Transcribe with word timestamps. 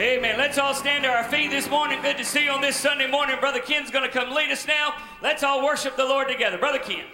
Amen. 0.00 0.38
Let's 0.38 0.56
all 0.56 0.72
stand 0.72 1.04
to 1.04 1.10
our 1.10 1.24
feet 1.24 1.50
this 1.50 1.68
morning. 1.68 2.00
Good 2.00 2.16
to 2.16 2.24
see 2.24 2.44
you 2.44 2.52
on 2.52 2.62
this 2.62 2.74
Sunday 2.74 3.06
morning. 3.06 3.36
Brother 3.38 3.60
Ken's 3.60 3.90
going 3.90 4.08
to 4.08 4.10
come 4.10 4.34
lead 4.34 4.50
us 4.50 4.66
now. 4.66 4.94
Let's 5.22 5.42
all 5.42 5.62
worship 5.62 5.94
the 5.94 6.06
Lord 6.06 6.26
together. 6.26 6.56
Brother 6.56 6.78
Ken. 6.78 7.04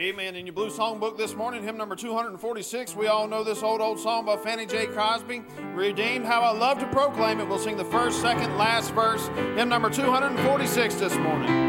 Amen. 0.00 0.34
In 0.34 0.44
your 0.44 0.52
blue 0.52 0.68
songbook 0.68 1.16
this 1.16 1.36
morning, 1.36 1.62
hymn 1.62 1.76
number 1.76 1.94
246, 1.94 2.96
we 2.96 3.06
all 3.06 3.28
know 3.28 3.44
this 3.44 3.62
old, 3.62 3.80
old 3.80 4.00
song 4.00 4.26
by 4.26 4.36
Fannie 4.36 4.66
J. 4.66 4.86
Crosby, 4.86 5.44
Redeemed. 5.72 6.26
How 6.26 6.40
I 6.40 6.50
love 6.50 6.80
to 6.80 6.86
proclaim 6.88 7.38
it. 7.38 7.48
We'll 7.48 7.60
sing 7.60 7.76
the 7.76 7.84
first, 7.84 8.20
second, 8.20 8.58
last 8.58 8.92
verse, 8.92 9.28
hymn 9.54 9.68
number 9.68 9.88
246 9.88 10.96
this 10.96 11.14
morning. 11.18 11.65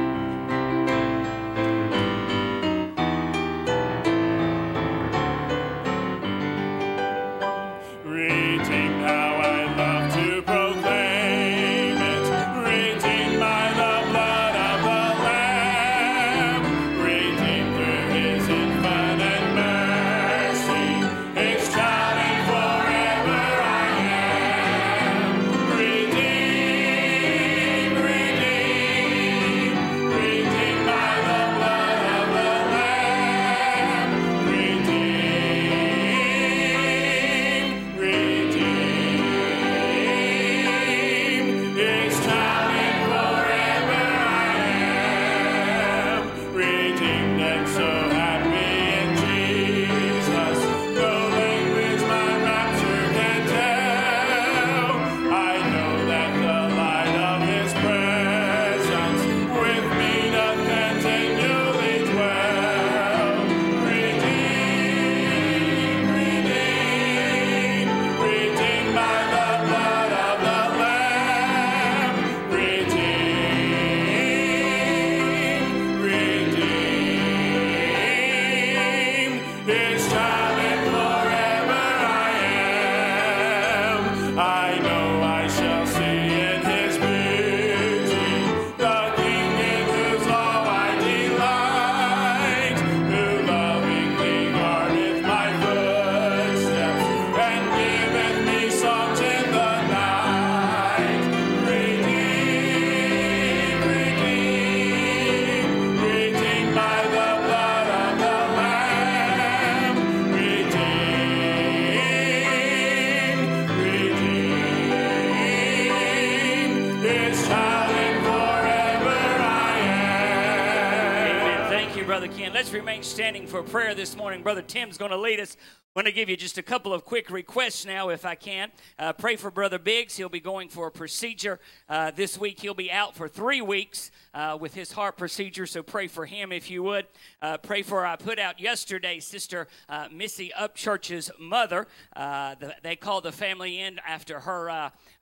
Let's 122.57 122.73
remain 122.73 123.03
standing 123.03 123.45
for 123.45 123.61
prayer 123.61 123.93
this 123.93 124.17
morning. 124.17 124.41
Brother 124.41 124.63
Tim's 124.63 124.97
going 124.97 125.11
to 125.11 125.17
lead 125.17 125.39
us. 125.39 125.57
I'm 125.97 126.03
going 126.03 126.13
to 126.13 126.15
give 126.15 126.29
you 126.29 126.37
just 126.37 126.59
a 126.59 126.61
couple 126.61 126.93
of 126.93 127.05
quick 127.05 127.31
requests 127.31 127.83
now, 127.83 128.09
if 128.09 128.23
I 128.23 128.35
can. 128.35 128.69
Uh, 128.99 129.13
pray 129.13 129.35
for 129.35 129.49
Brother 129.49 129.79
Biggs. 129.79 130.15
He'll 130.15 130.29
be 130.29 130.39
going 130.39 130.69
for 130.69 130.85
a 130.85 130.91
procedure 130.91 131.59
uh, 131.89 132.11
this 132.11 132.37
week. 132.37 132.59
He'll 132.59 132.75
be 132.75 132.91
out 132.91 133.15
for 133.15 133.27
three 133.27 133.61
weeks 133.61 134.11
uh, 134.35 134.59
with 134.61 134.75
his 134.75 134.91
heart 134.91 135.17
procedure, 135.17 135.65
so 135.65 135.81
pray 135.81 136.05
for 136.05 136.27
him 136.27 136.51
if 136.51 136.69
you 136.69 136.83
would. 136.83 137.07
Uh, 137.41 137.57
pray 137.57 137.81
for, 137.81 138.05
I 138.05 138.15
put 138.15 138.37
out 138.37 138.59
yesterday, 138.59 139.19
Sister 139.19 139.67
uh, 139.89 140.07
Missy 140.11 140.51
Upchurch's 140.55 141.31
mother. 141.39 141.87
Uh, 142.15 142.53
the, 142.59 142.75
they 142.83 142.95
called 142.95 143.23
the 143.23 143.31
family 143.31 143.79
in 143.79 143.99
after 144.07 144.41
her 144.41 144.69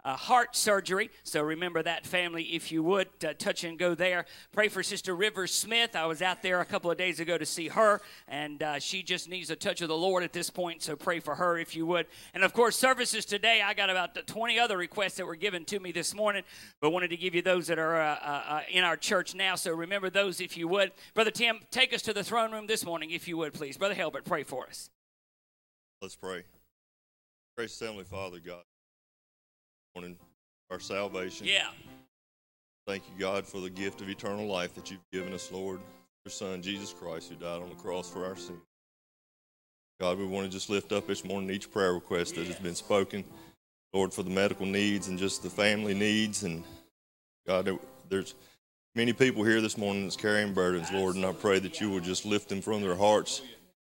uh, 0.05 0.15
heart 0.17 0.55
surgery, 0.55 1.09
so 1.23 1.41
remember 1.41 1.81
that 1.81 2.05
family 2.05 2.43
if 2.43 2.71
you 2.71 2.83
would. 2.83 3.07
Uh, 3.25 3.33
touch 3.33 3.63
and 3.63 3.79
go 3.79 3.95
there. 3.95 4.25
Pray 4.51 4.67
for 4.67 4.83
Sister 4.83 5.15
Rivers 5.15 5.53
Smith. 5.53 5.95
I 5.95 6.05
was 6.05 6.21
out 6.21 6.43
there 6.43 6.59
a 6.59 6.65
couple 6.65 6.91
of 6.91 6.97
days 6.97 7.21
ago 7.21 7.37
to 7.37 7.45
see 7.45 7.69
her, 7.69 8.01
and 8.27 8.61
uh, 8.61 8.79
she 8.79 9.01
just 9.01 9.29
needs 9.29 9.49
a 9.49 9.55
touch 9.55 9.81
of 9.81 9.87
the 9.87 9.97
Lord 9.97 10.23
at 10.23 10.33
this 10.33 10.49
point, 10.49 10.64
so 10.79 10.95
pray 10.95 11.19
for 11.19 11.35
her 11.35 11.57
if 11.57 11.75
you 11.75 11.85
would. 11.85 12.07
And 12.33 12.43
of 12.43 12.53
course, 12.53 12.77
services 12.77 13.25
today, 13.25 13.61
I 13.61 13.73
got 13.73 13.89
about 13.89 14.27
20 14.27 14.59
other 14.59 14.77
requests 14.77 15.15
that 15.15 15.25
were 15.25 15.35
given 15.35 15.65
to 15.65 15.79
me 15.79 15.91
this 15.91 16.13
morning, 16.13 16.43
but 16.81 16.89
wanted 16.89 17.09
to 17.09 17.17
give 17.17 17.35
you 17.35 17.41
those 17.41 17.67
that 17.67 17.79
are 17.79 17.99
uh, 17.99 18.17
uh, 18.21 18.43
uh, 18.47 18.61
in 18.69 18.83
our 18.83 18.97
church 18.97 19.35
now, 19.35 19.55
so 19.55 19.73
remember 19.73 20.09
those 20.09 20.41
if 20.41 20.57
you 20.57 20.67
would. 20.67 20.91
Brother 21.13 21.31
Tim, 21.31 21.59
take 21.71 21.93
us 21.93 22.01
to 22.03 22.13
the 22.13 22.23
throne 22.23 22.51
room 22.51 22.67
this 22.67 22.85
morning 22.85 23.11
if 23.11 23.27
you 23.27 23.37
would, 23.37 23.53
please. 23.53 23.77
Brother 23.77 23.95
Helbert, 23.95 24.25
pray 24.25 24.43
for 24.43 24.67
us. 24.67 24.89
Let's 26.01 26.15
pray. 26.15 26.43
Gracious 27.57 27.79
Heavenly 27.79 28.03
Father, 28.03 28.39
God, 28.45 28.63
morning, 29.95 30.17
our 30.69 30.79
salvation. 30.79 31.47
Yeah. 31.47 31.69
Thank 32.87 33.03
you, 33.07 33.19
God, 33.19 33.47
for 33.47 33.61
the 33.61 33.69
gift 33.69 34.01
of 34.01 34.09
eternal 34.09 34.45
life 34.45 34.75
that 34.75 34.91
you've 34.91 34.99
given 35.11 35.33
us, 35.33 35.51
Lord. 35.51 35.79
Your 36.25 36.31
Son, 36.31 36.61
Jesus 36.61 36.93
Christ, 36.93 37.29
who 37.29 37.35
died 37.35 37.61
on 37.61 37.69
the 37.69 37.75
cross 37.75 38.09
for 38.09 38.25
our 38.25 38.35
sins. 38.35 38.59
God, 39.97 40.17
we 40.17 40.25
want 40.25 40.45
to 40.45 40.51
just 40.51 40.69
lift 40.69 40.91
up 40.91 41.07
this 41.07 41.23
morning 41.23 41.49
each 41.49 41.71
prayer 41.71 41.93
request 41.93 42.35
that 42.35 42.47
has 42.47 42.57
been 42.57 42.75
spoken, 42.75 43.23
Lord, 43.93 44.13
for 44.13 44.23
the 44.23 44.29
medical 44.29 44.65
needs 44.65 45.07
and 45.07 45.17
just 45.17 45.41
the 45.41 45.49
family 45.49 45.93
needs. 45.93 46.43
And 46.43 46.65
God, 47.47 47.69
there's 48.09 48.35
many 48.93 49.13
people 49.13 49.45
here 49.45 49.61
this 49.61 49.77
morning 49.77 50.03
that's 50.03 50.17
carrying 50.17 50.53
burdens, 50.53 50.91
Lord, 50.91 51.15
and 51.15 51.25
I 51.25 51.31
pray 51.31 51.59
that 51.59 51.79
you 51.79 51.89
will 51.89 52.01
just 52.01 52.25
lift 52.25 52.49
them 52.49 52.61
from 52.61 52.81
their 52.81 52.95
hearts, 52.95 53.41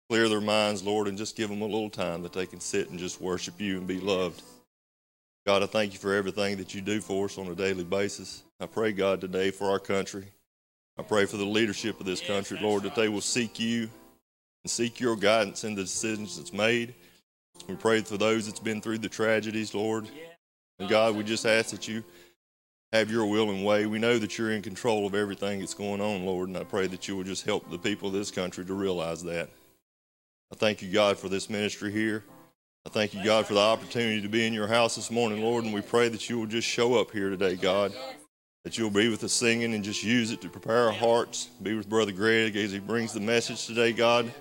clear 0.09 0.27
their 0.27 0.41
minds, 0.41 0.83
Lord, 0.83 1.07
and 1.07 1.17
just 1.17 1.37
give 1.37 1.49
them 1.49 1.61
a 1.61 1.65
little 1.65 1.89
time 1.89 2.21
that 2.23 2.33
they 2.33 2.47
can 2.47 2.59
sit 2.59 2.89
and 2.89 2.99
just 2.99 3.21
worship 3.21 3.61
you 3.61 3.77
and 3.77 3.87
be 3.87 4.01
loved. 4.01 4.41
God, 5.45 5.63
I 5.63 5.67
thank 5.67 5.93
you 5.93 5.99
for 5.99 6.13
everything 6.13 6.57
that 6.57 6.75
you 6.75 6.81
do 6.81 6.99
for 6.99 7.25
us 7.25 7.37
on 7.37 7.47
a 7.47 7.55
daily 7.55 7.85
basis. 7.85 8.43
I 8.59 8.65
pray, 8.65 8.91
God, 8.91 9.21
today 9.21 9.51
for 9.51 9.69
our 9.69 9.79
country. 9.79 10.25
I 10.99 11.03
pray 11.03 11.25
for 11.25 11.37
the 11.37 11.45
leadership 11.45 11.97
of 12.01 12.05
this 12.05 12.19
country, 12.19 12.59
Lord, 12.61 12.83
that 12.83 12.95
they 12.95 13.07
will 13.07 13.21
seek 13.21 13.57
you 13.57 13.89
and 14.63 14.71
seek 14.71 14.99
your 14.99 15.15
guidance 15.15 15.63
in 15.63 15.75
the 15.75 15.81
decisions 15.81 16.37
that's 16.37 16.53
made. 16.53 16.93
We 17.67 17.75
pray 17.75 18.01
for 18.01 18.17
those 18.17 18.47
that's 18.47 18.59
been 18.59 18.81
through 18.81 18.99
the 18.99 19.09
tragedies, 19.09 19.73
Lord. 19.73 20.07
And 20.79 20.89
God, 20.89 21.15
we 21.15 21.23
just 21.23 21.45
ask 21.45 21.71
that 21.71 21.87
you 21.87 22.03
have 22.93 23.11
your 23.11 23.25
will 23.25 23.49
and 23.49 23.65
way. 23.65 23.85
We 23.85 23.99
know 23.99 24.17
that 24.17 24.37
you're 24.37 24.51
in 24.51 24.61
control 24.61 25.05
of 25.05 25.15
everything 25.15 25.59
that's 25.59 25.73
going 25.73 25.99
on, 25.99 26.25
Lord, 26.25 26.47
and 26.47 26.57
I 26.57 26.63
pray 26.63 26.87
that 26.87 27.07
you 27.07 27.17
will 27.17 27.23
just 27.23 27.45
help 27.45 27.69
the 27.69 27.77
people 27.77 28.07
of 28.07 28.13
this 28.13 28.31
country 28.31 28.63
to 28.65 28.73
realize 28.73 29.23
that. 29.23 29.49
I 30.51 30.55
thank 30.55 30.81
you, 30.81 30.91
God, 30.91 31.17
for 31.17 31.29
this 31.29 31.49
ministry 31.49 31.91
here. 31.91 32.23
I 32.85 32.89
thank 32.89 33.13
you, 33.13 33.23
God, 33.23 33.47
for 33.47 33.53
the 33.53 33.59
opportunity 33.59 34.21
to 34.21 34.27
be 34.27 34.45
in 34.45 34.53
your 34.53 34.67
house 34.67 34.95
this 34.95 35.09
morning, 35.09 35.41
Lord, 35.41 35.63
and 35.63 35.73
we 35.73 35.81
pray 35.81 36.09
that 36.09 36.29
you 36.29 36.37
will 36.37 36.45
just 36.45 36.67
show 36.67 36.99
up 36.99 37.11
here 37.11 37.29
today, 37.29 37.55
God. 37.55 37.93
That 38.63 38.77
you'll 38.77 38.89
be 38.89 39.09
with 39.09 39.23
us 39.23 39.33
singing 39.33 39.73
and 39.73 39.83
just 39.83 40.03
use 40.03 40.31
it 40.31 40.41
to 40.41 40.49
prepare 40.49 40.87
our 40.87 40.91
hearts. 40.91 41.45
Be 41.61 41.75
with 41.75 41.89
Brother 41.89 42.11
Greg 42.11 42.55
as 42.55 42.71
he 42.71 42.79
brings 42.79 43.11
the 43.11 43.19
message 43.19 43.65
today, 43.65 43.91
God. 43.91 44.31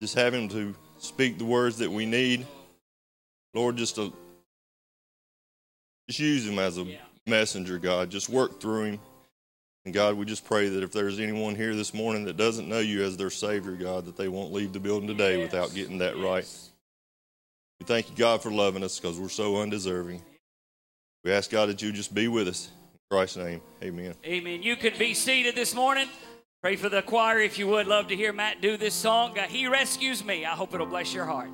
Just 0.00 0.14
have 0.14 0.34
him 0.34 0.48
to 0.50 0.74
speak 0.98 1.38
the 1.38 1.44
words 1.44 1.78
that 1.78 1.90
we 1.90 2.06
need. 2.06 2.46
Lord, 3.54 3.76
just 3.76 3.94
to 3.96 4.12
just 6.08 6.20
use 6.20 6.46
him 6.46 6.58
as 6.58 6.78
a 6.78 6.86
messenger, 7.26 7.78
God. 7.78 8.10
Just 8.10 8.28
work 8.28 8.60
through 8.60 8.84
him. 8.84 9.00
And 9.84 9.94
God, 9.94 10.16
we 10.16 10.24
just 10.24 10.44
pray 10.44 10.68
that 10.68 10.82
if 10.82 10.92
there's 10.92 11.20
anyone 11.20 11.54
here 11.54 11.74
this 11.74 11.94
morning 11.94 12.24
that 12.24 12.36
doesn't 12.36 12.68
know 12.68 12.80
you 12.80 13.02
as 13.04 13.16
their 13.16 13.30
Savior, 13.30 13.72
God, 13.72 14.04
that 14.06 14.16
they 14.16 14.28
won't 14.28 14.52
leave 14.52 14.72
the 14.72 14.80
building 14.80 15.06
today 15.06 15.40
without 15.40 15.72
getting 15.74 15.98
that 15.98 16.18
right. 16.18 16.46
We 17.80 17.86
thank 17.86 18.10
you, 18.10 18.16
God, 18.16 18.42
for 18.42 18.50
loving 18.50 18.82
us 18.82 18.98
because 18.98 19.18
we're 19.18 19.28
so 19.28 19.60
undeserving. 19.60 20.22
We 21.24 21.32
ask 21.32 21.50
God 21.50 21.68
that 21.68 21.82
you 21.82 21.92
just 21.92 22.14
be 22.14 22.26
with 22.28 22.48
us. 22.48 22.70
In 22.94 22.98
Christ's 23.10 23.36
name, 23.36 23.60
amen. 23.82 24.14
Amen. 24.24 24.62
You 24.62 24.76
can 24.76 24.98
be 24.98 25.14
seated 25.14 25.54
this 25.54 25.74
morning. 25.74 26.08
Pray 26.62 26.76
for 26.76 26.88
the 26.88 27.02
choir 27.02 27.38
if 27.38 27.58
you 27.58 27.68
would. 27.68 27.86
Love 27.86 28.08
to 28.08 28.16
hear 28.16 28.32
Matt 28.32 28.60
do 28.60 28.76
this 28.76 28.94
song. 28.94 29.38
Uh, 29.38 29.42
he 29.42 29.66
rescues 29.66 30.24
me. 30.24 30.44
I 30.44 30.50
hope 30.50 30.74
it'll 30.74 30.86
bless 30.86 31.12
your 31.12 31.26
heart. 31.26 31.50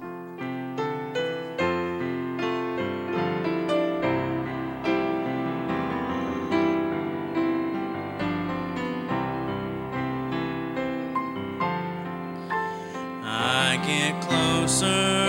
I 13.25 13.83
get 13.85 14.23
closer 14.23 15.22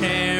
and 0.00 0.31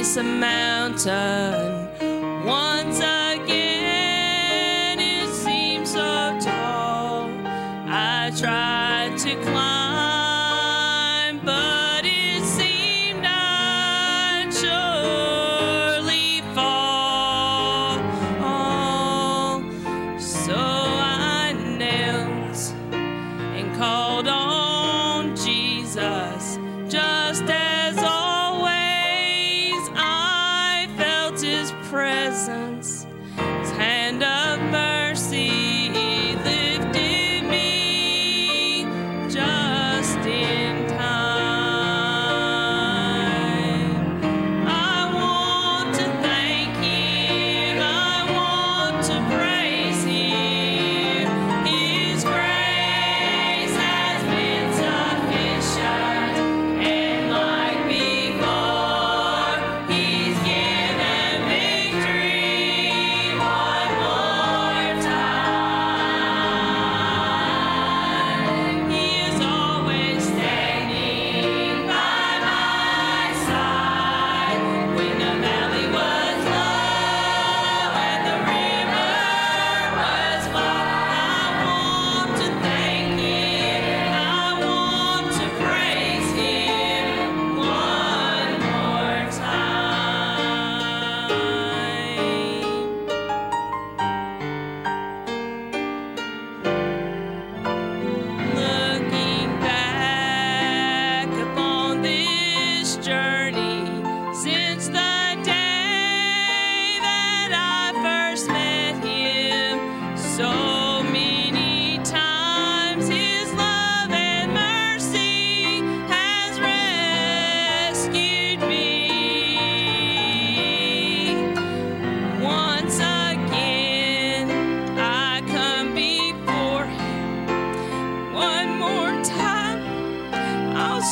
a 0.00 0.22
mountain. 0.22 1.86
Once 2.46 3.00
again, 3.00 3.19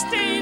I'll 0.00 0.38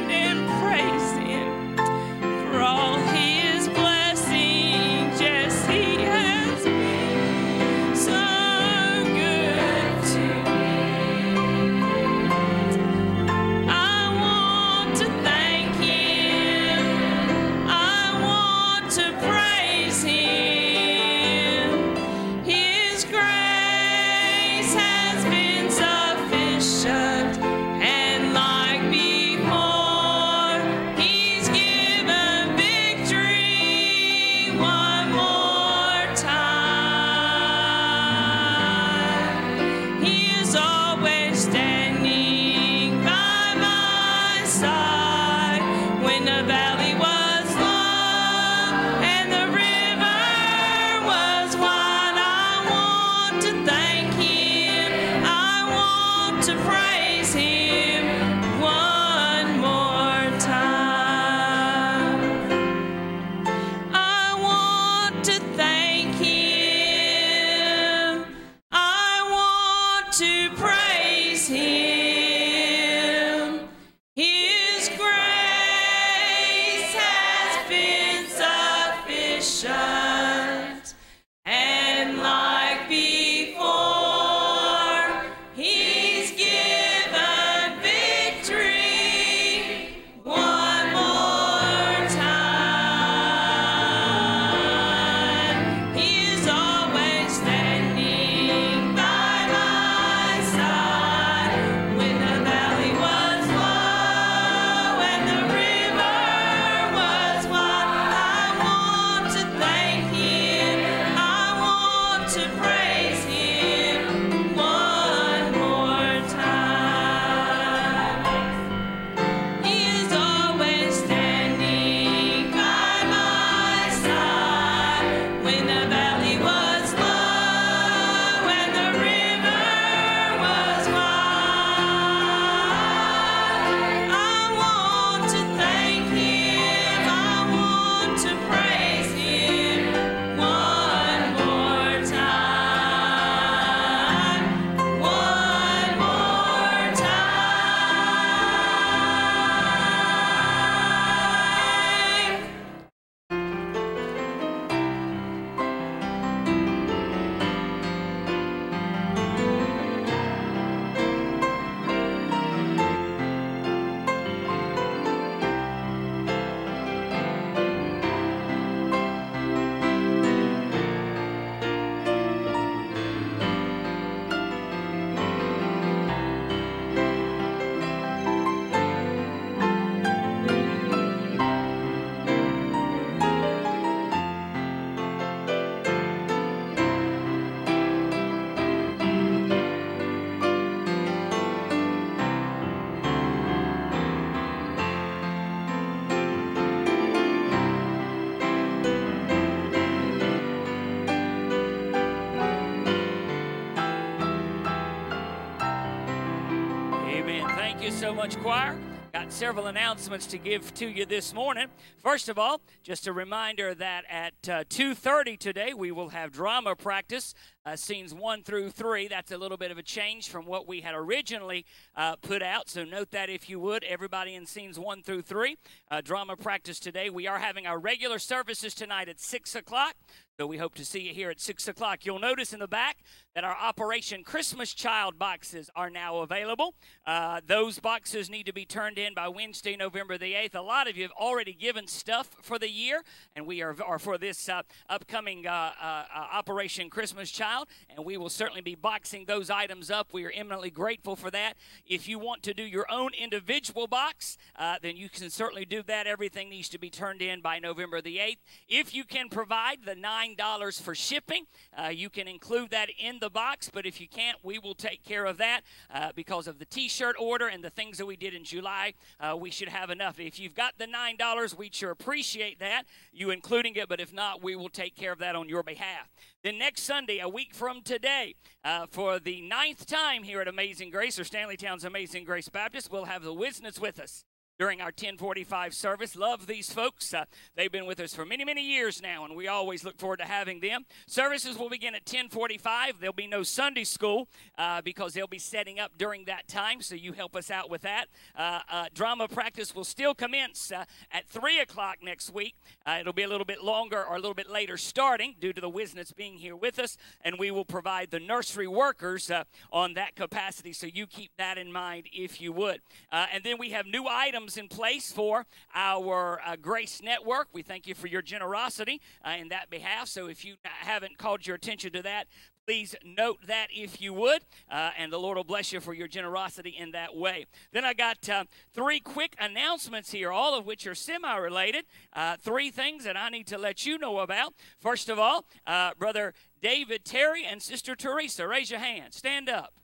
choir. 208.46 208.78
Got 209.12 209.32
several 209.32 209.66
announcements 209.66 210.24
to 210.26 210.38
give 210.38 210.72
to 210.74 210.87
you 210.87 211.04
this 211.04 211.35
morning. 211.35 211.66
First 211.98 212.28
of 212.28 212.38
all, 212.38 212.61
just 212.85 213.09
a 213.09 213.12
reminder 213.12 213.74
that 213.74 214.04
at 214.09 214.35
uh, 214.48 214.62
2:30 214.68 215.37
today 215.37 215.74
we 215.74 215.90
will 215.90 216.11
have 216.11 216.30
drama 216.30 216.76
practice, 216.76 217.35
uh, 217.64 217.74
scenes 217.74 218.14
one 218.14 218.44
through 218.44 218.70
three. 218.70 219.09
That's 219.09 219.32
a 219.32 219.37
little 219.37 219.56
bit 219.56 219.72
of 219.72 219.78
a 219.78 219.82
change 219.82 220.28
from 220.28 220.46
what 220.46 220.68
we 220.68 220.82
had 220.82 220.94
originally 220.94 221.66
uh, 221.96 222.14
put 222.22 222.40
out. 222.40 222.68
So 222.68 222.85
note 222.85 223.11
that 223.11 223.28
if 223.28 223.50
you 223.50 223.59
would, 223.59 223.82
everybody 223.82 224.37
in 224.37 224.46
scenes 224.46 224.78
one 224.78 225.02
through 225.02 225.22
three, 225.22 225.56
uh, 225.90 226.00
drama 226.00 226.37
practice 226.37 226.78
today. 226.78 227.11
We 227.11 227.26
are 227.26 227.40
having 227.40 227.66
our 227.66 227.80
regular 227.80 228.20
services 228.20 228.74
tonight 228.74 229.09
at 229.09 229.18
six 229.18 229.56
o'clock. 229.56 229.96
So 230.38 230.46
we 230.46 230.59
hope 230.59 230.74
to 230.74 230.85
see 230.85 231.00
you 231.00 231.14
here 231.14 231.30
at 231.30 231.40
6 231.40 231.66
o'clock. 231.66 232.04
You'll 232.04 232.18
notice 232.18 232.52
in 232.52 232.61
the 232.61 232.68
back 232.68 232.98
that 233.37 233.44
our 233.44 233.55
Operation 233.55 234.25
Christmas 234.25 234.72
Child 234.72 235.18
boxes 235.18 235.68
are 235.77 235.90
now 235.90 236.20
available. 236.20 236.75
Uh, 237.07 237.42
those 237.46 237.79
boxes 237.79 238.31
need 238.31 238.46
to 238.46 238.53
be 238.53 238.64
turned 238.64 238.96
in 238.96 239.12
by 239.12 239.29
Wednesday, 239.29 239.77
November 239.77 240.16
the 240.16 240.33
8th. 240.33 240.55
A 240.55 240.62
lot 240.62 240.88
of 240.88 240.96
you 240.96 241.03
have 241.03 241.12
already 241.12 241.53
given 241.53 241.87
stuff 241.87 242.31
for 242.40 242.59
the 242.59 242.70
year, 242.70 243.03
and 243.37 243.46
we 243.46 243.61
are, 243.61 243.77
are 243.85 243.99
for 243.99 244.16
this 244.16 244.49
uh, 244.49 244.62
upcoming 244.88 245.46
uh, 245.46 245.51
uh, 245.51 245.85
uh, 245.85 246.27
Operation 246.33 246.88
Christmas 246.88 247.31
Child, 247.31 247.68
and 247.94 248.07
we 248.07 248.16
will 248.16 248.31
certainly 248.31 248.62
be 248.62 248.75
boxing 248.75 249.27
those 249.27 249.51
items 249.51 249.90
up. 249.90 250.14
We 250.14 250.25
are 250.25 250.33
eminently 250.35 250.70
grateful 250.70 251.14
for 251.14 251.31
that. 251.31 251.59
If 251.87 252.09
you 252.09 252.18
want 252.18 252.42
to 252.44 252.55
do 252.55 252.62
your 252.62 252.90
own 252.90 253.11
individual 253.12 253.87
box, 253.87 254.38
uh, 254.59 254.77
then 254.81 254.96
you 254.96 255.11
can 255.11 255.29
certainly 255.29 255.66
do 255.66 255.83
that. 255.83 256.07
Everything 256.07 256.49
needs 256.49 256.70
to 256.70 256.79
be 256.79 256.88
turned 256.88 257.20
in 257.20 257.42
by 257.42 257.59
November 257.59 258.01
the 258.01 258.16
8th. 258.16 258.38
If 258.66 258.94
you 258.94 259.05
can 259.05 259.29
provide 259.29 259.81
the 259.85 259.94
$9 259.94 260.81
for 260.81 260.94
shipping, 260.94 261.44
you 261.92 262.09
can 262.09 262.29
include 262.29 262.70
that 262.70 262.88
in 262.99 263.18
the 263.18 263.25
box, 263.30 263.70
but 263.72 263.86
if 263.86 264.00
you 264.00 264.08
can't, 264.08 264.38
we 264.42 264.58
will 264.58 264.74
take 264.74 265.04
care 265.04 265.24
of 265.24 265.38
that 265.38 265.62
uh, 265.92 266.10
because 266.14 266.46
of 266.46 266.58
the 266.58 266.64
t 266.64 266.88
shirt 266.88 267.16
order 267.18 267.46
and 267.46 267.62
the 267.62 267.70
things 267.70 267.98
that 267.98 268.06
we 268.06 268.16
did 268.16 268.34
in 268.34 268.44
July. 268.44 268.94
Uh, 269.20 269.36
we 269.38 269.50
should 269.50 269.68
have 269.68 269.90
enough. 269.90 270.18
If 270.18 270.38
you've 270.38 270.54
got 270.54 270.78
the 270.78 270.86
$9, 270.86 271.56
we'd 271.56 271.74
sure 271.74 271.90
appreciate 271.90 272.58
that, 272.60 272.84
you 273.12 273.30
including 273.30 273.74
it, 273.76 273.88
but 273.88 274.00
if 274.00 274.12
not, 274.12 274.42
we 274.42 274.56
will 274.56 274.68
take 274.68 274.96
care 274.96 275.12
of 275.12 275.18
that 275.18 275.36
on 275.36 275.48
your 275.48 275.62
behalf. 275.62 276.08
Then 276.42 276.58
next 276.58 276.82
Sunday, 276.82 277.18
a 277.18 277.28
week 277.28 277.54
from 277.54 277.82
today, 277.82 278.34
uh, 278.64 278.86
for 278.90 279.18
the 279.18 279.40
ninth 279.42 279.86
time 279.86 280.22
here 280.22 280.40
at 280.40 280.48
Amazing 280.48 280.90
Grace 280.90 281.18
or 281.18 281.24
Stanley 281.24 281.56
Town's 281.56 281.84
Amazing 281.84 282.24
Grace 282.24 282.48
Baptist, 282.48 282.90
we'll 282.90 283.06
have 283.06 283.22
the 283.22 283.34
Whisnants 283.34 283.80
with 283.80 283.98
us 283.98 284.24
during 284.58 284.80
our 284.80 284.86
1045 284.86 285.74
service. 285.74 286.16
Love 286.16 286.46
these 286.46 286.72
folks. 286.72 287.12
Uh, 287.12 287.24
they've 287.56 287.70
been 287.70 287.84
with 287.84 288.00
us 288.00 288.14
for 288.14 288.24
many, 288.24 288.44
many 288.44 288.62
years 288.62 289.02
now, 289.02 289.24
and 289.24 289.36
we 289.36 289.48
always 289.48 289.84
look 289.84 289.98
forward 289.98 290.18
to 290.18 290.24
having 290.24 290.60
them. 290.60 290.86
Services 291.06 291.58
will 291.58 291.68
begin 291.68 291.94
at 291.94 292.02
1045. 292.02 292.98
There'll 292.98 293.12
be 293.12 293.26
no 293.26 293.42
Sunday 293.42 293.84
school 293.84 294.28
uh, 294.56 294.80
because 294.80 295.12
they'll 295.12 295.26
be 295.26 295.38
setting 295.38 295.78
up 295.78 295.92
during 295.98 296.24
that 296.24 296.48
time, 296.48 296.80
so 296.80 296.94
you 296.94 297.12
help 297.12 297.36
us 297.36 297.50
out 297.50 297.68
with 297.68 297.82
that. 297.82 298.06
Uh, 298.36 298.60
uh 298.70 298.86
drama 298.94 299.28
practice 299.28 299.74
will 299.74 299.84
still 299.84 300.14
commence 300.14 300.72
uh, 300.72 300.84
at 301.12 301.28
3 301.28 301.60
o'clock 301.60 301.98
next 302.02 302.32
week. 302.32 302.54
Uh, 302.86 302.98
it'll 303.00 303.12
be 303.12 303.24
a 303.24 303.28
little 303.28 303.44
bit 303.44 303.62
longer 303.62 304.02
or 304.02 304.14
a 304.14 304.18
little 304.18 304.34
bit 304.34 304.50
later 304.50 304.76
starting 304.78 305.34
due 305.38 305.52
to 305.52 305.60
the 305.60 305.70
Whisnants 305.70 306.14
being 306.14 306.38
here 306.38 306.56
with 306.56 306.78
us, 306.78 306.96
and 307.22 307.38
we 307.38 307.50
will 307.50 307.64
provide 307.64 308.10
the 308.10 308.20
nursery 308.20 308.66
workers 308.66 309.30
on 309.70 309.94
that 309.94 310.16
capacity, 310.16 310.72
so 310.72 310.86
you 310.86 311.06
keep 311.06 311.30
that 311.36 311.58
in 311.58 311.70
mind 311.70 312.06
if 312.12 312.40
you 312.40 312.52
would. 312.52 312.80
and 313.12 313.44
then 313.44 313.58
we 313.58 313.70
have 313.70 313.84
new 313.86 314.06
items 314.08 314.45
in 314.54 314.68
place 314.68 315.11
for 315.11 315.46
our 315.74 316.40
uh, 316.46 316.54
Grace 316.54 317.02
Network. 317.02 317.48
We 317.52 317.62
thank 317.62 317.88
you 317.88 317.94
for 317.96 318.06
your 318.06 318.22
generosity 318.22 319.00
uh, 319.26 319.30
in 319.30 319.48
that 319.48 319.70
behalf. 319.70 320.06
So 320.06 320.28
if 320.28 320.44
you 320.44 320.54
haven't 320.62 321.18
called 321.18 321.46
your 321.46 321.56
attention 321.56 321.92
to 321.94 322.02
that, 322.02 322.28
please 322.66 322.94
note 323.04 323.38
that 323.46 323.68
if 323.74 324.00
you 324.00 324.12
would, 324.12 324.42
uh, 324.70 324.90
and 324.98 325.12
the 325.12 325.18
Lord 325.18 325.37
will 325.37 325.44
bless 325.44 325.72
you 325.72 325.80
for 325.80 325.94
your 325.94 326.09
generosity 326.09 326.70
in 326.70 326.92
that 326.92 327.16
way. 327.16 327.46
Then 327.72 327.85
I 327.85 327.94
got 327.94 328.28
uh, 328.28 328.44
three 328.72 329.00
quick 329.00 329.35
announcements 329.38 330.12
here, 330.12 330.32
all 330.32 330.56
of 330.56 330.66
which 330.66 330.87
are 330.87 330.94
semi 330.94 331.37
related. 331.37 331.85
Uh, 332.12 332.37
three 332.40 332.70
things 332.70 333.04
that 333.04 333.16
I 333.16 333.28
need 333.28 333.46
to 333.48 333.59
let 333.59 333.87
you 333.87 333.98
know 333.98 334.18
about. 334.18 334.54
First 334.78 335.09
of 335.09 335.18
all, 335.18 335.44
uh, 335.66 335.92
Brother 335.98 336.35
David 336.61 337.04
Terry 337.04 337.44
and 337.44 337.62
Sister 337.62 337.94
Teresa, 337.94 338.46
raise 338.46 338.70
your 338.70 338.80
hand. 338.80 339.14
Stand 339.14 339.48
up. 339.48 339.74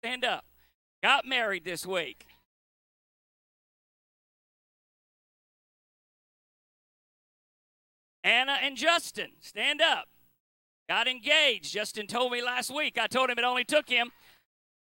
Stand 0.00 0.24
up. 0.24 0.44
Got 1.02 1.26
married 1.26 1.64
this 1.64 1.84
week. 1.84 2.26
Anna 8.24 8.56
and 8.62 8.76
Justin, 8.76 9.28
stand 9.40 9.80
up. 9.82 10.08
Got 10.88 11.06
engaged. 11.06 11.72
Justin 11.72 12.06
told 12.06 12.32
me 12.32 12.42
last 12.42 12.74
week. 12.74 12.98
I 12.98 13.06
told 13.06 13.30
him 13.30 13.38
it 13.38 13.44
only 13.44 13.64
took 13.64 13.88
him 13.88 14.10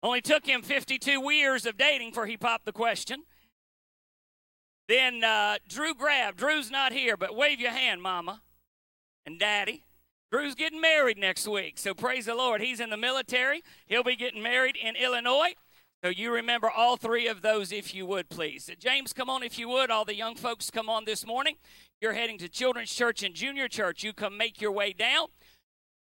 only 0.01 0.21
took 0.21 0.45
him 0.45 0.61
52 0.61 1.33
years 1.33 1.65
of 1.65 1.77
dating 1.77 2.11
for 2.11 2.25
he 2.27 2.37
popped 2.37 2.65
the 2.65 2.71
question. 2.71 3.23
Then 4.87 5.23
uh, 5.23 5.57
Drew 5.67 5.95
grabbed. 5.95 6.37
Drew's 6.37 6.69
not 6.69 6.93
here, 6.93 7.17
but 7.17 7.35
wave 7.35 7.59
your 7.59 7.71
hand, 7.71 8.01
Mama 8.01 8.41
and 9.25 9.39
Daddy. 9.39 9.83
Drew's 10.31 10.53
getting 10.53 10.81
married 10.81 11.17
next 11.17 11.47
week, 11.47 11.77
so 11.77 11.93
praise 11.93 12.25
the 12.25 12.35
Lord. 12.35 12.61
He's 12.61 12.79
in 12.79 12.89
the 12.89 12.97
military. 12.97 13.63
He'll 13.87 14.03
be 14.03 14.15
getting 14.15 14.43
married 14.43 14.75
in 14.75 14.95
Illinois. 14.95 15.55
So 16.05 16.09
you 16.09 16.31
remember 16.31 16.69
all 16.69 16.97
three 16.97 17.25
of 17.25 17.41
those 17.41 17.71
if 17.71 17.95
you 17.95 18.05
would, 18.05 18.29
please. 18.29 18.69
James, 18.77 19.11
come 19.11 19.27
on 19.27 19.41
if 19.41 19.57
you 19.57 19.67
would. 19.69 19.89
All 19.89 20.05
the 20.05 20.13
young 20.13 20.35
folks 20.35 20.69
come 20.69 20.87
on 20.87 21.05
this 21.05 21.25
morning. 21.25 21.55
You're 21.99 22.13
heading 22.13 22.37
to 22.37 22.47
Children's 22.47 22.93
Church 22.93 23.23
and 23.23 23.33
Junior 23.33 23.67
Church. 23.67 24.03
You 24.03 24.13
come 24.13 24.37
make 24.37 24.61
your 24.61 24.71
way 24.71 24.93
down 24.93 25.29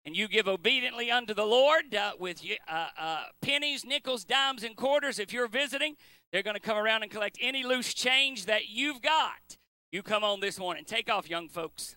and 0.04 0.16
you 0.16 0.26
give 0.26 0.48
obediently 0.48 1.12
unto 1.12 1.33
the 1.33 1.44
Lord 1.44 1.94
uh, 1.94 2.14
with 2.18 2.42
uh, 2.68 2.88
uh, 2.98 3.22
pennies, 3.40 3.85
nickels, 3.85 4.24
dimes, 4.24 4.64
and 4.64 4.74
quarters. 4.74 5.20
If 5.20 5.33
you're 5.33 5.46
visiting, 5.46 5.94
they're 6.33 6.42
going 6.42 6.57
to 6.57 6.61
come 6.61 6.76
around 6.76 7.04
and 7.04 7.12
collect 7.12 7.38
any 7.40 7.62
loose 7.62 7.94
change 7.94 8.46
that 8.46 8.66
you've 8.66 9.00
got. 9.00 9.59
You 9.92 10.02
come 10.02 10.24
on 10.24 10.40
this 10.40 10.59
morning. 10.59 10.83
Take 10.85 11.09
off, 11.09 11.30
young 11.30 11.48
folks. 11.48 11.94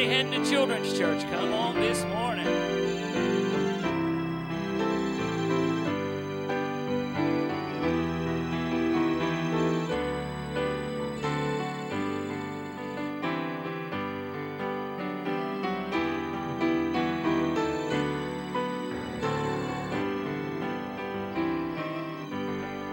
Everybody 0.00 0.30
heading 0.30 0.44
to 0.44 0.50
children's 0.50 0.96
church. 0.96 1.30
Come 1.30 1.52
on 1.52 1.74
this 1.74 2.02
morning. 2.06 2.46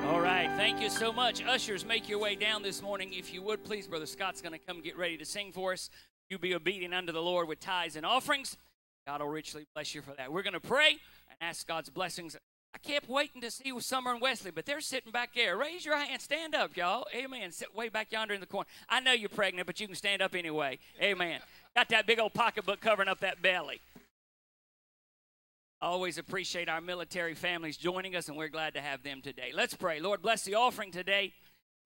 All 0.06 0.20
right, 0.20 0.52
thank 0.58 0.82
you 0.82 0.90
so 0.90 1.14
much. 1.14 1.42
Ushers, 1.42 1.86
make 1.86 2.10
your 2.10 2.20
way 2.20 2.36
down 2.36 2.64
this 2.64 2.82
morning. 2.82 3.14
If 3.14 3.34
you 3.34 3.42
would, 3.44 3.64
please, 3.64 3.88
Brother 3.88 4.06
Scott's 4.06 4.42
going 4.42 4.52
to 4.52 4.60
come 4.60 4.82
get 4.82 4.98
ready 4.98 5.16
to 5.18 5.24
sing 5.24 5.54
for 5.54 5.72
us. 5.72 5.90
You 6.30 6.38
be 6.38 6.54
obedient 6.54 6.94
unto 6.94 7.12
the 7.12 7.22
Lord 7.22 7.48
with 7.48 7.60
tithes 7.60 7.96
and 7.96 8.06
offerings. 8.06 8.58
God 9.06 9.22
will 9.22 9.30
richly 9.30 9.66
bless 9.74 9.96
you 9.96 10.02
for 10.02 10.14
that. 10.18 10.32
We're 10.32 10.44
going 10.44 10.54
to 10.54 10.60
pray 10.60 10.98
and 11.30 11.38
ask 11.42 11.66
God's 11.66 11.90
blessings. 11.90 12.36
I 12.76 12.78
kept 12.80 13.10
waiting 13.10 13.42
to 13.42 13.50
see 13.50 13.72
Summer 13.80 14.12
and 14.12 14.22
Wesley, 14.22 14.52
but 14.52 14.66
they're 14.66 14.82
sitting 14.82 15.12
back 15.12 15.34
there. 15.34 15.58
Raise 15.58 15.86
your 15.86 15.98
hand. 15.98 16.22
Stand 16.22 16.54
up, 16.54 16.76
y'all. 16.76 17.08
Amen. 17.16 17.52
Sit 17.52 17.74
way 17.74 17.88
back 17.88 18.12
yonder 18.12 18.34
in 18.34 18.42
the 18.42 18.46
corner. 18.46 18.68
I 18.90 19.00
know 19.00 19.14
you're 19.14 19.30
pregnant, 19.30 19.66
but 19.66 19.80
you 19.80 19.88
can 19.88 19.96
stand 19.96 20.22
up 20.22 20.36
anyway. 20.36 20.78
Amen. 21.02 21.40
Got 21.76 21.90
that 21.90 22.06
big 22.06 22.20
old 22.20 22.34
pocketbook 22.34 22.82
covering 22.82 23.08
up 23.08 23.22
that 23.22 23.42
belly. 23.42 23.80
Always 25.82 26.18
appreciate 26.18 26.68
our 26.68 26.82
military 26.82 27.36
families 27.36 27.78
joining 27.78 28.16
us, 28.16 28.28
and 28.28 28.38
we're 28.38 28.48
glad 28.50 28.74
to 28.74 28.82
have 28.82 29.04
them 29.04 29.22
today. 29.22 29.52
Let's 29.54 29.76
pray. 29.76 30.00
Lord, 30.00 30.22
bless 30.22 30.44
the 30.44 30.56
offering 30.56 30.92
today. 30.92 31.34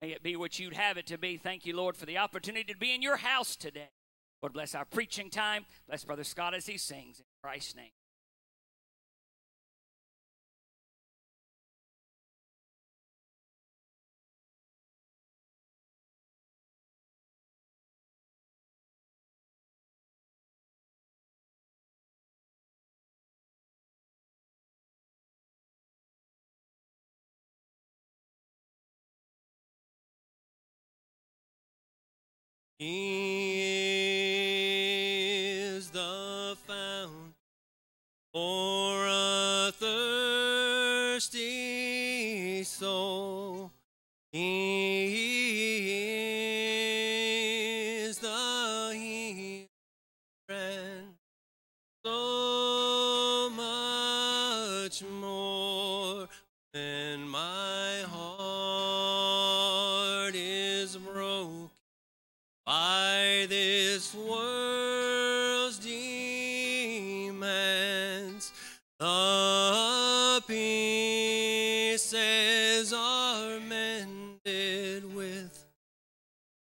May 0.01 0.11
it 0.11 0.23
be 0.23 0.35
what 0.35 0.57
you'd 0.57 0.73
have 0.73 0.97
it 0.97 1.05
to 1.07 1.17
be. 1.17 1.37
Thank 1.37 1.65
you, 1.65 1.75
Lord, 1.75 1.95
for 1.95 2.07
the 2.07 2.17
opportunity 2.17 2.73
to 2.73 2.79
be 2.79 2.95
in 2.95 3.01
your 3.01 3.17
house 3.17 3.55
today. 3.55 3.89
Lord, 4.41 4.53
bless 4.53 4.73
our 4.73 4.85
preaching 4.85 5.29
time. 5.29 5.65
Bless 5.87 6.03
Brother 6.03 6.23
Scott 6.23 6.55
as 6.55 6.65
he 6.65 6.77
sings. 6.77 7.19
In 7.19 7.25
Christ's 7.43 7.75
name. 7.75 7.91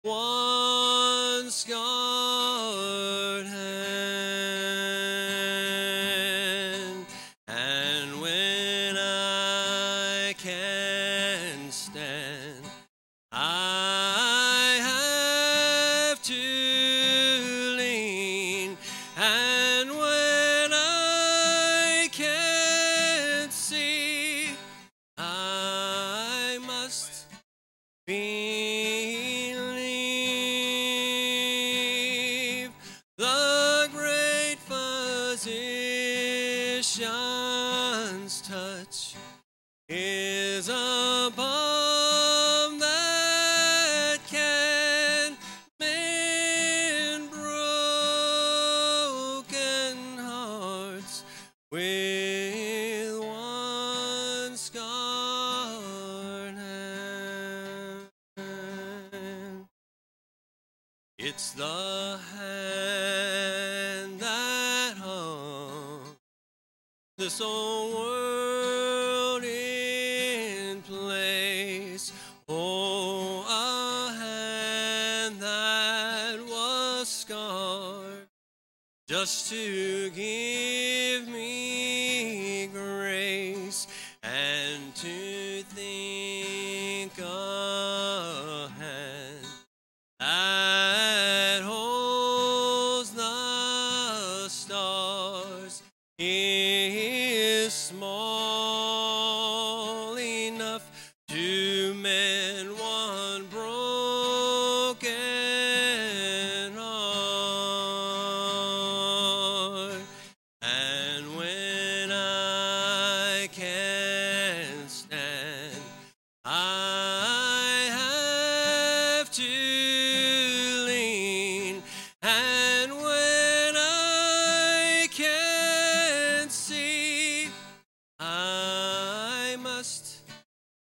One 0.08 1.50
scarred 1.50 1.87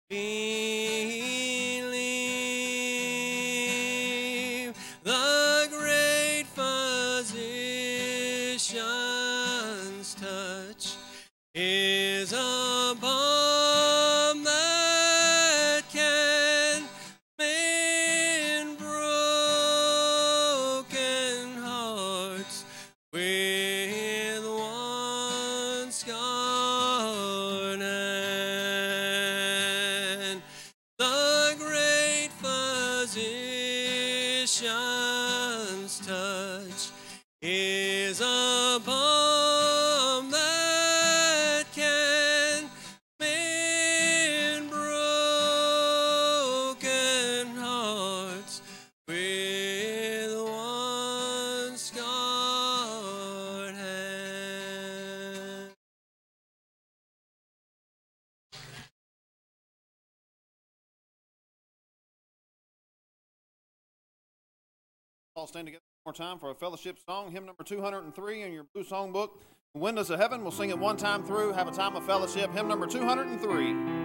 believe 0.09 0.38
stand 65.49 65.65
together 65.65 65.81
one 66.03 66.13
more 66.13 66.27
time 66.27 66.37
for 66.37 66.51
a 66.51 66.55
fellowship 66.55 66.97
song, 67.07 67.31
hymn 67.31 67.45
number 67.45 67.63
203 67.63 68.43
in 68.43 68.53
your 68.53 68.65
blue 68.71 68.83
songbook. 68.83 69.29
Windows 69.73 70.11
of 70.11 70.19
Heaven, 70.19 70.43
we'll 70.43 70.51
sing 70.51 70.69
it 70.69 70.77
one 70.77 70.95
time 70.95 71.23
through, 71.23 71.53
have 71.53 71.67
a 71.67 71.71
time 71.71 71.95
of 71.95 72.05
fellowship, 72.05 72.51
hymn 72.53 72.67
number 72.67 72.85
203. 72.85 73.98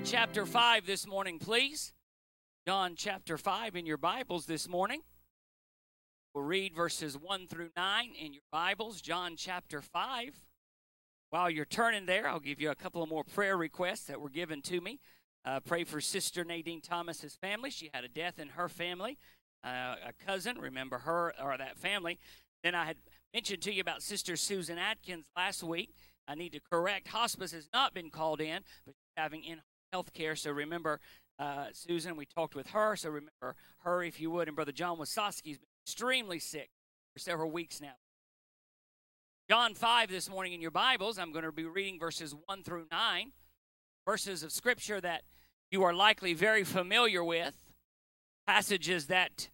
John 0.00 0.06
chapter 0.06 0.46
5 0.46 0.86
this 0.86 1.06
morning, 1.06 1.38
please. 1.38 1.92
John 2.66 2.94
chapter 2.96 3.36
5 3.36 3.76
in 3.76 3.84
your 3.84 3.98
Bibles 3.98 4.46
this 4.46 4.66
morning. 4.66 5.02
We'll 6.34 6.44
read 6.44 6.74
verses 6.74 7.18
1 7.18 7.48
through 7.48 7.68
9 7.76 8.10
in 8.18 8.32
your 8.32 8.42
Bibles, 8.50 9.02
John 9.02 9.34
chapter 9.36 9.82
5. 9.82 10.40
While 11.28 11.50
you're 11.50 11.66
turning 11.66 12.06
there, 12.06 12.26
I'll 12.26 12.40
give 12.40 12.62
you 12.62 12.70
a 12.70 12.74
couple 12.74 13.02
of 13.02 13.10
more 13.10 13.24
prayer 13.24 13.58
requests 13.58 14.04
that 14.04 14.22
were 14.22 14.30
given 14.30 14.62
to 14.62 14.80
me. 14.80 15.00
Uh, 15.44 15.60
pray 15.60 15.84
for 15.84 16.00
Sister 16.00 16.44
Nadine 16.44 16.80
Thomas's 16.80 17.36
family. 17.36 17.68
She 17.68 17.90
had 17.92 18.02
a 18.02 18.08
death 18.08 18.38
in 18.38 18.48
her 18.48 18.70
family, 18.70 19.18
uh, 19.62 19.96
a 20.06 20.14
cousin. 20.24 20.58
Remember 20.58 21.00
her 21.00 21.34
or 21.44 21.58
that 21.58 21.76
family. 21.76 22.18
Then 22.64 22.74
I 22.74 22.86
had 22.86 22.96
mentioned 23.34 23.60
to 23.64 23.72
you 23.72 23.82
about 23.82 24.02
Sister 24.02 24.34
Susan 24.36 24.78
Atkins 24.78 25.26
last 25.36 25.62
week. 25.62 25.92
I 26.26 26.36
need 26.36 26.52
to 26.52 26.60
correct. 26.60 27.08
Hospice 27.08 27.52
has 27.52 27.68
not 27.74 27.92
been 27.92 28.08
called 28.08 28.40
in, 28.40 28.60
but 28.86 28.94
having 29.16 29.44
in 29.44 29.60
health 29.92 30.12
care. 30.12 30.36
So 30.36 30.50
remember 30.50 31.00
uh, 31.38 31.66
Susan. 31.72 32.16
We 32.16 32.26
talked 32.26 32.54
with 32.54 32.68
her. 32.70 32.96
So 32.96 33.08
remember 33.08 33.56
her, 33.78 34.02
if 34.02 34.20
you 34.20 34.30
would. 34.30 34.48
And 34.48 34.54
Brother 34.54 34.72
John 34.72 34.98
Wasowski's 34.98 35.58
been 35.58 35.68
extremely 35.84 36.38
sick 36.38 36.70
for 37.12 37.18
several 37.18 37.50
weeks 37.50 37.80
now. 37.80 37.94
John 39.48 39.74
5 39.74 40.10
this 40.10 40.30
morning 40.30 40.52
in 40.52 40.60
your 40.60 40.70
Bibles, 40.70 41.18
I'm 41.18 41.32
going 41.32 41.44
to 41.44 41.50
be 41.50 41.64
reading 41.64 41.98
verses 41.98 42.36
1 42.46 42.62
through 42.62 42.86
9, 42.92 43.32
verses 44.06 44.44
of 44.44 44.52
Scripture 44.52 45.00
that 45.00 45.22
you 45.72 45.82
are 45.82 45.92
likely 45.92 46.34
very 46.34 46.62
familiar 46.62 47.24
with, 47.24 47.56
passages 48.46 49.06
that 49.06 49.48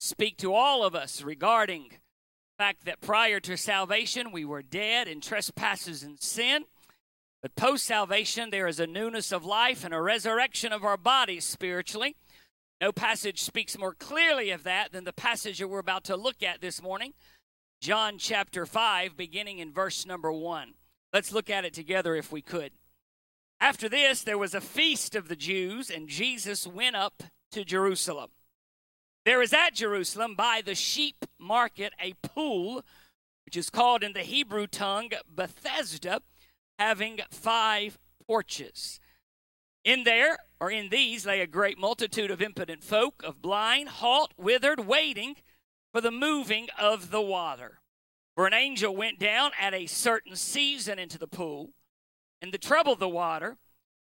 speak 0.00 0.38
to 0.38 0.52
all 0.52 0.84
of 0.84 0.96
us 0.96 1.22
regarding 1.22 1.90
the 1.90 2.64
fact 2.64 2.84
that 2.84 3.00
prior 3.00 3.38
to 3.38 3.56
salvation 3.56 4.32
we 4.32 4.44
were 4.44 4.62
dead 4.62 5.06
in 5.06 5.20
trespasses 5.20 6.02
and 6.02 6.20
sin. 6.20 6.64
But 7.42 7.54
post 7.54 7.84
salvation, 7.86 8.50
there 8.50 8.66
is 8.66 8.80
a 8.80 8.86
newness 8.86 9.30
of 9.30 9.44
life 9.44 9.84
and 9.84 9.94
a 9.94 10.00
resurrection 10.00 10.72
of 10.72 10.84
our 10.84 10.96
bodies 10.96 11.44
spiritually. 11.44 12.16
No 12.80 12.92
passage 12.92 13.42
speaks 13.42 13.78
more 13.78 13.94
clearly 13.94 14.50
of 14.50 14.64
that 14.64 14.92
than 14.92 15.04
the 15.04 15.12
passage 15.12 15.58
that 15.58 15.68
we're 15.68 15.78
about 15.78 16.04
to 16.04 16.16
look 16.16 16.42
at 16.42 16.60
this 16.60 16.82
morning. 16.82 17.14
John 17.80 18.18
chapter 18.18 18.66
5, 18.66 19.16
beginning 19.16 19.60
in 19.60 19.72
verse 19.72 20.04
number 20.04 20.32
1. 20.32 20.74
Let's 21.12 21.32
look 21.32 21.48
at 21.48 21.64
it 21.64 21.72
together 21.72 22.16
if 22.16 22.32
we 22.32 22.42
could. 22.42 22.72
After 23.60 23.88
this, 23.88 24.22
there 24.22 24.38
was 24.38 24.54
a 24.54 24.60
feast 24.60 25.14
of 25.14 25.28
the 25.28 25.36
Jews, 25.36 25.90
and 25.90 26.08
Jesus 26.08 26.66
went 26.66 26.96
up 26.96 27.22
to 27.52 27.64
Jerusalem. 27.64 28.30
There 29.24 29.42
is 29.42 29.52
at 29.52 29.74
Jerusalem 29.74 30.34
by 30.34 30.62
the 30.64 30.74
sheep 30.74 31.24
market 31.38 31.92
a 32.00 32.14
pool, 32.22 32.84
which 33.44 33.56
is 33.56 33.70
called 33.70 34.02
in 34.02 34.12
the 34.12 34.20
Hebrew 34.20 34.66
tongue 34.66 35.10
Bethesda, 35.28 36.20
having 36.78 37.20
five 37.30 37.98
porches. 38.26 39.00
In 39.84 40.04
there, 40.04 40.38
or 40.60 40.70
in 40.70 40.90
these, 40.90 41.24
lay 41.26 41.40
a 41.40 41.46
great 41.46 41.78
multitude 41.78 42.30
of 42.30 42.42
impotent 42.42 42.82
folk, 42.82 43.22
of 43.24 43.40
blind, 43.40 43.88
halt, 43.88 44.34
withered, 44.36 44.80
waiting 44.80 45.36
for 45.92 46.00
the 46.00 46.10
moving 46.10 46.68
of 46.78 47.10
the 47.10 47.22
water. 47.22 47.80
For 48.34 48.46
an 48.46 48.54
angel 48.54 48.94
went 48.94 49.18
down 49.18 49.52
at 49.60 49.74
a 49.74 49.86
certain 49.86 50.36
season 50.36 50.98
into 50.98 51.18
the 51.18 51.26
pool, 51.26 51.70
and 52.40 52.52
the 52.52 52.58
trouble 52.58 52.92
of 52.92 52.98
the 52.98 53.08
water. 53.08 53.56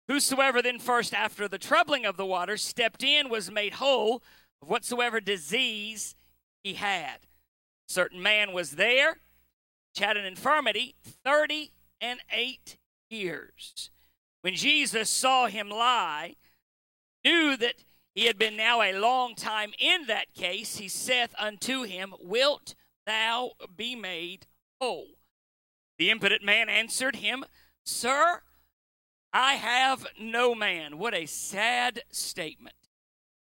Whosoever 0.07 0.61
then 0.61 0.79
first 0.79 1.13
after 1.13 1.47
the 1.47 1.57
troubling 1.57 2.05
of 2.05 2.17
the 2.17 2.25
water 2.25 2.57
stepped 2.57 3.03
in 3.03 3.29
was 3.29 3.51
made 3.51 3.73
whole 3.73 4.21
of 4.61 4.69
whatsoever 4.69 5.19
disease 5.19 6.15
he 6.63 6.73
had. 6.73 7.19
A 7.89 7.93
Certain 7.93 8.21
man 8.21 8.53
was 8.53 8.71
there, 8.71 9.11
which 9.11 10.05
had 10.05 10.17
an 10.17 10.25
infirmity 10.25 10.95
thirty 11.03 11.71
and 12.01 12.19
eight 12.31 12.77
years. 13.09 13.89
When 14.41 14.55
Jesus 14.55 15.09
saw 15.09 15.47
him 15.47 15.69
lie, 15.69 16.35
knew 17.23 17.55
that 17.57 17.75
he 18.13 18.25
had 18.25 18.37
been 18.37 18.57
now 18.57 18.81
a 18.81 18.97
long 18.97 19.35
time 19.35 19.73
in 19.79 20.05
that 20.07 20.33
case, 20.33 20.77
he 20.77 20.87
saith 20.87 21.33
unto 21.39 21.83
him, 21.83 22.13
Wilt 22.19 22.75
thou 23.05 23.51
be 23.75 23.95
made 23.95 24.47
whole? 24.79 25.17
The 25.97 26.11
impotent 26.11 26.43
man 26.43 26.69
answered 26.69 27.17
him, 27.17 27.45
Sir, 27.85 28.41
I 29.31 29.53
have 29.53 30.05
no 30.19 30.53
man. 30.53 30.97
What 30.97 31.13
a 31.13 31.25
sad 31.25 32.01
statement. 32.11 32.75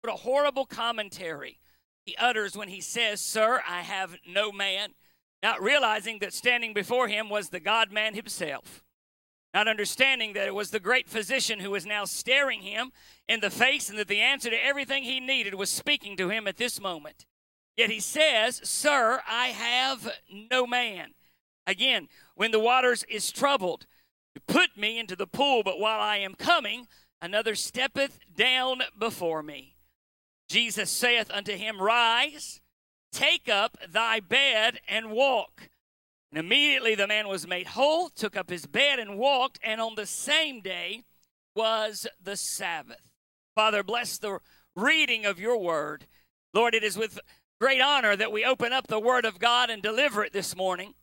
What 0.03 0.13
a 0.13 0.19
horrible 0.19 0.67
commentary 0.67 1.59
he 2.05 2.15
utters 2.17 2.57
when 2.57 2.69
he 2.69 2.81
says, 2.81 3.21
Sir, 3.21 3.63
I 3.67 3.81
have 3.81 4.17
no 4.27 4.53
man, 4.53 4.91
not 5.45 5.63
realizing 5.63 6.19
that 6.19 6.33
standing 6.33 6.75
before 6.75 7.07
him 7.07 7.29
was 7.29 7.51
the 7.51 7.61
God 7.61 7.93
man 7.93 8.15
himself 8.15 8.83
not 9.55 9.69
understanding 9.69 10.33
that 10.33 10.49
it 10.49 10.55
was 10.55 10.71
the 10.71 10.81
great 10.81 11.09
physician 11.09 11.61
who 11.61 11.71
was 11.71 11.87
now 11.87 12.05
staring 12.05 12.61
him 12.61 12.91
in 13.29 13.39
the 13.39 13.51
face 13.51 13.89
and 13.89 13.97
that 13.97 14.09
the 14.09 14.21
answer 14.21 14.51
to 14.51 14.67
everything 14.67 15.05
he 15.05 15.21
needed 15.21 15.55
was 15.55 15.71
speaking 15.71 16.17
to 16.17 16.29
him 16.29 16.49
at 16.49 16.57
this 16.57 16.81
moment. 16.81 17.25
Yet 17.77 17.89
he 17.89 18.01
says, 18.01 18.61
Sir, 18.65 19.23
I 19.29 19.49
have 19.49 20.13
no 20.51 20.67
man. 20.67 21.15
Again, 21.69 22.09
when 22.35 22.51
the 22.51 22.59
waters 22.59 23.05
is 23.09 23.31
troubled, 23.31 23.87
put 24.49 24.77
me 24.77 24.99
into 24.99 25.15
the 25.15 25.27
pool, 25.27 25.63
but 25.63 25.79
while 25.79 26.01
I 26.01 26.17
am 26.17 26.35
coming, 26.35 26.89
another 27.23 27.55
steppeth 27.55 28.19
down 28.37 28.83
before 28.99 29.43
me. 29.43 29.77
Jesus 30.49 30.91
saith 30.91 31.31
unto 31.33 31.53
him, 31.53 31.81
Rise, 31.81 32.61
take 33.15 33.49
up 33.49 33.79
thy 33.89 34.21
bed 34.21 34.81
and 34.89 35.11
walk. 35.11 35.71
And 36.31 36.39
immediately 36.39 36.95
the 36.95 37.07
man 37.07 37.29
was 37.29 37.47
made 37.47 37.69
whole, 37.69 38.09
took 38.09 38.37
up 38.37 38.51
his 38.51 38.67
bed 38.67 38.99
and 38.99 39.17
walked, 39.17 39.61
and 39.63 39.81
on 39.81 39.95
the 39.95 40.05
same 40.05 40.61
day 40.61 41.05
was 41.55 42.07
the 42.23 42.37
Sabbath. 42.37 43.11
Father, 43.55 43.85
bless 43.85 44.19
the 44.19 44.41
reading 44.75 45.25
of 45.25 45.39
your 45.39 45.59
word. 45.59 46.07
Lord, 46.53 46.75
it 46.75 46.83
is 46.83 46.99
with 46.99 47.21
great 47.61 47.81
honor 47.81 48.17
that 48.17 48.33
we 48.33 48.45
open 48.45 48.73
up 48.73 48.89
the 48.89 48.99
word 48.99 49.25
of 49.25 49.39
God 49.39 49.71
and 49.71 49.81
deliver 49.81 50.25
it 50.25 50.33
this 50.33 50.57
morning. 50.57 50.95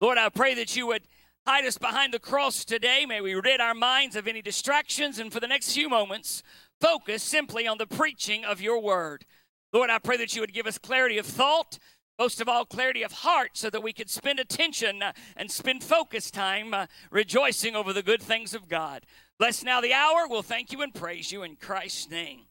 Lord, 0.00 0.16
I 0.16 0.30
pray 0.30 0.54
that 0.54 0.74
you 0.74 0.86
would 0.86 1.02
hide 1.46 1.66
us 1.66 1.76
behind 1.76 2.14
the 2.14 2.18
cross 2.18 2.64
today. 2.64 3.04
May 3.06 3.20
we 3.20 3.34
rid 3.34 3.60
our 3.60 3.74
minds 3.74 4.16
of 4.16 4.26
any 4.26 4.40
distractions, 4.40 5.18
and 5.18 5.30
for 5.30 5.40
the 5.40 5.46
next 5.46 5.74
few 5.74 5.90
moments, 5.90 6.42
focus 6.80 7.22
simply 7.22 7.66
on 7.66 7.76
the 7.76 7.86
preaching 7.86 8.44
of 8.44 8.60
your 8.62 8.80
word. 8.80 9.26
Lord, 9.72 9.88
I 9.88 9.98
pray 9.98 10.18
that 10.18 10.34
you 10.34 10.42
would 10.42 10.52
give 10.52 10.66
us 10.66 10.76
clarity 10.76 11.16
of 11.16 11.24
thought, 11.24 11.78
most 12.18 12.40
of 12.40 12.48
all, 12.48 12.66
clarity 12.66 13.02
of 13.02 13.12
heart, 13.12 13.52
so 13.54 13.70
that 13.70 13.82
we 13.82 13.92
could 13.92 14.10
spend 14.10 14.38
attention 14.38 15.02
uh, 15.02 15.12
and 15.34 15.50
spend 15.50 15.82
focus 15.82 16.30
time 16.30 16.74
uh, 16.74 16.86
rejoicing 17.10 17.74
over 17.74 17.92
the 17.92 18.02
good 18.02 18.22
things 18.22 18.54
of 18.54 18.68
God. 18.68 19.06
Bless 19.38 19.64
now 19.64 19.80
the 19.80 19.94
hour. 19.94 20.28
We'll 20.28 20.42
thank 20.42 20.72
you 20.72 20.82
and 20.82 20.94
praise 20.94 21.32
you 21.32 21.42
in 21.42 21.56
Christ's 21.56 22.10
name. 22.10 22.42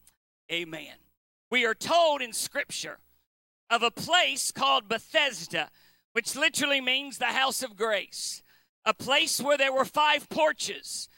Amen. 0.50 0.96
We 1.48 1.64
are 1.64 1.74
told 1.74 2.22
in 2.22 2.32
Scripture 2.32 2.98
of 3.70 3.82
a 3.82 3.90
place 3.90 4.50
called 4.50 4.88
Bethesda, 4.88 5.70
which 6.12 6.34
literally 6.34 6.80
means 6.80 7.18
the 7.18 7.26
house 7.26 7.62
of 7.62 7.76
grace, 7.76 8.42
a 8.84 8.92
place 8.92 9.40
where 9.40 9.56
there 9.56 9.72
were 9.72 9.84
five 9.84 10.28
porches. 10.28 11.08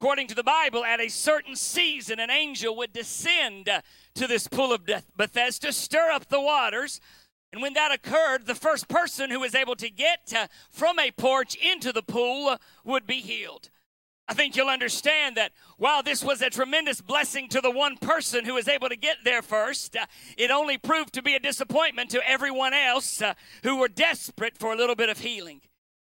According 0.00 0.26
to 0.28 0.34
the 0.34 0.42
Bible, 0.42 0.84
at 0.84 1.00
a 1.00 1.08
certain 1.08 1.56
season, 1.56 2.20
an 2.20 2.30
angel 2.30 2.76
would 2.76 2.92
descend 2.92 3.68
uh, 3.68 3.80
to 4.14 4.26
this 4.26 4.48
pool 4.48 4.72
of 4.72 4.84
Beth- 4.84 5.10
Bethesda, 5.16 5.72
stir 5.72 6.10
up 6.10 6.28
the 6.28 6.40
waters, 6.40 7.00
and 7.52 7.62
when 7.62 7.74
that 7.74 7.92
occurred, 7.92 8.46
the 8.46 8.54
first 8.54 8.88
person 8.88 9.30
who 9.30 9.40
was 9.40 9.54
able 9.54 9.76
to 9.76 9.88
get 9.88 10.32
uh, 10.36 10.48
from 10.70 10.98
a 10.98 11.12
porch 11.12 11.54
into 11.54 11.92
the 11.92 12.02
pool 12.02 12.48
uh, 12.48 12.58
would 12.84 13.06
be 13.06 13.20
healed. 13.20 13.70
I 14.26 14.34
think 14.34 14.56
you'll 14.56 14.68
understand 14.68 15.36
that 15.36 15.52
while 15.76 16.02
this 16.02 16.24
was 16.24 16.40
a 16.40 16.50
tremendous 16.50 17.00
blessing 17.00 17.48
to 17.50 17.60
the 17.60 17.70
one 17.70 17.96
person 17.96 18.44
who 18.44 18.54
was 18.54 18.68
able 18.68 18.88
to 18.88 18.96
get 18.96 19.18
there 19.22 19.42
first, 19.42 19.96
it 20.38 20.50
only 20.50 20.78
proved 20.78 21.12
to 21.14 21.22
be 21.22 21.34
a 21.34 21.40
disappointment 21.40 22.10
to 22.10 22.26
everyone 22.28 22.72
else 22.72 23.22
who 23.62 23.76
were 23.76 23.88
desperate 23.88 24.56
for 24.56 24.72
a 24.72 24.76
little 24.76 24.96
bit 24.96 25.10
of 25.10 25.18
healing. 25.18 25.60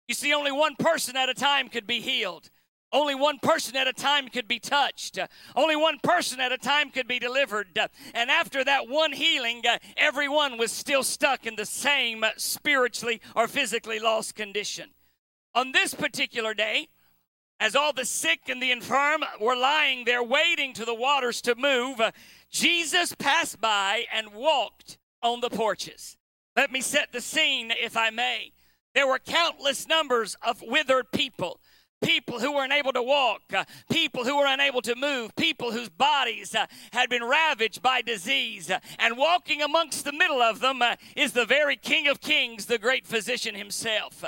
You 0.07 0.15
see, 0.15 0.33
only 0.33 0.51
one 0.51 0.75
person 0.77 1.15
at 1.15 1.29
a 1.29 1.33
time 1.33 1.69
could 1.69 1.85
be 1.85 2.01
healed. 2.01 2.49
Only 2.93 3.15
one 3.15 3.39
person 3.39 3.75
at 3.75 3.87
a 3.87 3.93
time 3.93 4.29
could 4.29 4.47
be 4.47 4.59
touched. 4.59 5.19
Only 5.55 5.75
one 5.75 5.99
person 6.01 6.39
at 6.39 6.51
a 6.51 6.57
time 6.57 6.89
could 6.89 7.07
be 7.07 7.19
delivered. 7.19 7.77
And 8.13 8.31
after 8.31 8.63
that 8.63 8.87
one 8.87 9.11
healing, 9.11 9.61
everyone 9.97 10.57
was 10.57 10.71
still 10.71 11.03
stuck 11.03 11.45
in 11.45 11.57
the 11.57 11.65
same 11.65 12.23
spiritually 12.37 13.21
or 13.35 13.47
physically 13.47 13.99
lost 13.99 14.35
condition. 14.35 14.91
On 15.53 15.73
this 15.73 15.93
particular 15.93 16.53
day, 16.53 16.87
as 17.59 17.75
all 17.75 17.91
the 17.91 18.05
sick 18.05 18.41
and 18.47 18.61
the 18.61 18.71
infirm 18.71 19.23
were 19.41 19.55
lying 19.55 20.05
there 20.05 20.23
waiting 20.23 20.73
to 20.73 20.85
the 20.85 20.93
waters 20.93 21.41
to 21.41 21.55
move, 21.55 21.99
Jesus 22.49 23.15
passed 23.15 23.59
by 23.59 24.05
and 24.13 24.33
walked 24.33 24.97
on 25.21 25.41
the 25.41 25.49
porches. 25.49 26.17
Let 26.55 26.71
me 26.71 26.81
set 26.81 27.11
the 27.11 27.21
scene, 27.21 27.71
if 27.71 27.97
I 27.97 28.11
may. 28.11 28.53
There 28.93 29.07
were 29.07 29.19
countless 29.19 29.87
numbers 29.87 30.37
of 30.41 30.61
withered 30.61 31.11
people 31.11 31.59
people 32.01 32.39
who 32.39 32.53
were 32.53 32.63
unable 32.63 32.93
to 32.93 33.01
walk, 33.01 33.41
uh, 33.53 33.65
people 33.91 34.23
who 34.23 34.37
were 34.37 34.47
unable 34.47 34.81
to 34.81 34.95
move, 34.95 35.35
people 35.35 35.71
whose 35.71 35.89
bodies 35.89 36.55
uh, 36.55 36.65
had 36.91 37.09
been 37.09 37.23
ravaged 37.23 37.81
by 37.81 38.01
disease. 38.01 38.69
Uh, 38.69 38.79
and 38.99 39.17
walking 39.17 39.61
amongst 39.61 40.05
the 40.05 40.11
middle 40.11 40.41
of 40.41 40.59
them 40.59 40.81
uh, 40.81 40.95
is 41.15 41.33
the 41.33 41.45
very 41.45 41.75
King 41.75 42.07
of 42.07 42.21
Kings, 42.21 42.65
the 42.65 42.77
great 42.77 43.05
physician 43.07 43.55
himself. 43.55 44.23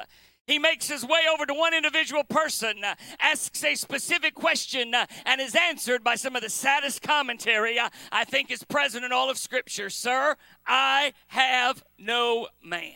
He 0.49 0.57
makes 0.57 0.89
his 0.89 1.05
way 1.05 1.21
over 1.31 1.45
to 1.45 1.53
one 1.53 1.75
individual 1.75 2.23
person, 2.23 2.83
uh, 2.83 2.95
asks 3.19 3.63
a 3.63 3.75
specific 3.75 4.33
question, 4.33 4.95
uh, 4.95 5.05
and 5.23 5.39
is 5.39 5.55
answered 5.55 6.03
by 6.03 6.15
some 6.15 6.35
of 6.35 6.41
the 6.41 6.49
saddest 6.49 7.03
commentary 7.03 7.77
uh, 7.77 7.89
I 8.11 8.25
think 8.25 8.49
is 8.49 8.63
present 8.63 9.05
in 9.05 9.11
all 9.11 9.29
of 9.29 9.37
Scripture. 9.37 9.91
Sir, 9.91 10.35
I 10.65 11.13
have 11.27 11.83
no 11.99 12.47
man. 12.63 12.95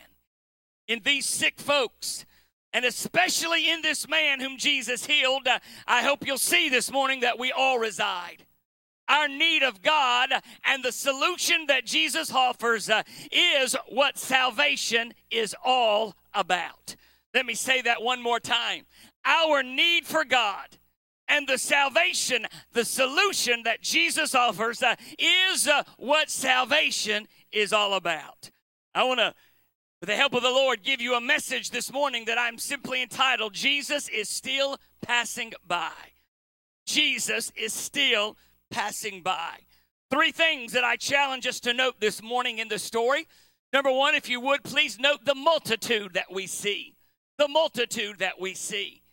In 0.88 1.02
these 1.06 1.28
sick 1.28 1.60
folks, 1.60 2.26
and 2.74 2.86
especially 2.86 3.70
in 3.70 3.82
this 3.82 4.08
man 4.08 4.40
whom 4.40 4.58
Jesus 4.58 5.06
healed, 5.06 5.48
uh, 5.48 5.60
I 5.88 6.02
hope 6.02 6.26
you'll 6.26 6.38
see 6.38 6.70
this 6.70 6.92
morning 6.92 7.22
that 7.22 7.40
we 7.40 7.52
all 7.52 7.80
reside 7.80 8.46
our 9.08 9.28
need 9.28 9.64
of 9.64 9.82
God 9.82 10.30
and 10.66 10.84
the 10.84 10.92
solution 10.92 11.66
that 11.68 11.86
Jesus 11.86 12.32
offers 12.32 12.90
uh, 12.90 13.04
is 13.32 13.76
what 13.90 14.18
salvation 14.18 15.14
is 15.30 15.56
all 15.64 16.16
about. 16.34 16.96
Let 17.34 17.46
me 17.46 17.54
say 17.54 17.82
that 17.82 18.02
one 18.02 18.22
more 18.22 18.40
time. 18.40 18.86
Our 19.26 19.64
need 19.64 20.06
for 20.06 20.24
God 20.24 20.78
and 21.28 21.48
the 21.48 21.58
salvation, 21.58 22.46
the 22.74 22.86
solution 22.86 23.64
that 23.64 23.82
Jesus 23.82 24.36
offers 24.36 24.84
uh, 24.84 24.96
is 25.18 25.68
uh, 25.68 25.84
what 25.98 26.30
salvation 26.30 27.28
is 27.52 27.74
all 27.74 27.94
about. 27.94 28.52
I 28.96 29.04
want 29.04 29.20
to 29.20 29.34
with 30.04 30.10
the 30.10 30.18
help 30.18 30.34
of 30.34 30.43
the 30.43 30.49
Lord, 30.49 30.84
give 30.84 30.99
you 30.99 31.16
a 31.16 31.22
message 31.22 31.70
this 31.70 31.89
morning 31.89 32.26
that 32.26 32.38
I'm 32.38 32.58
simply 32.58 33.01
entitled 33.01 33.54
Jesus 33.54 34.10
is 34.10 34.28
Still 34.28 34.76
Passing 35.01 35.54
By. 35.66 35.93
Jesus 36.86 37.54
is 37.56 37.72
still 37.72 38.36
passing 38.70 39.22
by. 39.22 39.60
Three 40.12 40.34
things 40.34 40.74
that 40.74 40.84
I 40.84 40.97
challenge 40.97 41.47
us 41.47 41.62
to 41.62 41.74
note 41.74 42.01
this 42.01 42.22
morning 42.22 42.58
in 42.58 42.68
the 42.68 42.80
story. 42.80 43.30
Number 43.72 43.93
one, 43.93 44.14
if 44.14 44.28
you 44.28 44.41
would, 44.41 44.66
please 44.66 44.99
note 44.99 45.24
the 45.24 45.36
multitude 45.36 46.16
that 46.16 46.34
we 46.34 46.47
see. 46.47 46.97
The 47.38 47.47
multitude 47.47 48.20
that 48.20 48.41
we 48.41 48.56
see. 48.56 49.04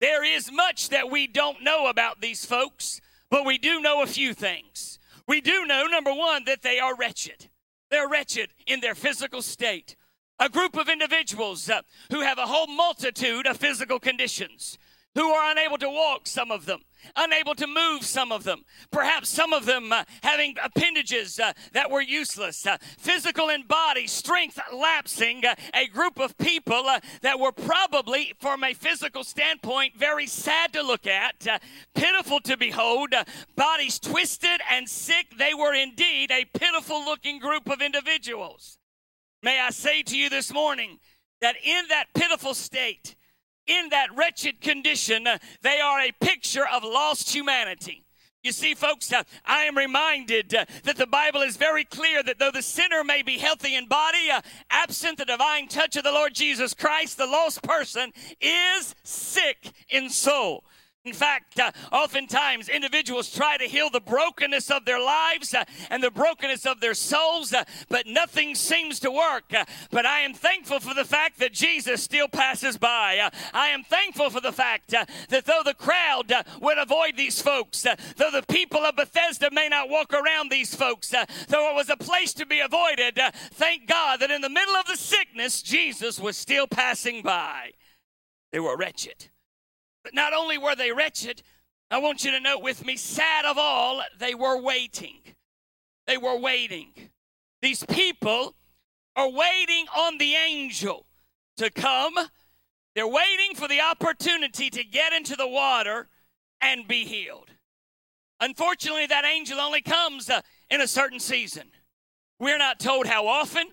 There 0.00 0.22
is 0.22 0.52
much 0.52 0.90
that 0.90 1.10
we 1.10 1.26
don't 1.26 1.64
know 1.64 1.88
about 1.88 2.20
these 2.20 2.44
folks, 2.44 3.00
but 3.30 3.44
we 3.44 3.58
do 3.58 3.80
know 3.80 4.00
a 4.00 4.06
few 4.06 4.32
things. 4.32 5.00
We 5.26 5.40
do 5.40 5.66
know, 5.66 5.86
number 5.86 6.14
one, 6.14 6.44
that 6.44 6.62
they 6.62 6.78
are 6.78 6.94
wretched. 6.94 7.48
They're 7.90 8.08
wretched 8.08 8.50
in 8.64 8.78
their 8.78 8.94
physical 8.94 9.42
state. 9.42 9.96
A 10.38 10.50
group 10.50 10.76
of 10.76 10.88
individuals 10.88 11.70
uh, 11.70 11.80
who 12.10 12.20
have 12.20 12.36
a 12.36 12.46
whole 12.46 12.66
multitude 12.66 13.46
of 13.46 13.56
physical 13.56 13.98
conditions, 13.98 14.76
who 15.14 15.30
are 15.30 15.50
unable 15.50 15.78
to 15.78 15.88
walk, 15.88 16.26
some 16.26 16.50
of 16.50 16.66
them, 16.66 16.82
unable 17.16 17.54
to 17.54 17.66
move, 17.66 18.04
some 18.04 18.30
of 18.30 18.44
them, 18.44 18.62
perhaps 18.90 19.30
some 19.30 19.54
of 19.54 19.64
them 19.64 19.90
uh, 19.90 20.04
having 20.22 20.54
appendages 20.62 21.40
uh, 21.40 21.54
that 21.72 21.90
were 21.90 22.02
useless, 22.02 22.66
uh, 22.66 22.76
physical 22.98 23.48
and 23.48 23.66
body 23.66 24.06
strength 24.06 24.60
lapsing, 24.74 25.42
uh, 25.46 25.54
a 25.72 25.86
group 25.86 26.18
of 26.18 26.36
people 26.36 26.84
uh, 26.86 27.00
that 27.22 27.40
were 27.40 27.52
probably, 27.52 28.34
from 28.38 28.62
a 28.62 28.74
physical 28.74 29.24
standpoint, 29.24 29.96
very 29.96 30.26
sad 30.26 30.70
to 30.74 30.82
look 30.82 31.06
at, 31.06 31.46
pitiful 31.94 32.40
to 32.40 32.58
behold, 32.58 33.14
bodies 33.56 33.98
twisted 33.98 34.60
and 34.70 34.86
sick. 34.86 35.28
They 35.38 35.54
were 35.54 35.72
indeed 35.72 36.30
a 36.30 36.44
pitiful 36.44 37.02
looking 37.02 37.38
group 37.38 37.70
of 37.70 37.80
individuals. 37.80 38.75
May 39.46 39.60
I 39.60 39.70
say 39.70 40.02
to 40.02 40.18
you 40.18 40.28
this 40.28 40.52
morning 40.52 40.98
that 41.40 41.54
in 41.62 41.84
that 41.90 42.06
pitiful 42.14 42.52
state, 42.52 43.14
in 43.68 43.90
that 43.90 44.08
wretched 44.16 44.60
condition, 44.60 45.24
uh, 45.24 45.38
they 45.62 45.78
are 45.78 46.00
a 46.00 46.10
picture 46.20 46.66
of 46.66 46.82
lost 46.82 47.32
humanity. 47.32 48.04
You 48.42 48.50
see, 48.50 48.74
folks, 48.74 49.12
uh, 49.12 49.22
I 49.44 49.62
am 49.62 49.78
reminded 49.78 50.52
uh, 50.52 50.64
that 50.82 50.96
the 50.96 51.06
Bible 51.06 51.42
is 51.42 51.56
very 51.56 51.84
clear 51.84 52.24
that 52.24 52.40
though 52.40 52.50
the 52.50 52.60
sinner 52.60 53.04
may 53.04 53.22
be 53.22 53.38
healthy 53.38 53.76
in 53.76 53.86
body, 53.86 54.32
uh, 54.32 54.40
absent 54.68 55.18
the 55.18 55.24
divine 55.24 55.68
touch 55.68 55.94
of 55.94 56.02
the 56.02 56.10
Lord 56.10 56.34
Jesus 56.34 56.74
Christ, 56.74 57.16
the 57.16 57.26
lost 57.26 57.62
person 57.62 58.10
is 58.40 58.96
sick 59.04 59.70
in 59.88 60.10
soul. 60.10 60.64
In 61.06 61.12
fact, 61.12 61.60
uh, 61.60 61.70
oftentimes 61.92 62.68
individuals 62.68 63.32
try 63.32 63.56
to 63.58 63.64
heal 63.64 63.90
the 63.90 64.00
brokenness 64.00 64.72
of 64.72 64.84
their 64.84 64.98
lives 64.98 65.54
uh, 65.54 65.64
and 65.88 66.02
the 66.02 66.10
brokenness 66.10 66.66
of 66.66 66.80
their 66.80 66.94
souls, 66.94 67.54
uh, 67.54 67.62
but 67.88 68.08
nothing 68.08 68.56
seems 68.56 68.98
to 69.00 69.10
work. 69.12 69.54
Uh, 69.54 69.64
but 69.92 70.04
I 70.04 70.22
am 70.22 70.34
thankful 70.34 70.80
for 70.80 70.94
the 70.94 71.04
fact 71.04 71.38
that 71.38 71.52
Jesus 71.52 72.02
still 72.02 72.26
passes 72.26 72.76
by. 72.76 73.18
Uh, 73.18 73.30
I 73.54 73.68
am 73.68 73.84
thankful 73.84 74.30
for 74.30 74.40
the 74.40 74.50
fact 74.50 74.94
uh, 74.94 75.04
that 75.28 75.44
though 75.44 75.62
the 75.64 75.74
crowd 75.74 76.32
would 76.60 76.78
avoid 76.78 77.16
these 77.16 77.40
folks, 77.40 77.82
though 77.82 78.30
the 78.32 78.44
people 78.48 78.80
of 78.80 78.96
Bethesda 78.96 79.48
may 79.52 79.68
not 79.68 79.88
walk 79.88 80.12
around 80.12 80.50
these 80.50 80.74
folks, 80.74 81.10
though 81.10 81.70
it 81.70 81.74
was 81.76 81.88
a 81.88 81.96
place 81.96 82.34
to 82.34 82.46
be 82.46 82.58
avoided, 82.58 83.20
thank 83.52 83.86
God 83.86 84.18
that 84.18 84.32
in 84.32 84.40
the 84.40 84.48
middle 84.48 84.74
of 84.74 84.86
the 84.86 84.96
sickness, 84.96 85.62
Jesus 85.62 86.18
was 86.18 86.36
still 86.36 86.66
passing 86.66 87.22
by. 87.22 87.70
They 88.50 88.58
were 88.58 88.76
wretched. 88.76 89.28
But 90.06 90.14
not 90.14 90.32
only 90.32 90.56
were 90.56 90.76
they 90.76 90.92
wretched, 90.92 91.42
I 91.90 91.98
want 91.98 92.24
you 92.24 92.30
to 92.30 92.38
note 92.38 92.62
with 92.62 92.86
me, 92.86 92.96
sad 92.96 93.44
of 93.44 93.58
all, 93.58 94.02
they 94.20 94.36
were 94.36 94.56
waiting. 94.56 95.16
They 96.06 96.16
were 96.16 96.38
waiting. 96.38 96.92
These 97.60 97.84
people 97.86 98.54
are 99.16 99.28
waiting 99.28 99.86
on 99.96 100.18
the 100.18 100.36
angel 100.36 101.06
to 101.56 101.70
come. 101.70 102.14
They're 102.94 103.08
waiting 103.08 103.56
for 103.56 103.66
the 103.66 103.80
opportunity 103.80 104.70
to 104.70 104.84
get 104.84 105.12
into 105.12 105.34
the 105.34 105.48
water 105.48 106.06
and 106.60 106.86
be 106.86 107.04
healed. 107.04 107.50
Unfortunately, 108.38 109.06
that 109.06 109.24
angel 109.24 109.58
only 109.58 109.82
comes 109.82 110.30
uh, 110.30 110.40
in 110.70 110.80
a 110.80 110.86
certain 110.86 111.18
season. 111.18 111.72
We're 112.38 112.58
not 112.58 112.78
told 112.78 113.08
how 113.08 113.26
often. 113.26 113.70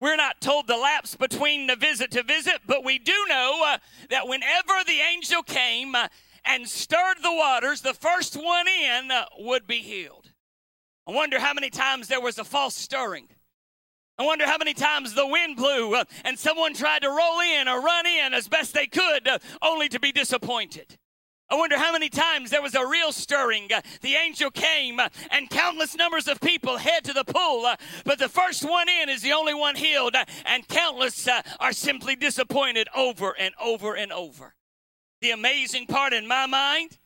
We're 0.00 0.16
not 0.16 0.40
told 0.40 0.66
the 0.66 0.76
lapse 0.76 1.14
between 1.16 1.66
the 1.66 1.76
visit 1.76 2.10
to 2.12 2.22
visit, 2.22 2.60
but 2.66 2.84
we 2.84 2.98
do 2.98 3.14
know 3.28 3.62
uh, 3.66 3.78
that 4.10 4.28
whenever 4.28 4.84
the 4.86 5.00
angel 5.00 5.42
came 5.42 5.94
uh, 5.94 6.08
and 6.44 6.68
stirred 6.68 7.16
the 7.22 7.32
waters, 7.32 7.80
the 7.80 7.94
first 7.94 8.36
one 8.36 8.66
in 8.68 9.10
uh, 9.10 9.24
would 9.38 9.66
be 9.66 9.78
healed. 9.78 10.32
I 11.06 11.12
wonder 11.12 11.40
how 11.40 11.54
many 11.54 11.70
times 11.70 12.08
there 12.08 12.20
was 12.20 12.38
a 12.38 12.44
false 12.44 12.74
stirring. 12.74 13.28
I 14.18 14.24
wonder 14.24 14.46
how 14.46 14.58
many 14.58 14.74
times 14.74 15.14
the 15.14 15.26
wind 15.26 15.56
blew 15.56 15.94
uh, 15.94 16.04
and 16.24 16.38
someone 16.38 16.74
tried 16.74 17.02
to 17.02 17.08
roll 17.08 17.40
in 17.40 17.66
or 17.66 17.80
run 17.80 18.06
in 18.06 18.34
as 18.34 18.48
best 18.48 18.74
they 18.74 18.86
could, 18.86 19.26
uh, 19.26 19.38
only 19.62 19.88
to 19.88 20.00
be 20.00 20.12
disappointed. 20.12 20.98
I 21.48 21.54
wonder 21.54 21.78
how 21.78 21.92
many 21.92 22.08
times 22.08 22.50
there 22.50 22.62
was 22.62 22.74
a 22.74 22.84
real 22.84 23.12
stirring. 23.12 23.72
Uh, 23.72 23.80
the 24.00 24.14
angel 24.14 24.50
came 24.50 24.98
uh, 24.98 25.08
and 25.30 25.48
countless 25.48 25.94
numbers 25.94 26.26
of 26.26 26.40
people 26.40 26.76
head 26.76 27.04
to 27.04 27.12
the 27.12 27.24
pool, 27.24 27.64
uh, 27.64 27.76
but 28.04 28.18
the 28.18 28.28
first 28.28 28.68
one 28.68 28.88
in 28.88 29.08
is 29.08 29.22
the 29.22 29.32
only 29.32 29.54
one 29.54 29.76
healed, 29.76 30.16
and 30.44 30.66
countless 30.66 31.28
are 31.60 31.72
simply 31.72 32.16
disappointed 32.16 32.88
over 32.96 33.30
and 33.38 33.54
over 33.62 33.94
and 33.94 34.12
over. 34.12 34.56
The 35.20 35.30
amazing 35.30 35.86
part 35.86 36.12
in 36.12 36.26
my 36.26 36.46
mind 36.46 36.98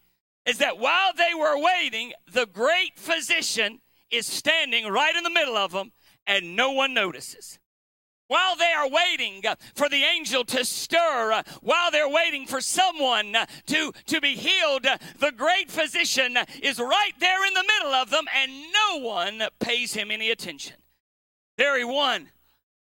is 0.47 0.59
that 0.59 0.78
while 0.78 1.12
they 1.14 1.34
were 1.38 1.62
waiting, 1.62 2.12
the 2.32 2.47
great 2.47 2.97
physician 2.97 3.80
is 4.11 4.26
standing 4.26 4.86
right 4.88 5.14
in 5.14 5.22
the 5.22 5.30
middle 5.30 5.57
of 5.57 5.72
them, 5.72 5.93
and 6.26 6.57
no 6.57 6.72
one 6.72 6.95
notices 6.95 7.59
while 8.31 8.55
they 8.55 8.70
are 8.70 8.89
waiting 8.89 9.45
uh, 9.45 9.57
for 9.74 9.89
the 9.89 10.05
angel 10.05 10.45
to 10.45 10.64
stir, 10.64 11.33
uh, 11.33 11.43
while 11.62 11.91
they're 11.91 12.09
waiting 12.09 12.47
for 12.47 12.61
someone 12.61 13.35
uh, 13.35 13.45
to, 13.66 13.93
to 14.07 14.20
be 14.20 14.37
healed, 14.37 14.87
the 15.18 15.33
great 15.37 15.68
physician 15.68 16.39
is 16.62 16.78
right 16.78 17.12
there 17.18 17.45
in 17.45 17.55
the 17.55 17.64
middle 17.64 17.93
of 17.93 18.11
them, 18.11 18.26
and 18.33 18.53
no 18.72 19.01
one 19.01 19.43
pays 19.59 19.95
him 19.95 20.12
any 20.12 20.31
attention. 20.31 20.76
Very 21.59 21.85
one 21.85 22.28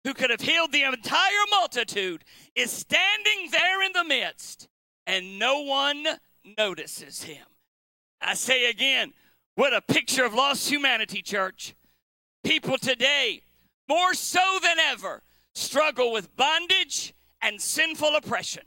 who 0.04 0.14
could 0.14 0.30
have 0.30 0.40
healed 0.40 0.72
the 0.72 0.84
entire 0.84 1.46
multitude 1.50 2.24
is 2.54 2.70
standing 2.70 3.50
there 3.50 3.82
in 3.82 3.92
the 3.92 4.04
midst, 4.04 4.66
and 5.06 5.38
no 5.38 5.60
one 5.60 6.06
notices 6.56 7.22
him. 7.22 7.44
I 8.18 8.32
say 8.32 8.70
again, 8.70 9.12
what 9.56 9.74
a 9.74 9.82
picture 9.82 10.24
of 10.24 10.32
lost 10.32 10.70
humanity, 10.70 11.20
church. 11.20 11.74
People 12.44 12.78
today, 12.78 13.42
more 13.90 14.14
so 14.14 14.58
than 14.62 14.78
ever, 14.78 15.22
struggle 15.54 16.12
with 16.12 16.36
bondage 16.36 17.14
and 17.40 17.60
sinful 17.60 18.16
oppression. 18.16 18.64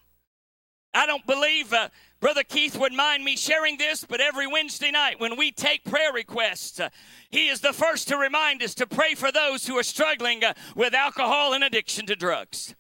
I 0.94 1.06
don't 1.06 1.26
believe 1.28 1.74
uh, 1.74 1.90
Brother 2.20 2.44
Keith 2.44 2.76
would 2.78 2.94
mind 2.94 3.24
me 3.24 3.38
sharing 3.38 3.78
this, 3.78 4.04
but 4.04 4.20
every 4.20 4.48
Wednesday 4.48 4.90
night 4.90 5.20
when 5.20 5.38
we 5.38 5.52
take 5.52 5.84
prayer 5.84 6.12
requests, 6.12 6.80
uh, 6.80 6.90
he 7.30 7.50
is 7.50 7.62
the 7.62 7.74
first 7.74 8.08
to 8.08 8.18
remind 8.18 8.64
us 8.64 8.74
to 8.76 8.88
pray 8.88 9.14
for 9.14 9.32
those 9.32 9.68
who 9.68 9.78
are 9.78 9.84
struggling 9.84 10.44
uh, 10.44 10.54
with 10.76 10.96
alcohol 10.96 11.54
and 11.54 11.64
addiction 11.64 12.08
to 12.08 12.16
drugs. 12.16 12.74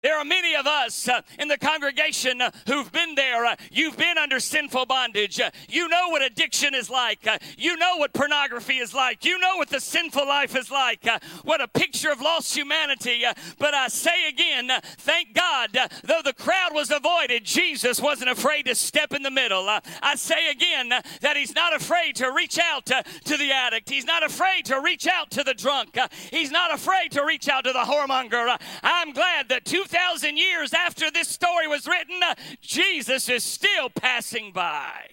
There 0.00 0.16
are 0.16 0.24
many 0.24 0.54
of 0.54 0.64
us 0.64 1.08
uh, 1.08 1.22
in 1.40 1.48
the 1.48 1.58
congregation 1.58 2.40
uh, 2.40 2.52
who've 2.68 2.90
been 2.92 3.16
there. 3.16 3.44
Uh, 3.44 3.56
you've 3.72 3.96
been 3.96 4.16
under 4.16 4.38
sinful 4.38 4.86
bondage. 4.86 5.40
Uh, 5.40 5.50
you 5.68 5.88
know 5.88 6.10
what 6.10 6.22
addiction 6.22 6.72
is 6.72 6.88
like. 6.88 7.26
Uh, 7.26 7.38
you 7.56 7.76
know 7.76 7.96
what 7.96 8.12
pornography 8.12 8.78
is 8.78 8.94
like. 8.94 9.24
You 9.24 9.40
know 9.40 9.56
what 9.56 9.70
the 9.70 9.80
sinful 9.80 10.24
life 10.24 10.54
is 10.54 10.70
like. 10.70 11.04
Uh, 11.04 11.18
what 11.42 11.60
a 11.60 11.66
picture 11.66 12.12
of 12.12 12.20
lost 12.20 12.56
humanity. 12.56 13.24
But 13.58 13.74
I 13.74 13.88
say 13.88 14.28
again, 14.28 14.70
thank 14.98 15.34
God, 15.34 15.76
though 16.04 16.22
the 16.24 16.32
crowd 16.32 16.74
was 16.74 16.92
avoided, 16.92 17.44
Jesus 17.44 18.00
wasn't 18.00 18.30
afraid 18.30 18.66
to 18.66 18.76
step 18.76 19.12
in 19.12 19.24
the 19.24 19.32
middle. 19.32 19.68
I 19.68 20.14
say 20.14 20.48
again 20.52 20.90
that 20.90 21.36
he's 21.36 21.56
not 21.56 21.74
afraid 21.74 22.14
to 22.16 22.30
reach 22.30 22.60
out 22.60 22.86
to 22.86 23.36
the 23.36 23.50
addict. 23.50 23.90
He's 23.90 24.04
not 24.04 24.24
afraid 24.24 24.64
to 24.66 24.80
reach 24.80 25.08
out 25.08 25.32
to 25.32 25.42
the 25.42 25.54
drunk. 25.54 25.98
He's 26.30 26.52
not 26.52 26.72
afraid 26.72 27.10
to 27.12 27.24
reach 27.24 27.48
out 27.48 27.64
to 27.64 27.72
the 27.72 27.80
whoremonger. 27.80 28.56
I'm 28.84 29.12
glad 29.12 29.48
that 29.48 29.64
2,000 29.64 29.87
2,000 29.88 30.36
years 30.36 30.74
after 30.74 31.10
this 31.10 31.28
story 31.28 31.66
was 31.66 31.86
written, 31.86 32.20
uh, 32.22 32.34
Jesus 32.60 33.28
is 33.28 33.42
still 33.42 33.88
passing 33.88 34.52
by. 34.52 35.08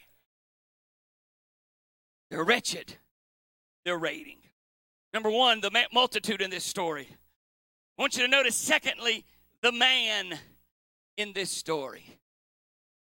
They're 2.30 2.44
wretched. 2.44 2.96
They're 3.86 3.98
raiding. 3.98 4.40
Number 5.14 5.30
one, 5.30 5.62
the 5.62 5.72
multitude 5.94 6.42
in 6.42 6.50
this 6.50 6.66
story. 6.66 7.08
I 7.98 8.02
want 8.02 8.18
you 8.18 8.24
to 8.24 8.28
notice, 8.28 8.56
secondly, 8.56 9.24
the 9.62 9.72
man 9.72 10.38
in 11.16 11.32
this 11.34 11.52
story. 11.52 12.18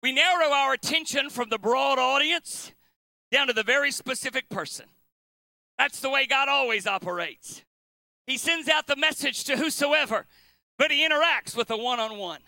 We 0.04 0.12
narrow 0.12 0.52
our 0.52 0.74
attention 0.74 1.30
from 1.30 1.50
the 1.50 1.60
broad 1.60 2.00
audience 2.00 2.74
down 3.32 3.48
to 3.48 3.54
the 3.54 3.64
very 3.64 3.92
specific 3.92 4.50
person. 4.50 4.88
That's 5.78 6.02
the 6.02 6.10
way 6.10 6.26
God 6.26 6.50
always 6.50 6.86
operates. 6.86 7.64
He 8.28 8.38
sends 8.38 8.68
out 8.68 8.88
the 8.88 8.96
message 8.96 9.46
to 9.46 9.58
whosoever, 9.58 10.26
but 10.82 10.90
he 10.90 11.08
interacts 11.08 11.56
with 11.56 11.70
a 11.70 11.78
one 11.78 12.00
on 12.00 12.18
one. 12.18 12.40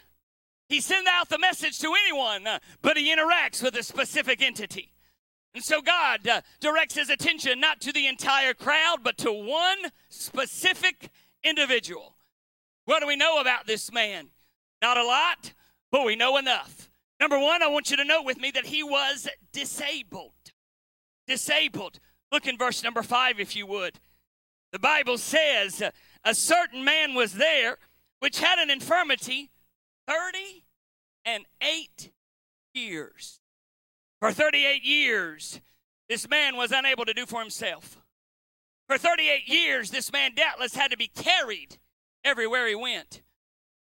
He 0.67 0.81
sends 0.81 1.07
out 1.07 1.29
the 1.29 1.37
message 1.37 1.77
to 1.77 1.93
anyone, 2.03 2.47
uh, 2.47 2.57
but 2.81 2.97
he 2.97 3.15
interacts 3.15 3.61
with 3.61 3.75
a 3.75 3.83
specific 3.83 4.41
entity. 4.41 4.91
And 5.53 5.63
so 5.63 5.83
God 5.83 6.27
uh, 6.27 6.41
directs 6.59 6.95
his 6.95 7.11
attention 7.11 7.59
not 7.59 7.79
to 7.81 7.91
the 7.91 8.07
entire 8.07 8.55
crowd, 8.55 9.01
but 9.03 9.19
to 9.19 9.31
one 9.31 9.91
specific 10.09 11.11
individual. 11.43 12.15
What 12.85 13.01
do 13.01 13.07
we 13.07 13.15
know 13.15 13.39
about 13.39 13.67
this 13.67 13.93
man? 13.93 14.29
Not 14.81 14.97
a 14.97 15.05
lot, 15.05 15.53
but 15.91 16.03
we 16.03 16.15
know 16.15 16.37
enough. 16.37 16.89
Number 17.19 17.37
one, 17.37 17.61
I 17.61 17.67
want 17.67 17.91
you 17.91 17.97
to 17.97 18.03
note 18.03 18.25
with 18.25 18.39
me 18.39 18.49
that 18.49 18.65
he 18.65 18.81
was 18.81 19.27
disabled. 19.51 20.31
Disabled. 21.27 21.99
Look 22.31 22.47
in 22.47 22.57
verse 22.57 22.81
number 22.81 23.03
five, 23.03 23.39
if 23.39 23.55
you 23.55 23.67
would. 23.67 23.99
The 24.71 24.79
Bible 24.79 25.19
says, 25.19 25.83
uh, 25.83 25.91
A 26.25 26.33
certain 26.33 26.83
man 26.83 27.13
was 27.13 27.33
there 27.33 27.77
which 28.23 28.39
had 28.39 28.57
an 28.57 28.69
infirmity 28.69 29.51
30 30.07 30.63
and 31.25 31.43
8 31.61 32.09
years. 32.73 33.41
For 34.21 34.31
38 34.31 34.81
years, 34.81 35.59
this 36.07 36.29
man 36.29 36.55
was 36.55 36.71
unable 36.71 37.03
to 37.03 37.13
do 37.13 37.25
for 37.25 37.41
himself. 37.41 38.01
For 38.87 38.97
38 38.97 39.49
years, 39.49 39.91
this 39.91 40.09
man 40.13 40.35
doubtless 40.35 40.73
had 40.73 40.91
to 40.91 40.97
be 40.97 41.09
carried 41.13 41.79
everywhere 42.23 42.65
he 42.65 42.75
went. 42.75 43.23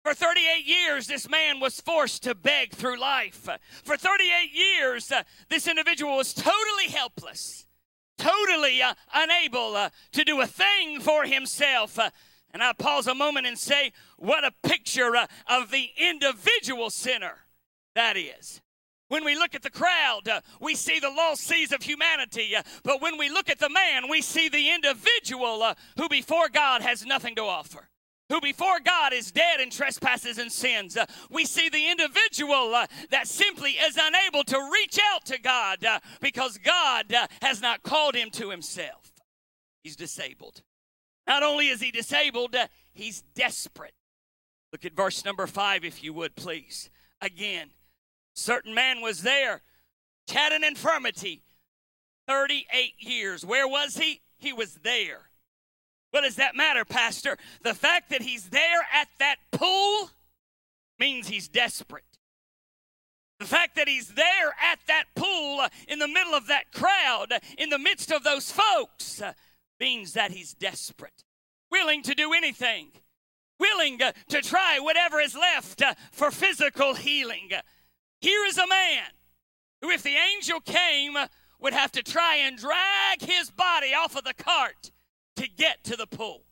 For 0.05 0.15
38 0.15 0.65
years, 0.65 1.07
this 1.07 1.29
man 1.29 1.61
was 1.61 1.79
forced 1.79 2.23
to 2.23 2.35
beg 2.35 2.73
through 2.73 2.99
life. 2.99 3.47
For 3.85 3.99
38 3.99 4.55
years, 4.55 5.13
uh, 5.13 5.23
this 5.51 5.69
individual 5.69 6.17
was 6.17 6.33
totally 6.33 6.89
helpless, 6.89 7.67
totally 8.17 8.81
uh, 8.81 8.95
unable 9.13 9.77
uh, 9.77 9.91
to 10.13 10.25
do 10.25 10.41
a 10.41 10.47
thing 10.47 10.99
for 11.01 11.25
himself. 11.25 11.99
And 12.53 12.63
I 12.63 12.73
pause 12.73 13.07
a 13.07 13.15
moment 13.15 13.47
and 13.47 13.59
say, 13.59 13.93
what 14.17 14.45
a 14.45 14.53
picture 14.63 15.15
uh, 15.15 15.27
of 15.47 15.71
the 15.71 15.91
individual 15.97 16.91
sinner 16.91 17.39
that 17.95 18.17
is. 18.17 18.61
When 19.09 19.25
we 19.25 19.35
look 19.35 19.57
at 19.57 19.63
the 19.63 19.71
crowd, 19.71 20.29
uh, 20.29 20.41
we 20.61 20.77
see 20.77 21.01
the 21.01 21.11
lost 21.11 21.43
seas 21.43 21.73
of 21.73 21.83
humanity. 21.83 22.55
uh, 22.55 22.63
but 22.85 23.03
when 23.03 23.19
we 23.19 23.29
look 23.29 23.51
at 23.51 23.59
the 23.59 23.69
man, 23.69 24.09
we 24.09 24.23
see 24.23 24.49
the 24.49 24.71
individual 24.71 25.63
uh, 25.63 25.75
who 25.97 26.09
before 26.09 26.49
God 26.49 26.83
has 26.83 27.05
nothing 27.05 27.35
to 27.35 27.43
offer. 27.43 27.89
Who 28.29 28.41
before 28.41 28.79
God 28.79 29.13
is 29.13 29.33
dead 29.33 29.61
in 29.61 29.71
trespasses 29.71 30.39
and 30.39 30.53
sins. 30.53 30.97
Uh, 30.97 31.07
we 31.29 31.45
see 31.45 31.69
the 31.69 31.91
individual 31.91 32.73
uh, 32.73 32.87
that 33.11 33.27
simply 33.27 33.73
is 33.73 33.99
unable 34.01 34.45
to 34.45 34.71
reach 34.73 35.01
out 35.13 35.25
to 35.25 35.41
God 35.41 35.85
uh, 35.85 35.99
because 36.21 36.57
God 36.59 37.13
has 37.43 37.61
not 37.61 37.83
called 37.83 38.15
him 38.15 38.31
to 38.31 38.51
himself. 38.51 39.11
He's 39.83 39.97
disabled. 39.97 40.63
Not 41.31 41.45
only 41.45 41.69
is 41.69 41.81
he 41.81 41.93
disabled, 41.93 42.57
uh, 42.57 42.67
he's 42.93 43.23
desperate. 43.37 43.95
Look 44.73 44.85
at 44.85 44.97
verse 44.97 45.25
number 45.25 45.47
five, 45.47 45.85
if 45.85 46.03
you 46.03 46.13
would, 46.13 46.35
please. 46.35 46.91
Again, 47.21 47.71
certain 48.35 48.75
man 48.75 49.01
was 49.01 49.23
there, 49.23 49.61
had 50.29 50.51
an 50.51 50.65
infirmity, 50.65 51.45
38 52.27 52.95
years. 52.99 53.47
Where 53.47 53.69
was 53.69 53.97
he? 53.97 54.23
He 54.39 54.53
was 54.53 54.75
there. 54.83 55.31
What 56.11 56.23
does 56.23 56.35
that 56.35 56.57
matter, 56.57 56.85
Pastor? 56.85 57.39
The 57.63 57.75
fact 57.75 58.11
that 58.11 58.23
he's 58.23 58.49
there 58.49 58.81
at 58.93 59.07
that 59.21 59.37
pool 59.53 60.11
means 60.99 61.29
he's 61.29 61.47
desperate. 61.47 62.03
The 63.39 63.47
fact 63.47 63.77
that 63.77 63.87
he's 63.87 64.09
there 64.09 64.49
at 64.61 64.81
that 64.89 65.05
pool 65.15 65.61
uh, 65.61 65.69
in 65.87 66.01
the 66.01 66.09
middle 66.09 66.35
of 66.35 66.49
that 66.49 66.73
crowd, 66.73 67.33
in 67.57 67.71
the 67.71 67.79
midst 67.79 68.11
of 68.11 68.25
those 68.25 68.51
folks, 68.51 69.23
uh, 69.23 69.33
means 69.81 70.13
that 70.13 70.31
he's 70.31 70.53
desperate, 70.53 71.25
willing 71.71 72.03
to 72.03 72.15
do 72.15 72.33
anything, 72.33 72.93
willing 73.59 74.01
uh, 74.03 74.13
to 74.29 74.41
try 74.43 74.79
whatever 74.79 75.19
is 75.19 75.35
left 75.35 75.83
uh, 75.83 75.95
for 76.13 76.31
physical 76.31 76.95
healing. 76.95 77.51
Here 78.21 78.45
is 78.45 78.59
a 78.59 78.67
man 78.67 79.09
who, 79.81 79.91
if 79.91 80.03
the 80.03 80.17
angel 80.35 80.61
came, 80.61 81.17
uh, 81.17 81.27
would 81.59 81.73
have 81.73 81.93
to 81.93 82.03
try 82.03 82.37
and 82.37 82.57
drag 82.57 83.23
his 83.23 83.51
body 83.51 83.95
off 83.95 84.17
of 84.17 84.25
the 84.25 84.35
cart 84.35 84.91
to 85.37 85.49
get 85.49 85.83
to 85.85 85.97
the 85.97 86.07
pool. 86.07 86.45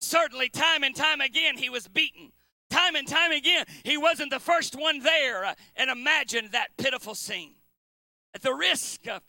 Certainly, 0.00 0.48
time 0.50 0.82
and 0.82 0.94
time 0.94 1.20
again, 1.20 1.56
he 1.56 1.70
was 1.70 1.88
beaten. 1.88 2.32
Time 2.70 2.96
and 2.96 3.06
time 3.06 3.32
again, 3.32 3.66
he 3.84 3.98
wasn't 3.98 4.30
the 4.30 4.40
first 4.40 4.74
one 4.74 5.00
there. 5.00 5.54
And 5.76 5.90
imagine 5.90 6.48
that 6.52 6.76
pitiful 6.76 7.14
scene. 7.14 7.54
At 8.34 8.42
the 8.42 8.54
risk 8.54 9.06
of 9.06 9.22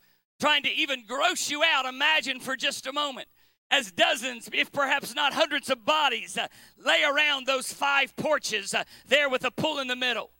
trying 0.44 0.62
to 0.62 0.74
even 0.74 1.02
gross 1.06 1.50
you 1.50 1.62
out, 1.64 1.86
imagine 1.86 2.38
for 2.38 2.54
just 2.54 2.86
a 2.86 2.92
moment 2.92 3.26
as 3.70 3.90
dozens, 3.90 4.46
if 4.52 4.70
perhaps 4.70 5.14
not 5.14 5.32
hundreds 5.32 5.70
of 5.70 5.86
bodies 5.86 6.36
uh, 6.36 6.46
lay 6.76 7.02
around 7.02 7.46
those 7.46 7.72
five 7.72 8.14
porches 8.16 8.74
uh, 8.74 8.84
there 9.08 9.30
with 9.30 9.42
a 9.46 9.50
pool 9.50 9.78
in 9.78 9.88
the 9.88 9.96
middle. 9.96 10.32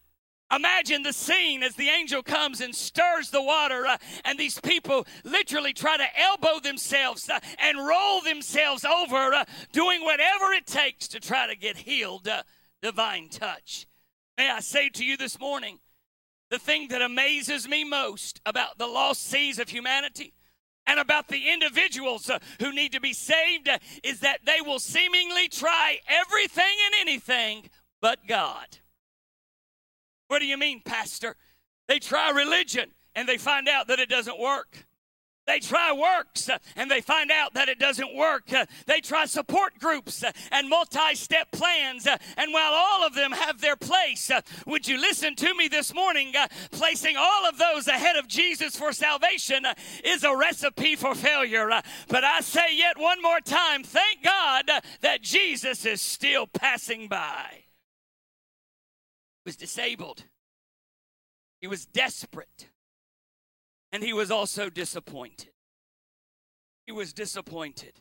Imagine 0.54 1.02
the 1.02 1.12
scene 1.14 1.62
as 1.62 1.74
the 1.76 1.88
angel 1.88 2.22
comes 2.22 2.60
and 2.60 2.74
stirs 2.74 3.30
the 3.30 3.40
water, 3.40 3.86
uh, 3.86 3.96
and 4.26 4.38
these 4.38 4.60
people 4.60 5.06
literally 5.24 5.72
try 5.72 5.96
to 5.96 6.20
elbow 6.20 6.60
themselves 6.60 7.30
uh, 7.30 7.40
and 7.58 7.78
roll 7.78 8.20
themselves 8.20 8.84
over, 8.84 9.32
uh, 9.32 9.46
doing 9.72 10.02
whatever 10.02 10.52
it 10.52 10.66
takes 10.66 11.08
to 11.08 11.18
try 11.18 11.46
to 11.46 11.56
get 11.56 11.78
healed. 11.78 12.28
Uh, 12.28 12.42
divine 12.82 13.30
touch. 13.30 13.86
May 14.36 14.50
I 14.50 14.60
say 14.60 14.90
to 14.90 15.02
you 15.02 15.16
this 15.16 15.40
morning, 15.40 15.78
the 16.50 16.58
thing 16.58 16.88
that 16.88 17.02
amazes 17.02 17.68
me 17.68 17.84
most 17.84 18.40
about 18.46 18.78
the 18.78 18.86
lost 18.86 19.24
seas 19.24 19.58
of 19.58 19.68
humanity 19.68 20.34
and 20.86 21.00
about 21.00 21.28
the 21.28 21.48
individuals 21.50 22.28
uh, 22.28 22.38
who 22.60 22.72
need 22.72 22.92
to 22.92 23.00
be 23.00 23.12
saved 23.12 23.68
uh, 23.68 23.78
is 24.02 24.20
that 24.20 24.40
they 24.44 24.60
will 24.60 24.78
seemingly 24.78 25.48
try 25.48 25.98
everything 26.08 26.64
and 26.86 26.94
anything 27.00 27.68
but 28.00 28.26
God. 28.26 28.78
What 30.28 30.40
do 30.40 30.46
you 30.46 30.58
mean, 30.58 30.82
Pastor? 30.84 31.36
They 31.88 31.98
try 31.98 32.30
religion 32.30 32.90
and 33.14 33.28
they 33.28 33.38
find 33.38 33.68
out 33.68 33.88
that 33.88 34.00
it 34.00 34.08
doesn't 34.08 34.38
work. 34.38 34.86
They 35.46 35.58
try 35.58 35.92
works 35.92 36.48
uh, 36.48 36.58
and 36.74 36.90
they 36.90 37.00
find 37.00 37.30
out 37.30 37.54
that 37.54 37.68
it 37.68 37.78
doesn't 37.78 38.14
work. 38.14 38.52
Uh, 38.52 38.66
They 38.86 39.00
try 39.00 39.26
support 39.26 39.78
groups 39.78 40.24
uh, 40.24 40.32
and 40.50 40.68
multi 40.68 41.14
step 41.14 41.50
plans. 41.52 42.06
And 42.36 42.52
while 42.52 42.72
all 42.72 43.06
of 43.06 43.14
them 43.14 43.32
have 43.32 43.60
their 43.60 43.76
place, 43.76 44.30
would 44.66 44.88
you 44.88 44.98
listen 44.98 45.34
to 45.36 45.54
me 45.54 45.68
this 45.68 45.94
morning? 45.94 46.32
Placing 46.70 47.16
all 47.16 47.46
of 47.46 47.58
those 47.58 47.88
ahead 47.88 48.16
of 48.16 48.26
Jesus 48.26 48.76
for 48.76 48.92
salvation 48.92 49.66
is 50.02 50.24
a 50.24 50.36
recipe 50.36 50.96
for 50.96 51.14
failure. 51.14 51.68
But 52.08 52.24
I 52.24 52.40
say 52.40 52.74
yet 52.74 52.98
one 52.98 53.20
more 53.22 53.40
time 53.40 53.84
thank 53.84 54.22
God 54.22 54.70
that 55.00 55.22
Jesus 55.22 55.84
is 55.84 56.00
still 56.00 56.46
passing 56.46 57.08
by. 57.08 57.64
He 59.44 59.48
was 59.48 59.56
disabled, 59.56 60.24
he 61.60 61.66
was 61.66 61.84
desperate 61.84 62.70
and 63.94 64.02
he 64.02 64.12
was 64.12 64.32
also 64.32 64.68
disappointed. 64.68 65.50
He 66.84 66.90
was 66.90 67.12
disappointed. 67.12 68.00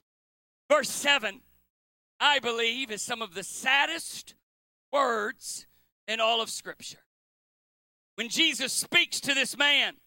Verse 0.67 0.89
7, 0.89 1.41
I 2.19 2.39
believe, 2.39 2.89
is 2.89 3.03
some 3.03 3.21
of 3.21 3.35
the 3.35 3.43
saddest 3.43 4.33
words 4.91 5.67
in 6.07 6.19
all 6.19 6.41
of 6.41 6.49
Scripture. 6.49 7.05
When 8.15 8.27
Jesus 8.27 8.73
speaks 8.73 9.21
to 9.21 9.35
this 9.35 9.55
man 9.55 9.97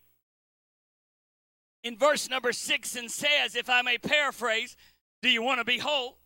in 1.84 1.96
verse 1.96 2.28
number 2.28 2.52
6 2.52 2.96
and 2.96 3.08
says, 3.08 3.54
if 3.54 3.70
I 3.70 3.82
may 3.82 3.96
paraphrase, 3.96 4.76
Do 5.22 5.30
you 5.30 5.40
want 5.40 5.60
to 5.60 5.64
be 5.64 5.78
whole? 5.78 6.18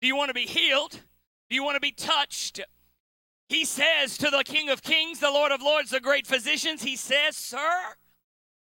Do 0.00 0.06
you 0.06 0.14
want 0.14 0.28
to 0.28 0.34
be 0.34 0.46
healed? 0.46 0.92
Do 1.48 1.56
you 1.56 1.64
want 1.64 1.74
to 1.74 1.80
be 1.80 1.92
touched? 1.92 2.60
He 3.48 3.64
says 3.64 4.16
to 4.18 4.30
the 4.30 4.44
King 4.44 4.70
of 4.70 4.82
Kings, 4.82 5.18
the 5.18 5.32
Lord 5.32 5.50
of 5.50 5.60
Lords, 5.60 5.90
the 5.90 5.98
great 5.98 6.28
physicians, 6.28 6.84
He 6.84 6.94
says, 6.94 7.36
Sir, 7.36 7.96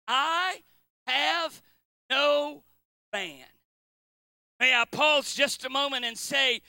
I 0.08 0.62
have 1.08 1.62
no 2.10 2.64
man. 3.12 3.46
May 4.60 4.74
I 4.74 4.86
pause 4.86 5.34
just 5.34 5.66
a 5.66 5.70
moment 5.70 6.06
and 6.06 6.18
say, 6.18 6.62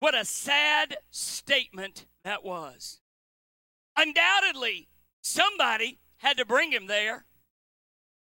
what 0.00 0.14
a 0.14 0.24
sad 0.24 0.96
statement 1.10 2.06
that 2.24 2.44
was. 2.44 3.00
Undoubtedly, 3.96 4.88
somebody 5.22 5.98
had 6.18 6.36
to 6.38 6.44
bring 6.44 6.72
him 6.72 6.86
there. 6.86 7.24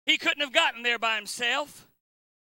He 0.05 0.17
couldn't 0.17 0.41
have 0.41 0.53
gotten 0.53 0.83
there 0.83 0.99
by 0.99 1.15
himself. 1.15 1.87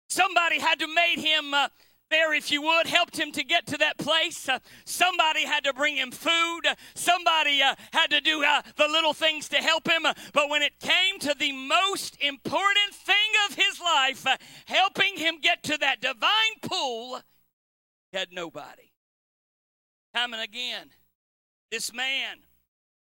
Somebody 0.09 0.59
had 0.59 0.79
to 0.79 0.87
made 0.87 1.19
him 1.19 1.53
uh, 1.53 1.69
there, 2.13 2.33
if 2.33 2.51
you 2.51 2.61
would, 2.61 2.85
helped 2.85 3.17
him 3.17 3.31
to 3.31 3.43
get 3.43 3.65
to 3.67 3.77
that 3.77 3.97
place. 3.97 4.47
Uh, 4.47 4.59
somebody 4.85 5.45
had 5.45 5.63
to 5.63 5.73
bring 5.73 5.95
him 5.95 6.11
food. 6.11 6.61
Somebody 6.93 7.61
uh, 7.61 7.75
had 7.91 8.11
to 8.11 8.21
do 8.21 8.43
uh, 8.43 8.61
the 8.77 8.87
little 8.87 9.13
things 9.13 9.49
to 9.49 9.57
help 9.57 9.89
him. 9.89 10.03
But 10.31 10.49
when 10.49 10.61
it 10.61 10.79
came 10.79 11.19
to 11.21 11.35
the 11.37 11.51
most 11.51 12.15
important 12.21 12.93
thing 12.93 13.15
of 13.49 13.55
his 13.55 13.81
life, 13.81 14.27
uh, 14.27 14.37
helping 14.65 15.17
him 15.17 15.39
get 15.41 15.63
to 15.63 15.77
that 15.79 16.01
divine 16.01 16.55
pool, 16.61 17.19
he 18.11 18.17
had 18.19 18.31
nobody. 18.31 18.91
Time 20.13 20.33
and 20.33 20.43
again, 20.43 20.91
this 21.71 21.91
man 21.91 22.37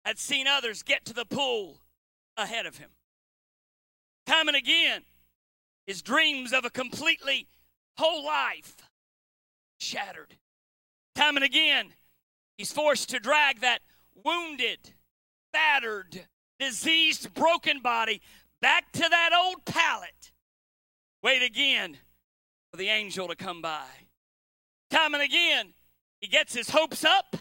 had 0.05 0.19
seen 0.19 0.45
others 0.45 0.83
get 0.83 1.05
to 1.05 1.13
the 1.13 1.25
pool 1.25 1.79
ahead 2.37 2.67
of 2.67 2.77
him. 2.77 2.91
Time 4.27 4.47
and 4.47 4.57
again, 4.57 5.01
his 5.87 6.03
dreams 6.03 6.53
of 6.53 6.65
a 6.65 6.69
completely 6.69 7.47
whole 7.97 8.23
life 8.23 8.75
shattered. 9.81 10.35
Time 11.15 11.35
and 11.35 11.45
again, 11.45 11.93
he's 12.57 12.71
forced 12.71 13.09
to 13.09 13.19
drag 13.19 13.61
that 13.61 13.81
wounded, 14.23 14.93
battered, 15.51 16.27
diseased, 16.59 17.33
broken 17.33 17.79
body 17.81 18.21
back 18.61 18.91
to 18.93 19.07
that 19.09 19.31
old 19.35 19.65
pallet. 19.65 20.31
Wait 21.23 21.41
again 21.41 21.97
for 22.71 22.77
the 22.77 22.87
angel 22.87 23.27
to 23.27 23.35
come 23.35 23.61
by. 23.61 23.85
Time 24.89 25.13
and 25.13 25.23
again, 25.23 25.73
he 26.19 26.27
gets 26.27 26.53
his 26.53 26.69
hopes 26.69 27.03
up 27.03 27.35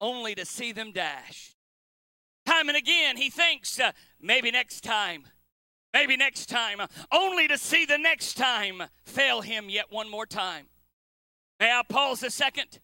only 0.00 0.34
to 0.34 0.44
see 0.44 0.72
them 0.72 0.92
dashed. 0.92 1.54
Time 2.46 2.68
and 2.68 2.76
again, 2.76 3.16
he 3.16 3.30
thinks 3.30 3.78
uh, 3.78 3.92
maybe 4.20 4.50
next 4.50 4.82
time, 4.82 5.24
maybe 5.92 6.16
next 6.16 6.46
time, 6.46 6.80
uh, 6.80 6.88
only 7.12 7.46
to 7.46 7.56
see 7.56 7.84
the 7.84 7.98
next 7.98 8.34
time 8.36 8.82
fail 9.04 9.42
him 9.42 9.68
yet 9.68 9.86
one 9.90 10.10
more 10.10 10.26
time. 10.26 10.66
May 11.62 11.70
I 11.70 11.82
pause 11.88 12.24
a 12.24 12.30
second? 12.30 12.80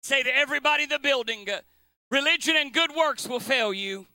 Say 0.00 0.22
to 0.22 0.32
everybody 0.32 0.84
in 0.84 0.90
the 0.90 1.00
building 1.00 1.50
uh, 1.50 1.62
religion 2.08 2.54
and 2.56 2.72
good 2.72 2.92
works 2.96 3.28
will 3.28 3.40
fail 3.40 3.74
you. 3.74 4.06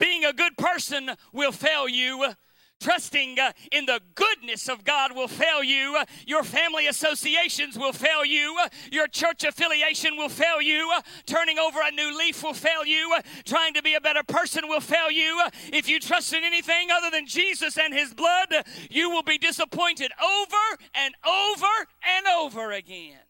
Being 0.00 0.24
a 0.24 0.32
good 0.32 0.56
person 0.56 1.10
will 1.30 1.52
fail 1.52 1.86
you. 1.86 2.32
Trusting 2.78 3.38
uh, 3.38 3.52
in 3.72 3.86
the 3.86 4.00
goodness 4.14 4.68
of 4.68 4.84
God 4.84 5.14
will 5.14 5.28
fail 5.28 5.64
you. 5.64 5.96
Uh, 5.98 6.04
your 6.26 6.42
family 6.42 6.86
associations 6.86 7.78
will 7.78 7.92
fail 7.92 8.24
you. 8.24 8.56
Uh, 8.62 8.68
your 8.92 9.08
church 9.08 9.44
affiliation 9.44 10.16
will 10.16 10.28
fail 10.28 10.60
you. 10.60 10.92
Turning 11.24 11.58
over 11.58 11.78
a 11.82 11.90
new 11.90 12.16
leaf 12.16 12.42
will 12.42 12.52
fail 12.52 12.84
you. 12.84 13.16
Trying 13.44 13.72
to 13.74 13.82
be 13.82 13.94
a 13.94 14.00
better 14.00 14.22
person 14.22 14.68
will 14.68 14.80
fail 14.80 15.10
you. 15.10 15.42
If 15.72 15.88
you 15.88 15.98
trust 15.98 16.34
in 16.34 16.44
anything 16.44 16.88
other 16.90 17.10
than 17.10 17.26
Jesus 17.26 17.78
and 17.78 17.94
His 17.94 18.12
blood, 18.12 18.48
you 18.90 19.08
will 19.08 19.22
be 19.22 19.38
disappointed 19.38 20.12
over 20.22 20.82
and 20.94 21.14
over 21.26 21.88
and 22.16 22.26
over 22.26 22.72
again. 22.72 23.20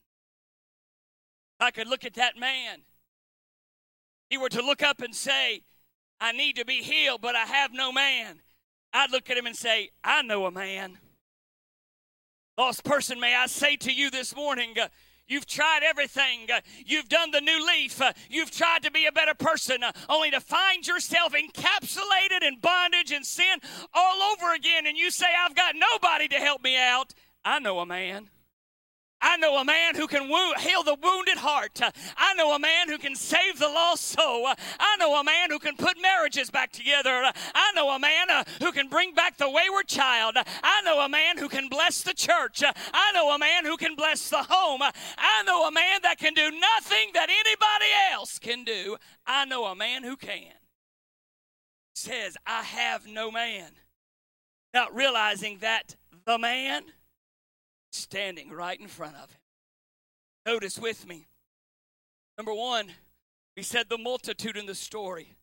I 1.60 1.70
could 1.70 1.86
look 1.86 2.04
at 2.04 2.14
that 2.14 2.36
man. 2.36 2.82
He 4.28 4.38
were 4.38 4.48
to 4.48 4.60
look 4.60 4.82
up 4.82 5.00
and 5.02 5.14
say, 5.14 5.62
I 6.20 6.32
need 6.32 6.56
to 6.56 6.64
be 6.64 6.82
healed, 6.82 7.20
but 7.20 7.36
I 7.36 7.44
have 7.44 7.72
no 7.72 7.92
man. 7.92 8.40
I'd 8.96 9.12
look 9.12 9.28
at 9.28 9.36
him 9.36 9.44
and 9.46 9.54
say, 9.54 9.90
I 10.02 10.22
know 10.22 10.46
a 10.46 10.50
man. 10.50 10.96
Lost 12.56 12.82
person, 12.82 13.20
may 13.20 13.34
I 13.34 13.46
say 13.46 13.76
to 13.76 13.92
you 13.92 14.10
this 14.10 14.34
morning, 14.34 14.74
uh, 14.80 14.88
You've 15.28 15.46
tried 15.46 15.80
everything. 15.82 16.48
Uh, 16.50 16.60
You've 16.86 17.08
done 17.08 17.32
the 17.32 17.40
new 17.40 17.66
leaf. 17.66 18.00
Uh, 18.00 18.12
You've 18.30 18.52
tried 18.52 18.84
to 18.84 18.90
be 18.92 19.06
a 19.06 19.12
better 19.12 19.34
person, 19.34 19.82
uh, 19.82 19.92
only 20.08 20.30
to 20.30 20.40
find 20.40 20.86
yourself 20.86 21.34
encapsulated 21.34 22.42
in 22.42 22.58
bondage 22.60 23.10
and 23.12 23.26
sin 23.26 23.58
all 23.92 24.22
over 24.32 24.54
again. 24.54 24.86
And 24.86 24.96
you 24.96 25.10
say, 25.10 25.26
I've 25.44 25.54
got 25.54 25.74
nobody 25.74 26.28
to 26.28 26.36
help 26.36 26.62
me 26.62 26.78
out. 26.78 27.12
I 27.44 27.58
know 27.58 27.80
a 27.80 27.86
man. 27.86 28.30
I 29.26 29.38
know 29.38 29.56
a 29.56 29.64
man 29.64 29.96
who 29.96 30.06
can 30.06 30.28
heal 30.60 30.84
the 30.84 30.96
wounded 31.02 31.38
heart. 31.38 31.80
I 32.16 32.34
know 32.34 32.54
a 32.54 32.60
man 32.60 32.88
who 32.88 32.96
can 32.96 33.16
save 33.16 33.58
the 33.58 33.66
lost 33.66 34.04
soul. 34.04 34.46
I 34.46 34.96
know 35.00 35.18
a 35.18 35.24
man 35.24 35.50
who 35.50 35.58
can 35.58 35.76
put 35.76 36.00
marriages 36.00 36.48
back 36.48 36.70
together. 36.70 37.32
I 37.52 37.72
know 37.74 37.90
a 37.90 37.98
man 37.98 38.30
uh, 38.30 38.44
who 38.60 38.70
can 38.70 38.88
bring 38.88 39.14
back 39.14 39.36
the 39.36 39.50
wayward 39.50 39.88
child. 39.88 40.36
I 40.36 40.80
know 40.84 41.00
a 41.00 41.08
man 41.08 41.38
who 41.38 41.48
can 41.48 41.68
bless 41.68 42.02
the 42.02 42.14
church. 42.14 42.62
I 42.62 43.12
know 43.14 43.34
a 43.34 43.38
man 43.38 43.64
who 43.64 43.76
can 43.76 43.96
bless 43.96 44.30
the 44.30 44.44
home. 44.48 44.82
I 44.82 45.42
know 45.44 45.66
a 45.66 45.72
man 45.72 45.98
that 46.04 46.18
can 46.18 46.32
do 46.32 46.48
nothing 46.48 47.10
that 47.14 47.28
anybody 47.28 47.90
else 48.12 48.38
can 48.38 48.62
do. 48.62 48.96
I 49.26 49.44
know 49.44 49.64
a 49.64 49.74
man 49.74 50.04
who 50.04 50.14
can. 50.16 50.52
Says, 51.96 52.36
I 52.46 52.62
have 52.62 53.08
no 53.08 53.32
man. 53.32 53.72
Not 54.72 54.94
realizing 54.94 55.58
that 55.62 55.96
the 56.26 56.38
man 56.38 56.84
standing 57.96 58.50
right 58.50 58.78
in 58.78 58.88
front 58.88 59.16
of 59.16 59.30
him. 59.30 59.38
Notice 60.46 60.78
with 60.78 61.06
me. 61.06 61.26
Number 62.38 62.54
one, 62.54 62.88
we 63.56 63.62
said 63.62 63.88
the 63.88 63.98
multitude 63.98 64.56
in 64.56 64.66
the 64.66 64.74
story. 64.74 65.34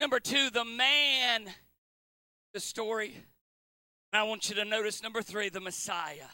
Number 0.00 0.20
two, 0.20 0.50
the 0.50 0.64
man, 0.64 1.48
the 2.54 2.60
story. 2.60 3.14
And 4.12 4.20
I 4.20 4.22
want 4.22 4.48
you 4.48 4.54
to 4.56 4.64
notice 4.64 5.02
number 5.02 5.20
three, 5.20 5.48
the 5.48 5.60
Messiah 5.60 6.28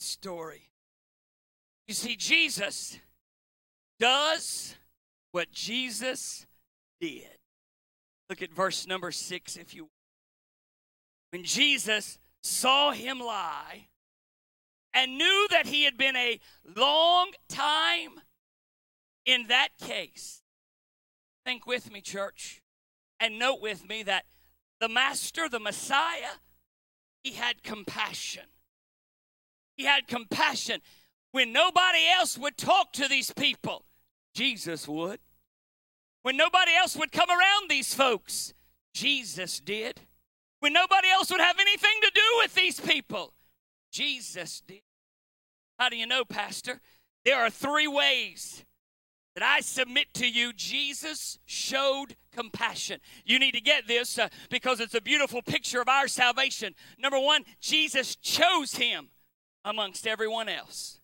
story. 0.00 0.62
You 1.86 1.94
see, 1.94 2.16
Jesus 2.16 2.98
does 4.00 4.74
what 5.32 5.52
Jesus 5.52 6.46
did. 7.00 7.28
Look 8.28 8.42
at 8.42 8.52
verse 8.52 8.86
number 8.86 9.10
six, 9.10 9.56
if 9.56 9.74
you 9.74 9.88
when 11.30 11.44
Jesus 11.44 12.18
saw 12.48 12.92
him 12.92 13.20
lie 13.20 13.88
and 14.94 15.18
knew 15.18 15.46
that 15.50 15.66
he 15.66 15.84
had 15.84 15.96
been 15.96 16.16
a 16.16 16.40
long 16.76 17.30
time 17.48 18.20
in 19.24 19.46
that 19.48 19.68
case. 19.80 20.42
Think 21.44 21.66
with 21.66 21.92
me, 21.92 22.00
church, 22.00 22.62
and 23.20 23.38
note 23.38 23.60
with 23.60 23.88
me 23.88 24.02
that 24.02 24.24
the 24.80 24.88
Master, 24.88 25.48
the 25.48 25.60
Messiah, 25.60 26.38
he 27.22 27.32
had 27.32 27.62
compassion. 27.62 28.44
He 29.76 29.84
had 29.84 30.08
compassion. 30.08 30.80
When 31.32 31.52
nobody 31.52 32.06
else 32.18 32.38
would 32.38 32.56
talk 32.56 32.92
to 32.94 33.08
these 33.08 33.32
people, 33.32 33.84
Jesus 34.34 34.88
would. 34.88 35.20
When 36.22 36.36
nobody 36.36 36.72
else 36.74 36.96
would 36.96 37.12
come 37.12 37.30
around 37.30 37.70
these 37.70 37.94
folks, 37.94 38.54
Jesus 38.92 39.60
did. 39.60 40.00
When 40.60 40.72
nobody 40.72 41.08
else 41.08 41.30
would 41.30 41.40
have 41.40 41.58
anything 41.58 42.00
to 42.02 42.10
do 42.14 42.20
with 42.38 42.54
these 42.54 42.80
people, 42.80 43.32
Jesus 43.90 44.62
did. 44.66 44.82
How 45.78 45.88
do 45.88 45.96
you 45.96 46.06
know, 46.06 46.24
Pastor? 46.24 46.80
There 47.24 47.38
are 47.38 47.50
three 47.50 47.86
ways 47.86 48.64
that 49.34 49.44
I 49.44 49.60
submit 49.60 50.12
to 50.14 50.28
you 50.28 50.52
Jesus 50.52 51.38
showed 51.44 52.16
compassion. 52.34 53.00
You 53.24 53.38
need 53.38 53.52
to 53.52 53.60
get 53.60 53.86
this 53.86 54.18
uh, 54.18 54.28
because 54.50 54.80
it's 54.80 54.94
a 54.94 55.00
beautiful 55.00 55.42
picture 55.42 55.80
of 55.80 55.88
our 55.88 56.08
salvation. 56.08 56.74
Number 56.98 57.20
one, 57.20 57.44
Jesus 57.60 58.16
chose 58.16 58.74
him 58.74 59.10
amongst 59.64 60.08
everyone 60.08 60.48
else. 60.48 61.00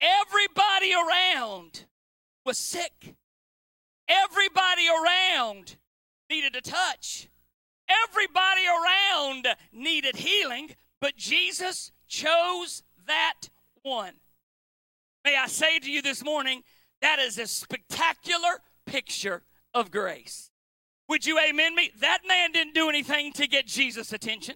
Everybody 0.00 0.92
around 0.94 1.84
was 2.46 2.56
sick, 2.56 3.16
everybody 4.08 4.86
around 4.88 5.76
needed 6.30 6.56
a 6.56 6.62
touch. 6.62 7.28
Everybody 8.08 8.62
around 8.66 9.46
needed 9.72 10.16
healing, 10.16 10.70
but 11.00 11.16
Jesus 11.16 11.92
chose 12.08 12.82
that 13.06 13.48
one. 13.82 14.14
May 15.24 15.36
I 15.36 15.46
say 15.46 15.78
to 15.78 15.90
you 15.90 16.02
this 16.02 16.24
morning, 16.24 16.62
that 17.02 17.18
is 17.18 17.38
a 17.38 17.46
spectacular 17.46 18.60
picture 18.86 19.42
of 19.74 19.90
grace. 19.90 20.50
Would 21.08 21.26
you 21.26 21.38
amen 21.38 21.74
me? 21.74 21.90
That 22.00 22.20
man 22.26 22.52
didn't 22.52 22.74
do 22.74 22.88
anything 22.88 23.32
to 23.34 23.46
get 23.46 23.66
Jesus' 23.66 24.12
attention. 24.12 24.54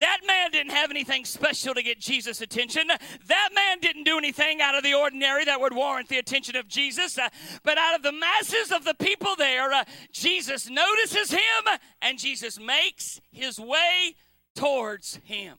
That 0.00 0.20
man 0.26 0.50
didn't 0.50 0.72
have 0.72 0.90
anything 0.90 1.24
special 1.24 1.74
to 1.74 1.82
get 1.82 2.00
Jesus' 2.00 2.40
attention. 2.40 2.88
That 2.88 3.48
man 3.54 3.80
didn't 3.80 4.04
do 4.04 4.16
anything 4.16 4.60
out 4.60 4.74
of 4.74 4.82
the 4.82 4.94
ordinary 4.94 5.44
that 5.44 5.60
would 5.60 5.74
warrant 5.74 6.08
the 6.08 6.18
attention 6.18 6.56
of 6.56 6.68
Jesus. 6.68 7.18
Uh, 7.18 7.28
but 7.62 7.76
out 7.76 7.94
of 7.94 8.02
the 8.02 8.12
masses 8.12 8.72
of 8.72 8.84
the 8.84 8.94
people 8.94 9.36
there, 9.36 9.72
uh, 9.72 9.84
Jesus 10.12 10.70
notices 10.70 11.30
him 11.30 11.78
and 12.00 12.18
Jesus 12.18 12.58
makes 12.58 13.20
his 13.30 13.60
way 13.60 14.16
towards 14.54 15.20
him. 15.24 15.56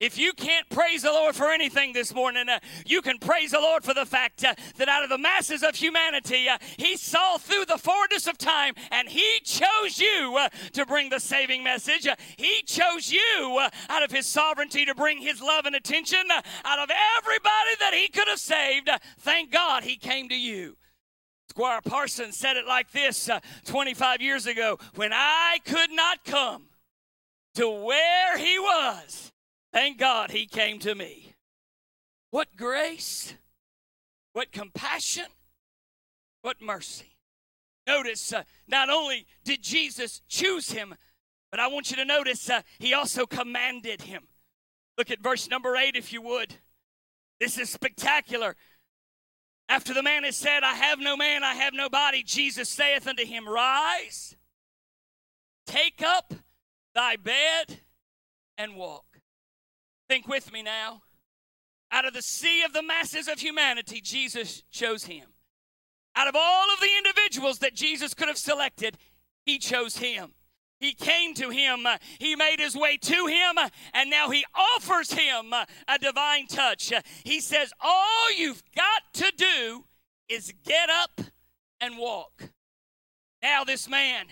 If 0.00 0.18
you 0.18 0.32
can't 0.32 0.68
praise 0.68 1.02
the 1.02 1.12
Lord 1.12 1.36
for 1.36 1.50
anything 1.50 1.92
this 1.92 2.12
morning, 2.12 2.48
uh, 2.48 2.58
you 2.84 3.00
can 3.00 3.18
praise 3.18 3.52
the 3.52 3.60
Lord 3.60 3.84
for 3.84 3.94
the 3.94 4.04
fact 4.04 4.44
uh, 4.44 4.54
that 4.76 4.88
out 4.88 5.04
of 5.04 5.08
the 5.08 5.18
masses 5.18 5.62
of 5.62 5.76
humanity, 5.76 6.48
uh, 6.48 6.58
He 6.76 6.96
saw 6.96 7.38
through 7.38 7.66
the 7.66 7.78
forwardness 7.78 8.26
of 8.26 8.36
time 8.36 8.74
and 8.90 9.08
He 9.08 9.40
chose 9.44 10.00
you 10.00 10.36
uh, 10.38 10.48
to 10.72 10.84
bring 10.84 11.10
the 11.10 11.20
saving 11.20 11.62
message. 11.62 12.08
Uh, 12.08 12.16
he 12.36 12.62
chose 12.66 13.12
you 13.12 13.58
uh, 13.60 13.70
out 13.88 14.02
of 14.02 14.10
His 14.10 14.26
sovereignty 14.26 14.84
to 14.84 14.96
bring 14.96 15.18
His 15.18 15.40
love 15.40 15.64
and 15.64 15.76
attention. 15.76 16.24
Out 16.64 16.78
of 16.80 16.90
everybody 17.18 17.76
that 17.78 17.94
He 17.94 18.08
could 18.08 18.26
have 18.26 18.40
saved, 18.40 18.90
thank 19.20 19.52
God 19.52 19.84
He 19.84 19.96
came 19.96 20.28
to 20.28 20.38
you. 20.38 20.76
Squire 21.50 21.80
Parsons 21.80 22.36
said 22.36 22.56
it 22.56 22.66
like 22.66 22.90
this 22.90 23.28
uh, 23.28 23.38
25 23.66 24.20
years 24.20 24.46
ago 24.46 24.76
when 24.96 25.12
I 25.12 25.58
could 25.64 25.92
not 25.92 26.24
come 26.24 26.64
to 27.54 27.70
where 27.70 28.36
He 28.36 28.58
was 28.58 29.30
Thank 29.74 29.98
God 29.98 30.30
he 30.30 30.46
came 30.46 30.78
to 30.78 30.94
me. 30.94 31.34
What 32.30 32.56
grace, 32.56 33.34
what 34.32 34.52
compassion, 34.52 35.26
what 36.42 36.62
mercy. 36.62 37.16
Notice, 37.84 38.32
uh, 38.32 38.44
not 38.68 38.88
only 38.88 39.26
did 39.44 39.64
Jesus 39.64 40.22
choose 40.28 40.70
him, 40.70 40.94
but 41.50 41.58
I 41.58 41.66
want 41.66 41.90
you 41.90 41.96
to 41.96 42.04
notice 42.04 42.48
uh, 42.48 42.62
he 42.78 42.94
also 42.94 43.26
commanded 43.26 44.02
him. 44.02 44.28
Look 44.96 45.10
at 45.10 45.20
verse 45.20 45.50
number 45.50 45.74
eight, 45.74 45.96
if 45.96 46.12
you 46.12 46.22
would. 46.22 46.54
This 47.40 47.58
is 47.58 47.68
spectacular. 47.68 48.54
After 49.68 49.92
the 49.92 50.04
man 50.04 50.22
has 50.22 50.36
said, 50.36 50.62
I 50.62 50.74
have 50.74 51.00
no 51.00 51.16
man, 51.16 51.42
I 51.42 51.54
have 51.54 51.74
no 51.74 51.88
body, 51.88 52.22
Jesus 52.22 52.68
saith 52.68 53.08
unto 53.08 53.24
him, 53.24 53.48
Rise, 53.48 54.36
take 55.66 56.00
up 56.00 56.32
thy 56.94 57.16
bed, 57.16 57.80
and 58.56 58.76
walk. 58.76 59.13
Think 60.08 60.28
with 60.28 60.52
me 60.52 60.62
now. 60.62 61.02
Out 61.90 62.04
of 62.04 62.14
the 62.14 62.22
sea 62.22 62.62
of 62.62 62.72
the 62.72 62.82
masses 62.82 63.28
of 63.28 63.38
humanity, 63.38 64.00
Jesus 64.00 64.62
chose 64.70 65.04
him. 65.04 65.34
Out 66.16 66.28
of 66.28 66.36
all 66.36 66.72
of 66.72 66.80
the 66.80 66.90
individuals 66.98 67.58
that 67.60 67.74
Jesus 67.74 68.14
could 68.14 68.28
have 68.28 68.38
selected, 68.38 68.98
he 69.44 69.58
chose 69.58 69.96
him. 69.98 70.34
He 70.80 70.92
came 70.92 71.34
to 71.34 71.50
him, 71.50 71.86
he 72.18 72.36
made 72.36 72.58
his 72.58 72.76
way 72.76 72.98
to 72.98 73.26
him, 73.26 73.58
and 73.94 74.10
now 74.10 74.28
he 74.30 74.44
offers 74.54 75.12
him 75.12 75.52
a 75.52 75.98
divine 75.98 76.46
touch. 76.46 76.92
He 77.24 77.40
says, 77.40 77.72
All 77.80 78.32
you've 78.36 78.62
got 78.76 79.02
to 79.14 79.32
do 79.36 79.84
is 80.28 80.52
get 80.64 80.90
up 80.90 81.20
and 81.80 81.96
walk. 81.96 82.50
Now, 83.42 83.64
this 83.64 83.88
man 83.88 84.26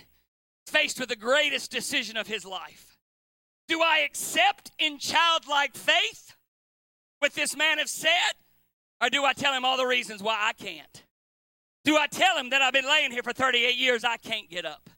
is 0.67 0.71
faced 0.71 0.99
with 0.99 1.09
the 1.09 1.15
greatest 1.15 1.71
decision 1.71 2.17
of 2.17 2.27
his 2.27 2.45
life. 2.45 2.92
Do 3.67 3.81
I 3.81 3.99
accept 3.99 4.71
in 4.77 4.97
childlike 4.97 5.75
faith 5.75 6.35
what 7.19 7.33
this 7.33 7.55
man 7.55 7.77
has 7.77 7.91
said, 7.91 8.33
or 9.01 9.09
do 9.09 9.23
I 9.23 9.33
tell 9.33 9.53
him 9.53 9.63
all 9.65 9.77
the 9.77 9.85
reasons 9.85 10.21
why 10.21 10.37
I 10.39 10.53
can't? 10.53 11.03
Do 11.85 11.97
I 11.97 12.07
tell 12.07 12.37
him 12.37 12.49
that 12.49 12.61
I've 12.61 12.73
been 12.73 12.87
laying 12.87 13.11
here 13.11 13.23
for 13.23 13.33
38 13.33 13.75
years, 13.75 14.03
I 14.03 14.17
can't 14.17 14.49
get 14.49 14.65
up? 14.65 14.89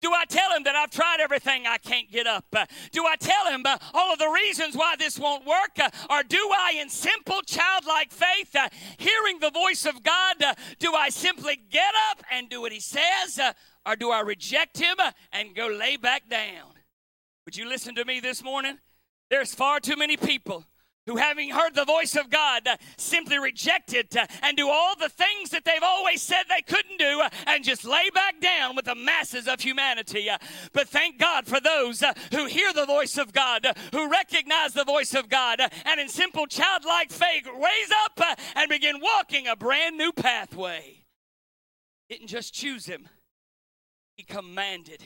Do 0.00 0.12
I 0.12 0.24
tell 0.26 0.52
him 0.52 0.62
that 0.62 0.76
I've 0.76 0.90
tried 0.90 1.18
everything, 1.20 1.66
I 1.66 1.78
can't 1.78 2.10
get 2.10 2.26
up? 2.28 2.44
Uh, 2.54 2.66
do 2.92 3.04
I 3.04 3.16
tell 3.16 3.46
him 3.46 3.62
uh, 3.64 3.78
all 3.92 4.12
of 4.12 4.20
the 4.20 4.28
reasons 4.28 4.76
why 4.76 4.94
this 4.96 5.18
won't 5.18 5.44
work? 5.44 5.76
Uh, 5.76 5.90
or 6.08 6.22
do 6.22 6.36
I, 6.56 6.78
in 6.80 6.88
simple 6.88 7.40
childlike 7.44 8.12
faith, 8.12 8.54
uh, 8.54 8.68
hearing 8.96 9.40
the 9.40 9.50
voice 9.50 9.86
of 9.86 10.04
God, 10.04 10.40
uh, 10.40 10.54
do 10.78 10.94
I 10.94 11.08
simply 11.08 11.58
get 11.68 11.94
up 12.10 12.22
and 12.30 12.48
do 12.48 12.60
what 12.60 12.70
he 12.70 12.78
says? 12.78 13.40
Uh, 13.40 13.52
or 13.84 13.96
do 13.96 14.12
I 14.12 14.20
reject 14.20 14.78
him 14.78 14.96
and 15.32 15.56
go 15.56 15.66
lay 15.66 15.96
back 15.96 16.28
down? 16.28 16.77
Would 17.48 17.56
you 17.56 17.66
listen 17.66 17.94
to 17.94 18.04
me 18.04 18.20
this 18.20 18.44
morning? 18.44 18.76
There's 19.30 19.54
far 19.54 19.80
too 19.80 19.96
many 19.96 20.18
people 20.18 20.66
who, 21.06 21.16
having 21.16 21.48
heard 21.48 21.74
the 21.74 21.86
voice 21.86 22.14
of 22.14 22.28
God, 22.28 22.68
uh, 22.68 22.76
simply 22.98 23.38
reject 23.38 23.94
it 23.94 24.14
uh, 24.14 24.26
and 24.42 24.54
do 24.54 24.68
all 24.68 24.94
the 24.96 25.08
things 25.08 25.48
that 25.48 25.64
they've 25.64 25.82
always 25.82 26.20
said 26.20 26.42
they 26.46 26.60
couldn't 26.60 26.98
do 26.98 27.22
uh, 27.22 27.30
and 27.46 27.64
just 27.64 27.86
lay 27.86 28.10
back 28.10 28.38
down 28.42 28.76
with 28.76 28.84
the 28.84 28.94
masses 28.94 29.48
of 29.48 29.62
humanity. 29.62 30.28
Uh, 30.28 30.36
but 30.74 30.90
thank 30.90 31.18
God 31.18 31.46
for 31.46 31.58
those 31.58 32.02
uh, 32.02 32.12
who 32.32 32.44
hear 32.44 32.70
the 32.74 32.84
voice 32.84 33.16
of 33.16 33.32
God, 33.32 33.64
uh, 33.64 33.72
who 33.92 34.10
recognize 34.10 34.74
the 34.74 34.84
voice 34.84 35.14
of 35.14 35.30
God, 35.30 35.58
and 35.86 35.98
in 35.98 36.10
simple 36.10 36.46
childlike 36.46 37.10
faith 37.10 37.46
raise 37.46 37.90
up 38.04 38.38
and 38.56 38.68
begin 38.68 39.00
walking 39.00 39.46
a 39.46 39.56
brand 39.56 39.96
new 39.96 40.12
pathway. 40.12 41.06
Didn't 42.10 42.28
just 42.28 42.52
choose 42.52 42.84
him, 42.84 43.08
he 44.18 44.22
commanded. 44.22 45.02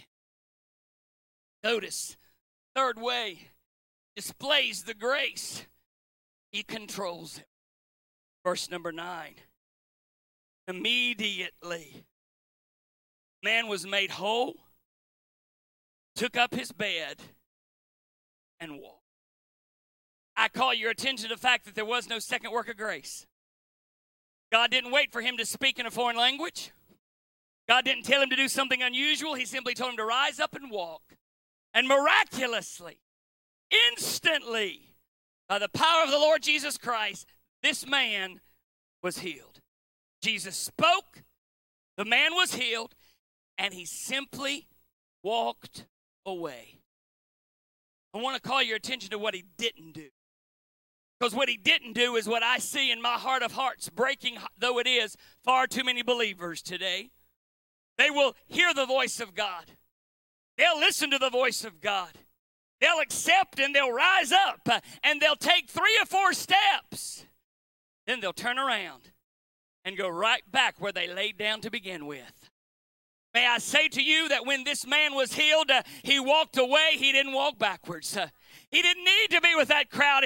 Notice, 1.63 2.17
third 2.75 3.01
way 3.01 3.49
displays 4.17 4.83
the 4.83 4.95
grace 4.95 5.67
he 6.51 6.63
controls 6.63 7.39
it. 7.39 7.47
Verse 8.45 8.71
number 8.71 8.93
nine. 8.93 9.35
Immediately, 10.69 12.05
man 13.43 13.67
was 13.67 13.87
made 13.87 14.13
whole, 14.13 14.55
took 16.15 16.37
up 16.37 16.55
his 16.55 16.71
bed, 16.73 17.17
and 18.61 18.79
walked. 18.81 19.03
I 20.37 20.49
call 20.49 20.73
your 20.73 20.91
attention 20.91 21.29
to 21.29 21.35
the 21.35 21.41
fact 21.41 21.65
that 21.65 21.75
there 21.75 21.85
was 21.85 22.09
no 22.09 22.19
second 22.19 22.53
work 22.53 22.69
of 22.69 22.77
grace. 22.77 23.27
God 24.51 24.71
didn't 24.71 24.93
wait 24.93 25.13
for 25.13 25.21
him 25.21 25.37
to 25.39 25.47
speak 25.47 25.79
in 25.79 25.87
a 25.87 25.91
foreign 25.91 26.17
language. 26.17 26.73
God 27.69 27.85
didn't 27.85 28.05
tell 28.05 28.23
him 28.23 28.31
to 28.31 28.37
do 28.37 28.49
something 28.49 28.83
unusual. 28.83 29.35
He 29.35 29.45
simply 29.45 29.75
told 29.75 29.91
him 29.93 29.97
to 29.97 30.05
rise 30.05 30.39
up 30.41 30.55
and 30.55 30.71
walk. 30.71 31.03
And 31.75 31.89
miraculously, 31.89 32.99
instantly, 33.89 34.97
by 35.49 35.59
the 35.59 35.69
power 35.69 36.05
of 36.05 36.11
the 36.11 36.19
Lord 36.19 36.43
Jesus 36.43 36.77
Christ, 36.77 37.27
this 37.63 37.87
man 37.87 38.41
was 39.03 39.19
healed. 39.19 39.61
Jesus 40.23 40.57
spoke, 40.57 41.23
the 41.97 42.05
man 42.05 42.35
was 42.35 42.55
healed, 42.55 42.95
and 43.59 43.75
he 43.75 43.85
simply 43.85 44.67
walked 45.23 45.87
away. 46.27 46.79
I 48.15 48.19
want 48.19 48.41
to 48.41 48.49
call 48.49 48.63
your 48.63 48.77
attention 48.77 49.11
to 49.11 49.19
what 49.19 49.35
he 49.35 49.45
didn't 49.57 49.93
do. 49.93 50.09
Because 51.19 51.35
what 51.35 51.49
he 51.49 51.57
didn't 51.57 51.93
do 51.93 52.17
is 52.17 52.29
what 52.29 52.43
I 52.43 52.59
see 52.59 52.91
in 52.91 53.01
my 53.01 53.15
heart 53.15 53.43
of 53.43 53.53
hearts, 53.53 53.89
breaking 53.89 54.39
though 54.59 54.79
it 54.79 54.87
is, 54.87 55.17
far 55.45 55.67
too 55.67 55.85
many 55.85 56.03
believers 56.03 56.63
today. 56.63 57.11
They 57.97 58.11
will 58.11 58.35
hear 58.47 58.75
the 58.75 58.87
voice 58.87 59.21
of 59.21 59.35
God, 59.35 59.77
they'll 60.57 60.79
listen 60.79 61.11
to 61.11 61.19
the 61.19 61.31
voice 61.31 61.65
of 61.65 61.81
God. 61.81 62.11
They'll 62.81 63.01
accept 63.01 63.61
and 63.61 63.75
they'll 63.75 63.93
rise 63.93 64.33
up 64.33 64.61
uh, 64.69 64.81
and 65.05 65.21
they'll 65.21 65.37
take 65.37 65.71
three 65.71 65.97
or 66.01 66.07
four 66.07 66.33
steps. 66.33 67.25
Then 68.07 68.21
they'll 68.21 68.33
turn 68.33 68.59
around 68.59 69.11
and 69.85 69.97
go 69.97 70.09
right 70.09 70.43
back 70.51 70.81
where 70.81 70.93
they 70.93 71.13
laid 71.13 71.39
down 71.39 71.61
to 71.61 71.71
begin 71.71 72.07
with. 72.07 72.51
May 73.35 73.47
I 73.47 73.59
say 73.59 73.89
to 73.89 74.03
you 74.03 74.29
that 74.29 74.47
when 74.47 74.65
this 74.65 74.87
man 74.87 75.15
was 75.15 75.33
healed, 75.33 75.71
uh, 75.71 75.83
he 76.03 76.21
walked 76.21 76.59
away, 76.59 76.97
he 76.97 77.13
didn't 77.13 77.33
walk 77.33 77.59
backwards. 77.59 78.17
Uh, 78.17 78.27
he 78.71 78.83
didn't 78.83 79.05
need 79.05 79.29
to 79.31 79.41
be 79.41 79.55
with 79.55 79.69
that 79.69 79.91
crowd. 79.91 80.25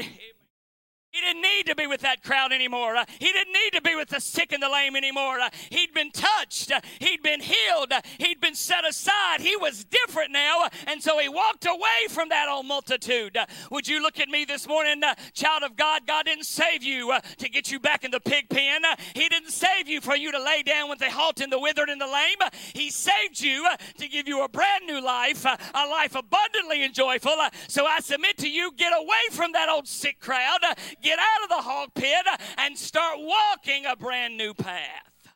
He 1.12 1.22
didn't 1.22 1.40
need 1.40 1.66
to 1.66 1.74
be 1.74 1.86
with 1.86 2.02
that 2.02 2.22
crowd 2.22 2.52
anymore. 2.52 2.94
Uh, 2.94 3.04
he 3.18 3.32
didn't 3.32 3.52
need 3.52 3.72
to 3.72 3.80
be 3.80 3.94
with 3.94 4.08
the 4.08 4.20
sick 4.20 4.52
and 4.52 4.62
the 4.62 4.68
lame 4.68 4.96
anymore. 4.96 5.40
Uh, 5.40 5.48
he'd 5.70 5.94
been 5.94 6.10
touched. 6.10 6.70
Uh, 6.70 6.80
he'd 6.98 7.22
been 7.22 7.40
healed. 7.40 7.90
Uh, 7.90 8.02
he'd 8.18 8.38
been 8.38 8.54
set 8.54 8.86
aside. 8.86 9.40
He 9.40 9.56
was 9.56 9.84
different 9.84 10.30
now. 10.30 10.64
Uh, 10.64 10.68
and 10.86 11.02
so 11.02 11.18
he 11.18 11.30
walked 11.30 11.64
away 11.64 12.08
from 12.10 12.28
that 12.28 12.48
old 12.50 12.66
multitude. 12.66 13.34
Uh, 13.34 13.46
would 13.70 13.88
you 13.88 14.02
look 14.02 14.20
at 14.20 14.28
me 14.28 14.44
this 14.44 14.68
morning, 14.68 15.00
child 15.32 15.62
of 15.62 15.74
God? 15.74 16.02
God 16.06 16.26
didn't 16.26 16.44
save 16.44 16.82
you 16.82 17.14
to 17.38 17.48
get 17.48 17.70
you 17.70 17.80
back 17.80 18.04
in 18.04 18.10
the 18.10 18.20
pig 18.20 18.50
pen. 18.50 18.82
He 19.14 19.28
didn't 19.30 19.52
save 19.52 19.88
you 19.88 20.02
for 20.02 20.16
you 20.16 20.32
to 20.32 20.42
lay 20.42 20.62
down 20.62 20.90
with 20.90 20.98
the 20.98 21.10
halt 21.10 21.40
and 21.40 21.50
the 21.50 21.58
withered 21.58 21.88
and 21.88 22.00
the 22.00 22.06
lame. 22.06 22.50
He 22.74 22.90
saved 22.90 23.40
you 23.40 23.66
to 23.98 24.08
give 24.08 24.28
you 24.28 24.44
a 24.44 24.48
brand 24.48 24.86
new 24.86 25.02
life, 25.02 25.46
a 25.46 25.86
life 25.86 26.14
abundantly 26.14 26.84
and 26.84 26.92
joyful. 26.92 27.36
So 27.68 27.86
I 27.86 28.00
submit 28.00 28.36
to 28.38 28.50
you, 28.50 28.72
get 28.76 28.92
away 28.92 29.06
from 29.30 29.52
that 29.52 29.70
old 29.70 29.88
sick 29.88 30.20
crowd. 30.20 30.60
Get 31.06 31.20
out 31.20 31.44
of 31.44 31.48
the 31.50 31.62
hog 31.62 31.94
pit 31.94 32.26
and 32.58 32.76
start 32.76 33.18
walking 33.20 33.86
a 33.86 33.94
brand 33.94 34.36
new 34.36 34.52
path. 34.52 35.32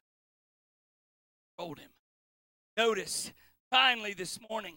Told 1.56 1.78
him. 1.78 1.90
Notice, 2.76 3.30
finally, 3.70 4.12
this 4.12 4.40
morning, 4.50 4.74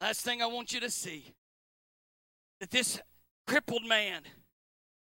last 0.00 0.22
thing 0.22 0.40
I 0.40 0.46
want 0.46 0.72
you 0.72 0.80
to 0.80 0.88
see 0.88 1.34
that 2.60 2.70
this 2.70 2.98
crippled 3.46 3.84
man, 3.84 4.22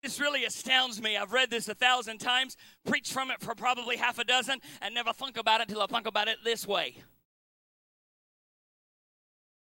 this 0.02 0.18
really 0.18 0.44
astounds 0.44 1.00
me. 1.00 1.16
I've 1.16 1.32
read 1.32 1.48
this 1.48 1.68
a 1.68 1.74
thousand 1.74 2.18
times, 2.18 2.56
preached 2.84 3.12
from 3.12 3.30
it 3.30 3.40
for 3.40 3.54
probably 3.54 3.96
half 3.98 4.18
a 4.18 4.24
dozen, 4.24 4.58
and 4.82 4.92
never 4.92 5.12
think 5.12 5.36
about 5.36 5.60
it 5.60 5.68
till 5.68 5.80
I 5.80 5.86
think 5.86 6.08
about 6.08 6.26
it 6.26 6.38
this 6.42 6.66
way. 6.66 6.96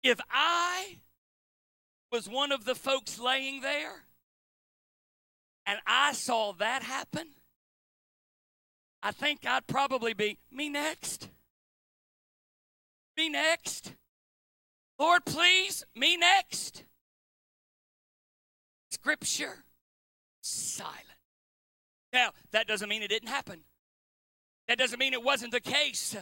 If 0.04 0.20
I 0.30 1.00
was 2.12 2.30
one 2.30 2.52
of 2.52 2.66
the 2.66 2.76
folks 2.76 3.18
laying 3.18 3.62
there, 3.62 4.04
and 5.66 5.80
I 5.86 6.14
saw 6.14 6.54
that 6.54 6.84
happen, 6.84 7.28
I 9.02 9.12
think 9.12 9.46
I'd 9.46 9.68
probably 9.68 10.14
be 10.14 10.38
me 10.52 10.70
next. 10.70 11.30
Me 13.18 13.30
next. 13.30 13.94
Lord, 14.98 15.26
please, 15.26 15.84
me 15.96 16.18
next. 16.18 16.84
Scripture, 18.92 19.66
silent. 20.42 21.04
Now, 22.14 22.32
that 22.52 22.68
doesn't 22.68 22.88
mean 22.88 23.02
it 23.02 23.10
didn't 23.10 23.30
happen. 23.30 23.62
That 24.68 24.78
doesn't 24.78 25.00
mean 25.00 25.14
it 25.14 25.24
wasn't 25.24 25.52
the 25.52 25.60
case. 25.60 26.16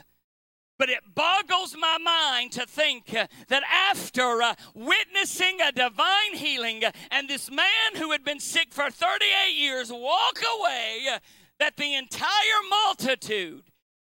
But 0.82 0.90
it 0.90 1.14
boggles 1.14 1.76
my 1.80 2.00
mind 2.00 2.54
to 2.54 2.66
think 2.66 3.14
uh, 3.14 3.28
that 3.50 3.62
after 3.72 4.42
uh, 4.42 4.56
witnessing 4.74 5.60
a 5.62 5.72
divine 5.72 6.34
healing 6.34 6.84
uh, 6.84 6.92
and 7.12 7.30
this 7.30 7.52
man 7.52 7.98
who 7.98 8.10
had 8.10 8.24
been 8.24 8.40
sick 8.40 8.74
for 8.74 8.90
38 8.90 9.56
years 9.56 9.92
walk 9.92 10.40
away, 10.58 11.20
that 11.60 11.78
the 11.78 11.94
entire 11.94 12.32
multitude 12.68 13.62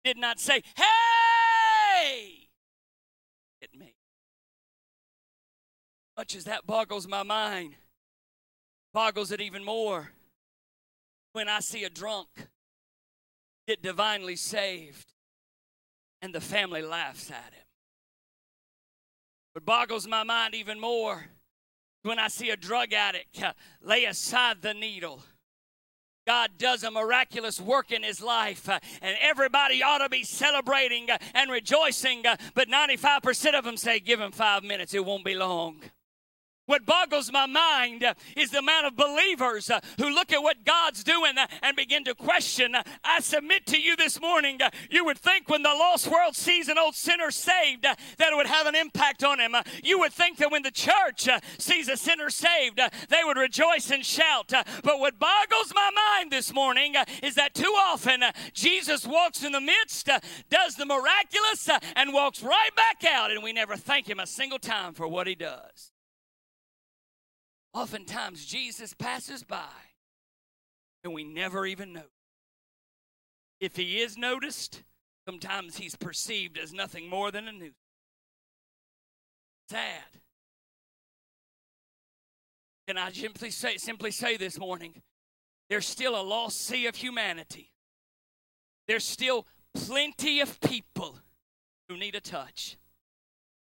did 0.06 0.16
not 0.16 0.40
say, 0.40 0.64
Hey! 0.78 2.48
It 3.62 3.78
me. 3.78 3.96
Much 6.16 6.34
as 6.34 6.46
that 6.46 6.66
boggles 6.66 7.10
my 7.10 7.24
mind, 7.24 7.76
Boggles 8.94 9.34
it 9.34 9.42
even 9.42 9.66
more 9.66 10.12
when 11.34 11.50
I 11.50 11.60
see 11.60 11.84
a 11.84 11.90
drunk 11.90 12.30
get 13.68 13.84
divinely 13.84 14.38
saved 14.38 15.13
and 16.24 16.34
the 16.34 16.42
family 16.42 16.82
laughs 16.82 17.30
at 17.30 17.54
him. 17.54 17.66
What 19.52 19.66
boggles 19.66 20.08
my 20.08 20.24
mind 20.24 20.56
even 20.56 20.80
more 20.80 21.26
when 22.02 22.18
I 22.18 22.30
see 22.30 22.50
a 22.50 22.56
drug 22.56 22.94
addict 22.94 23.44
uh, 23.44 23.54
lay 23.82 24.06
aside 24.06 24.62
the 24.62 24.74
needle. 24.74 25.22
God 26.26 26.52
does 26.58 26.84
a 26.84 26.92
miraculous 26.92 27.60
work 27.60 27.92
in 27.92 28.02
his 28.02 28.22
life, 28.22 28.70
uh, 28.70 28.80
and 29.02 29.18
everybody 29.22 29.84
ought 29.84 29.98
to 29.98 30.08
be 30.08 30.24
celebrating 30.24 31.12
uh, 31.12 31.18
and 31.36 31.52
rejoicing, 31.52 32.24
but 32.56 32.70
95% 32.70 33.58
of 33.58 33.66
them 33.66 33.76
say, 33.76 34.00
Give 34.00 34.22
him 34.22 34.32
five 34.32 34.64
minutes, 34.64 34.94
it 34.94 35.04
won't 35.04 35.26
be 35.26 35.36
long. 35.36 35.82
What 36.66 36.86
boggles 36.86 37.30
my 37.30 37.46
mind 37.46 38.06
is 38.38 38.52
the 38.52 38.60
amount 38.60 38.86
of 38.86 38.96
believers 38.96 39.70
uh, 39.70 39.82
who 39.98 40.10
look 40.10 40.32
at 40.32 40.42
what 40.42 40.64
God's 40.64 41.04
doing 41.04 41.38
uh, 41.38 41.48
and 41.62 41.76
begin 41.76 42.06
to 42.06 42.16
question. 42.16 42.74
Uh, 42.74 42.84
I 43.04 43.20
submit 43.20 43.66
to 43.68 43.80
you 43.80 43.98
this 43.98 44.22
morning, 44.22 44.62
uh, 44.62 44.70
you 44.90 45.04
would 45.04 45.18
think 45.18 45.50
when 45.50 45.62
the 45.62 45.70
lost 45.70 46.08
world 46.08 46.38
sees 46.38 46.70
an 46.70 46.78
old 46.78 46.96
sinner 46.96 47.32
saved, 47.32 47.86
uh, 47.86 47.96
that 48.18 48.32
it 48.32 48.36
would 48.38 48.48
have 48.48 48.66
an 48.66 48.76
impact 48.76 49.26
on 49.26 49.42
him. 49.42 49.56
Uh, 49.56 49.64
you 49.84 50.00
would 50.00 50.14
think 50.14 50.38
that 50.38 50.52
when 50.52 50.64
the 50.64 50.72
church 50.72 51.28
sees 51.58 51.90
a 51.90 51.98
sinner 51.98 52.30
saved, 52.30 52.80
they 53.10 53.24
would 53.26 53.38
rejoice 53.38 53.92
and 53.92 54.06
shout. 54.06 54.54
But 54.84 55.00
what 55.00 55.20
boggles 55.20 55.74
my 55.76 55.90
mind 55.94 56.32
this 56.32 56.54
morning 56.54 56.96
is 57.22 57.36
that 57.36 57.54
too 57.54 57.74
often 57.78 58.24
Jesus 58.54 59.06
walks 59.06 59.44
in 59.44 59.52
the 59.52 59.62
midst, 59.62 60.10
does 60.50 60.76
the 60.76 60.86
miraculous, 60.86 61.70
and 61.96 62.14
walks 62.14 62.42
right 62.42 62.74
back 62.76 63.04
out, 63.04 63.32
and 63.32 63.44
we 63.44 63.52
never 63.52 63.76
thank 63.76 64.10
him 64.10 64.20
a 64.20 64.28
single 64.28 64.60
time 64.60 64.94
for 64.94 65.08
what 65.08 65.28
he 65.28 65.36
does. 65.36 65.93
Oftentimes, 67.74 68.46
Jesus 68.46 68.94
passes 68.94 69.44
by 69.44 69.70
and 71.04 71.14
we 71.14 71.24
never 71.24 71.66
even 71.66 71.94
know. 71.94 72.10
If 73.60 73.76
he 73.76 74.00
is 74.00 74.18
noticed, 74.18 74.84
sometimes 75.28 75.78
he's 75.78 75.96
perceived 75.96 76.58
as 76.58 76.74
nothing 76.74 77.10
more 77.10 77.32
than 77.32 77.48
a 77.48 77.52
nuisance. 77.52 77.76
Sad. 79.70 80.22
Can 82.88 82.98
I 82.98 83.12
simply 83.12 83.50
say, 83.50 83.78
simply 83.78 84.12
say 84.12 84.38
this 84.38 84.60
morning? 84.60 85.02
There's 85.70 85.88
still 85.88 86.20
a 86.20 86.22
lost 86.22 86.62
sea 86.62 86.88
of 86.88 86.96
humanity. 86.96 87.72
There's 88.88 89.06
still 89.06 89.48
plenty 89.74 90.42
of 90.42 90.60
people 90.60 91.18
who 91.88 91.98
need 91.98 92.16
a 92.16 92.22
touch. 92.22 92.78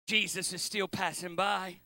Jesus 0.09 0.53
is 0.53 0.63
still 0.63 0.89
passing 0.89 1.37
by. 1.37 1.77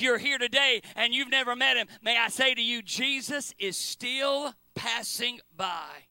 You're 0.00 0.18
here 0.18 0.38
today 0.38 0.82
and 0.96 1.14
you've 1.14 1.30
never 1.30 1.54
met 1.54 1.76
him, 1.76 1.86
may 2.02 2.16
I 2.16 2.28
say 2.28 2.54
to 2.54 2.62
you, 2.62 2.82
Jesus 2.82 3.54
is 3.58 3.76
still 3.76 4.54
passing 4.74 5.40
by. 5.56 6.06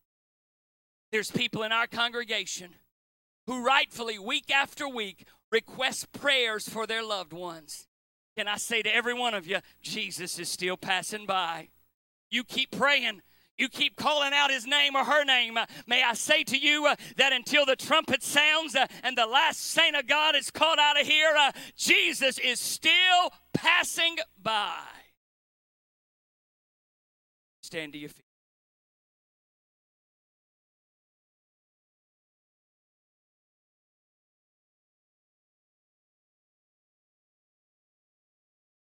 There's 1.12 1.32
people 1.32 1.64
in 1.64 1.72
our 1.72 1.88
congregation 1.88 2.70
who 3.48 3.66
rightfully, 3.66 4.20
week 4.20 4.52
after 4.52 4.88
week, 4.88 5.26
request 5.52 6.12
prayers 6.12 6.70
for 6.70 6.86
their 6.86 7.04
loved 7.04 7.34
ones. 7.34 7.88
Can 8.38 8.48
I 8.48 8.58
say 8.58 8.84
to 8.84 8.96
every 8.96 9.14
one 9.14 9.34
of 9.34 9.48
you, 9.48 9.58
Jesus 9.82 10.38
is 10.38 10.50
still 10.50 10.78
passing 10.78 11.26
by? 11.26 11.70
You 12.30 12.44
keep 12.44 12.72
praying. 12.72 13.22
You 13.60 13.68
keep 13.68 13.98
calling 13.98 14.32
out 14.34 14.50
his 14.50 14.66
name 14.66 14.96
or 14.96 15.04
her 15.04 15.26
name. 15.26 15.58
Uh, 15.58 15.66
may 15.86 16.02
I 16.02 16.14
say 16.14 16.46
to 16.46 16.58
you 16.58 16.86
uh, 16.88 16.96
that 17.18 17.34
until 17.34 17.66
the 17.66 17.76
trumpet 17.76 18.24
sounds 18.24 18.74
uh, 18.74 18.88
and 19.04 19.18
the 19.18 19.26
last 19.26 19.60
saint 19.60 19.98
of 19.98 20.08
God 20.08 20.34
is 20.36 20.50
called 20.50 20.80
out 20.80 21.00
of 21.00 21.06
here, 21.06 21.36
Jesus 21.76 22.40
is 22.40 22.58
still 22.58 23.34
passing 23.54 24.16
by. 24.42 24.80
Stand 27.62 27.92
to 27.94 28.00
your 28.00 28.10
feet. 28.10 28.24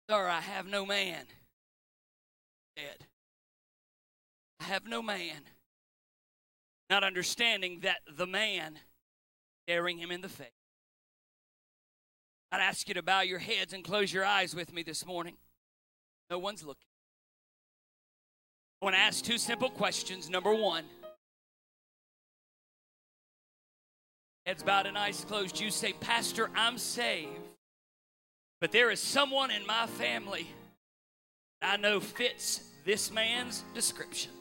Sir, 0.09 0.27
I 0.27 0.41
have 0.41 0.65
no 0.65 0.87
man. 0.87 1.25
Dead. 2.75 3.05
I 4.59 4.65
have 4.65 4.87
no 4.87 5.01
man. 5.01 5.41
Not 6.89 7.03
understanding 7.03 7.79
that 7.81 7.97
the 8.17 8.27
man 8.27 8.79
staring 9.65 9.97
him 9.97 10.11
in 10.11 10.21
the 10.21 10.29
face. 10.29 10.47
I'd 12.51 12.61
ask 12.61 12.87
you 12.87 12.93
to 12.93 13.03
bow 13.03 13.21
your 13.21 13.39
heads 13.39 13.73
and 13.73 13.83
close 13.83 14.13
your 14.13 14.23
eyes 14.23 14.55
with 14.55 14.73
me 14.73 14.83
this 14.83 15.05
morning. 15.05 15.35
No 16.29 16.37
one's 16.37 16.63
looking. 16.63 16.87
I 18.81 18.85
want 18.85 18.95
to 18.95 19.01
ask 19.01 19.23
two 19.23 19.37
simple 19.37 19.69
questions. 19.69 20.29
Number 20.29 20.53
one, 20.53 20.83
heads 24.45 24.61
bowed 24.63 24.85
and 24.85 24.97
eyes 24.97 25.25
closed. 25.27 25.59
You 25.59 25.71
say, 25.71 25.93
Pastor, 25.93 26.49
I'm 26.55 26.77
saved, 26.77 27.29
but 28.61 28.71
there 28.71 28.91
is 28.91 28.99
someone 28.99 29.49
in 29.49 29.65
my 29.65 29.87
family 29.87 30.47
I 31.61 31.77
know 31.77 31.99
fits 31.99 32.61
this 32.85 33.11
man's 33.11 33.63
description. 33.73 34.31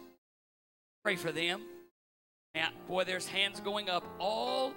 Pray 1.04 1.16
for 1.16 1.30
them. 1.30 1.60
Now, 2.54 2.70
boy, 2.88 3.04
there's 3.04 3.28
hands 3.28 3.60
going 3.60 3.90
up 3.90 4.04
all 4.18 4.72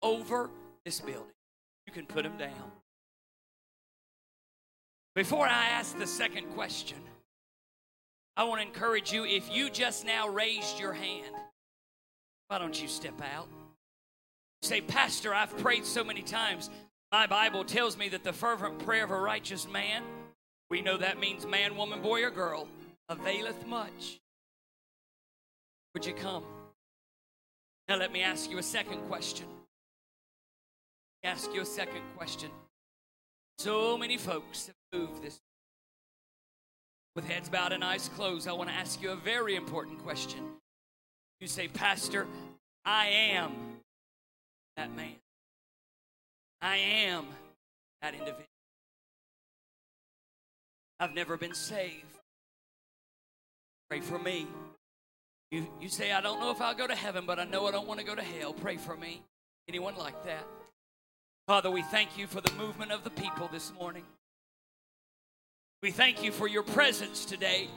over 0.00 0.48
this 0.84 1.00
building. 1.00 1.24
You 1.86 1.92
can 1.92 2.06
put 2.06 2.22
them 2.22 2.36
down. 2.36 2.70
Before 5.14 5.46
I 5.46 5.66
ask 5.68 5.98
the 5.98 6.06
second 6.06 6.46
question, 6.54 6.98
I 8.36 8.44
want 8.44 8.60
to 8.60 8.66
encourage 8.66 9.12
you 9.12 9.24
if 9.24 9.54
you 9.54 9.68
just 9.68 10.06
now 10.06 10.28
raised 10.28 10.78
your 10.78 10.92
hand, 10.92 11.34
why 12.48 12.58
don't 12.58 12.80
you 12.80 12.88
step 12.88 13.20
out? 13.34 13.48
Say, 14.62 14.80
Pastor, 14.80 15.34
I've 15.34 15.56
prayed 15.58 15.84
so 15.84 16.04
many 16.04 16.22
times. 16.22 16.70
My 17.10 17.26
Bible 17.26 17.64
tells 17.64 17.98
me 17.98 18.08
that 18.10 18.24
the 18.24 18.32
fervent 18.32 18.78
prayer 18.78 19.04
of 19.04 19.10
a 19.10 19.20
righteous 19.20 19.68
man, 19.68 20.02
we 20.70 20.80
know 20.80 20.96
that 20.96 21.18
means 21.18 21.44
man, 21.44 21.76
woman, 21.76 22.00
boy, 22.00 22.24
or 22.24 22.30
girl, 22.30 22.68
availeth 23.08 23.66
much. 23.66 24.20
Would 25.94 26.06
you 26.06 26.14
come? 26.14 26.44
Now, 27.88 27.96
let 27.96 28.12
me 28.12 28.22
ask 28.22 28.50
you 28.50 28.58
a 28.58 28.62
second 28.62 29.00
question. 29.08 29.46
Ask 31.24 31.52
you 31.54 31.60
a 31.60 31.66
second 31.66 32.02
question. 32.16 32.50
So 33.58 33.96
many 33.98 34.16
folks 34.16 34.66
have 34.66 35.00
moved 35.00 35.22
this. 35.22 35.40
With 37.14 37.26
heads 37.26 37.48
bowed 37.48 37.72
and 37.72 37.84
eyes 37.84 38.08
closed, 38.16 38.48
I 38.48 38.52
want 38.52 38.70
to 38.70 38.74
ask 38.74 39.02
you 39.02 39.10
a 39.10 39.16
very 39.16 39.54
important 39.54 40.02
question. 40.02 40.40
You 41.40 41.46
say, 41.46 41.68
Pastor, 41.68 42.26
I 42.84 43.06
am 43.06 43.52
that 44.76 44.94
man. 44.96 45.16
I 46.62 46.76
am 46.76 47.26
that 48.00 48.14
individual. 48.14 48.46
I've 50.98 51.14
never 51.14 51.36
been 51.36 51.54
saved. 51.54 52.06
Pray 53.90 54.00
for 54.00 54.18
me. 54.18 54.46
You, 55.52 55.66
you 55.82 55.90
say, 55.90 56.12
I 56.12 56.22
don't 56.22 56.40
know 56.40 56.50
if 56.50 56.62
I'll 56.62 56.74
go 56.74 56.86
to 56.86 56.94
heaven, 56.94 57.24
but 57.26 57.38
I 57.38 57.44
know 57.44 57.66
I 57.66 57.72
don't 57.72 57.86
want 57.86 58.00
to 58.00 58.06
go 58.06 58.14
to 58.14 58.22
hell. 58.22 58.54
Pray 58.54 58.78
for 58.78 58.96
me. 58.96 59.22
Anyone 59.68 59.94
like 59.96 60.24
that? 60.24 60.46
Father, 61.46 61.70
we 61.70 61.82
thank 61.82 62.16
you 62.16 62.26
for 62.26 62.40
the 62.40 62.52
movement 62.54 62.90
of 62.90 63.04
the 63.04 63.10
people 63.10 63.50
this 63.52 63.70
morning. 63.78 64.04
We 65.82 65.90
thank 65.90 66.24
you 66.24 66.32
for 66.32 66.48
your 66.48 66.62
presence 66.62 67.26
today. 67.26 67.68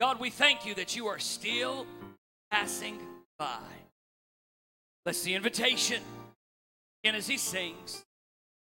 God, 0.00 0.20
we 0.20 0.28
thank 0.28 0.66
you 0.66 0.74
that 0.74 0.96
you 0.96 1.06
are 1.06 1.18
still 1.18 1.86
passing 2.50 2.98
by. 3.38 3.56
Bless 5.06 5.22
the 5.22 5.34
invitation. 5.34 6.02
And 7.04 7.16
as 7.16 7.26
he 7.26 7.38
sings, 7.38 8.04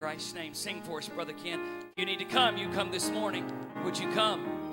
in 0.01 0.07
Christ's 0.07 0.35
name, 0.35 0.55
sing 0.55 0.81
for 0.83 0.99
us, 0.99 1.09
Brother 1.09 1.35
Ken. 1.45 1.61
If 1.81 1.99
you 1.99 2.07
need 2.07 2.21
to 2.21 2.25
come, 2.25 2.57
you 2.57 2.71
come 2.71 2.91
this 2.91 3.11
morning. 3.11 3.45
Would 3.85 3.99
you 3.99 4.11
come? 4.13 4.66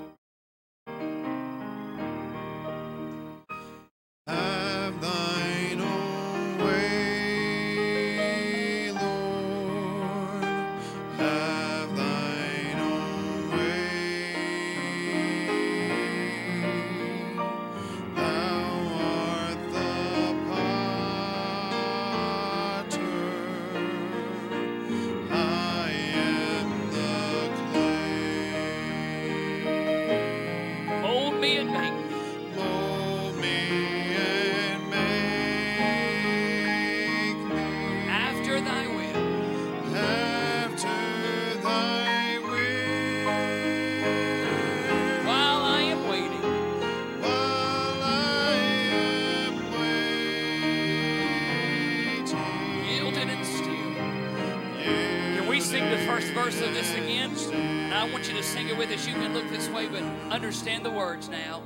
Sing 58.44 58.68
it 58.68 58.76
with 58.76 58.90
us. 58.90 59.06
You 59.06 59.14
can 59.14 59.32
look 59.32 59.48
this 59.48 59.68
way, 59.70 59.88
but 59.88 60.02
understand 60.30 60.84
the 60.84 60.90
words 60.90 61.28
now. 61.28 61.62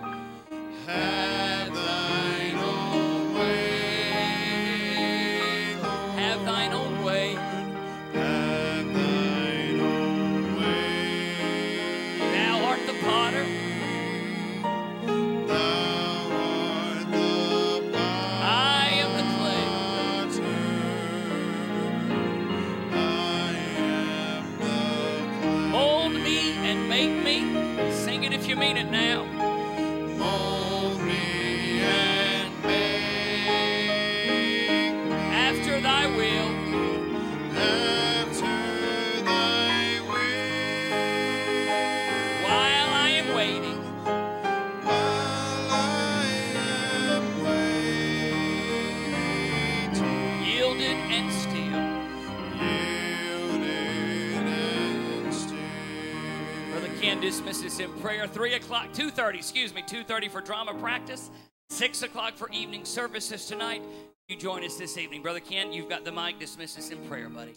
3 58.38 58.54
o'clock, 58.54 58.92
2.30, 58.92 59.34
excuse 59.34 59.74
me, 59.74 59.82
2.30 59.82 60.30
for 60.30 60.40
drama 60.40 60.72
practice, 60.74 61.28
6 61.70 62.02
o'clock 62.04 62.36
for 62.36 62.48
evening 62.50 62.84
services 62.84 63.46
tonight. 63.46 63.82
You 64.28 64.36
join 64.36 64.62
us 64.62 64.76
this 64.76 64.96
evening. 64.96 65.22
Brother 65.22 65.40
Ken, 65.40 65.72
you've 65.72 65.88
got 65.88 66.04
the 66.04 66.12
mic. 66.12 66.38
Dismiss 66.38 66.78
us 66.78 66.90
in 66.90 66.98
prayer, 67.08 67.28
buddy. 67.28 67.54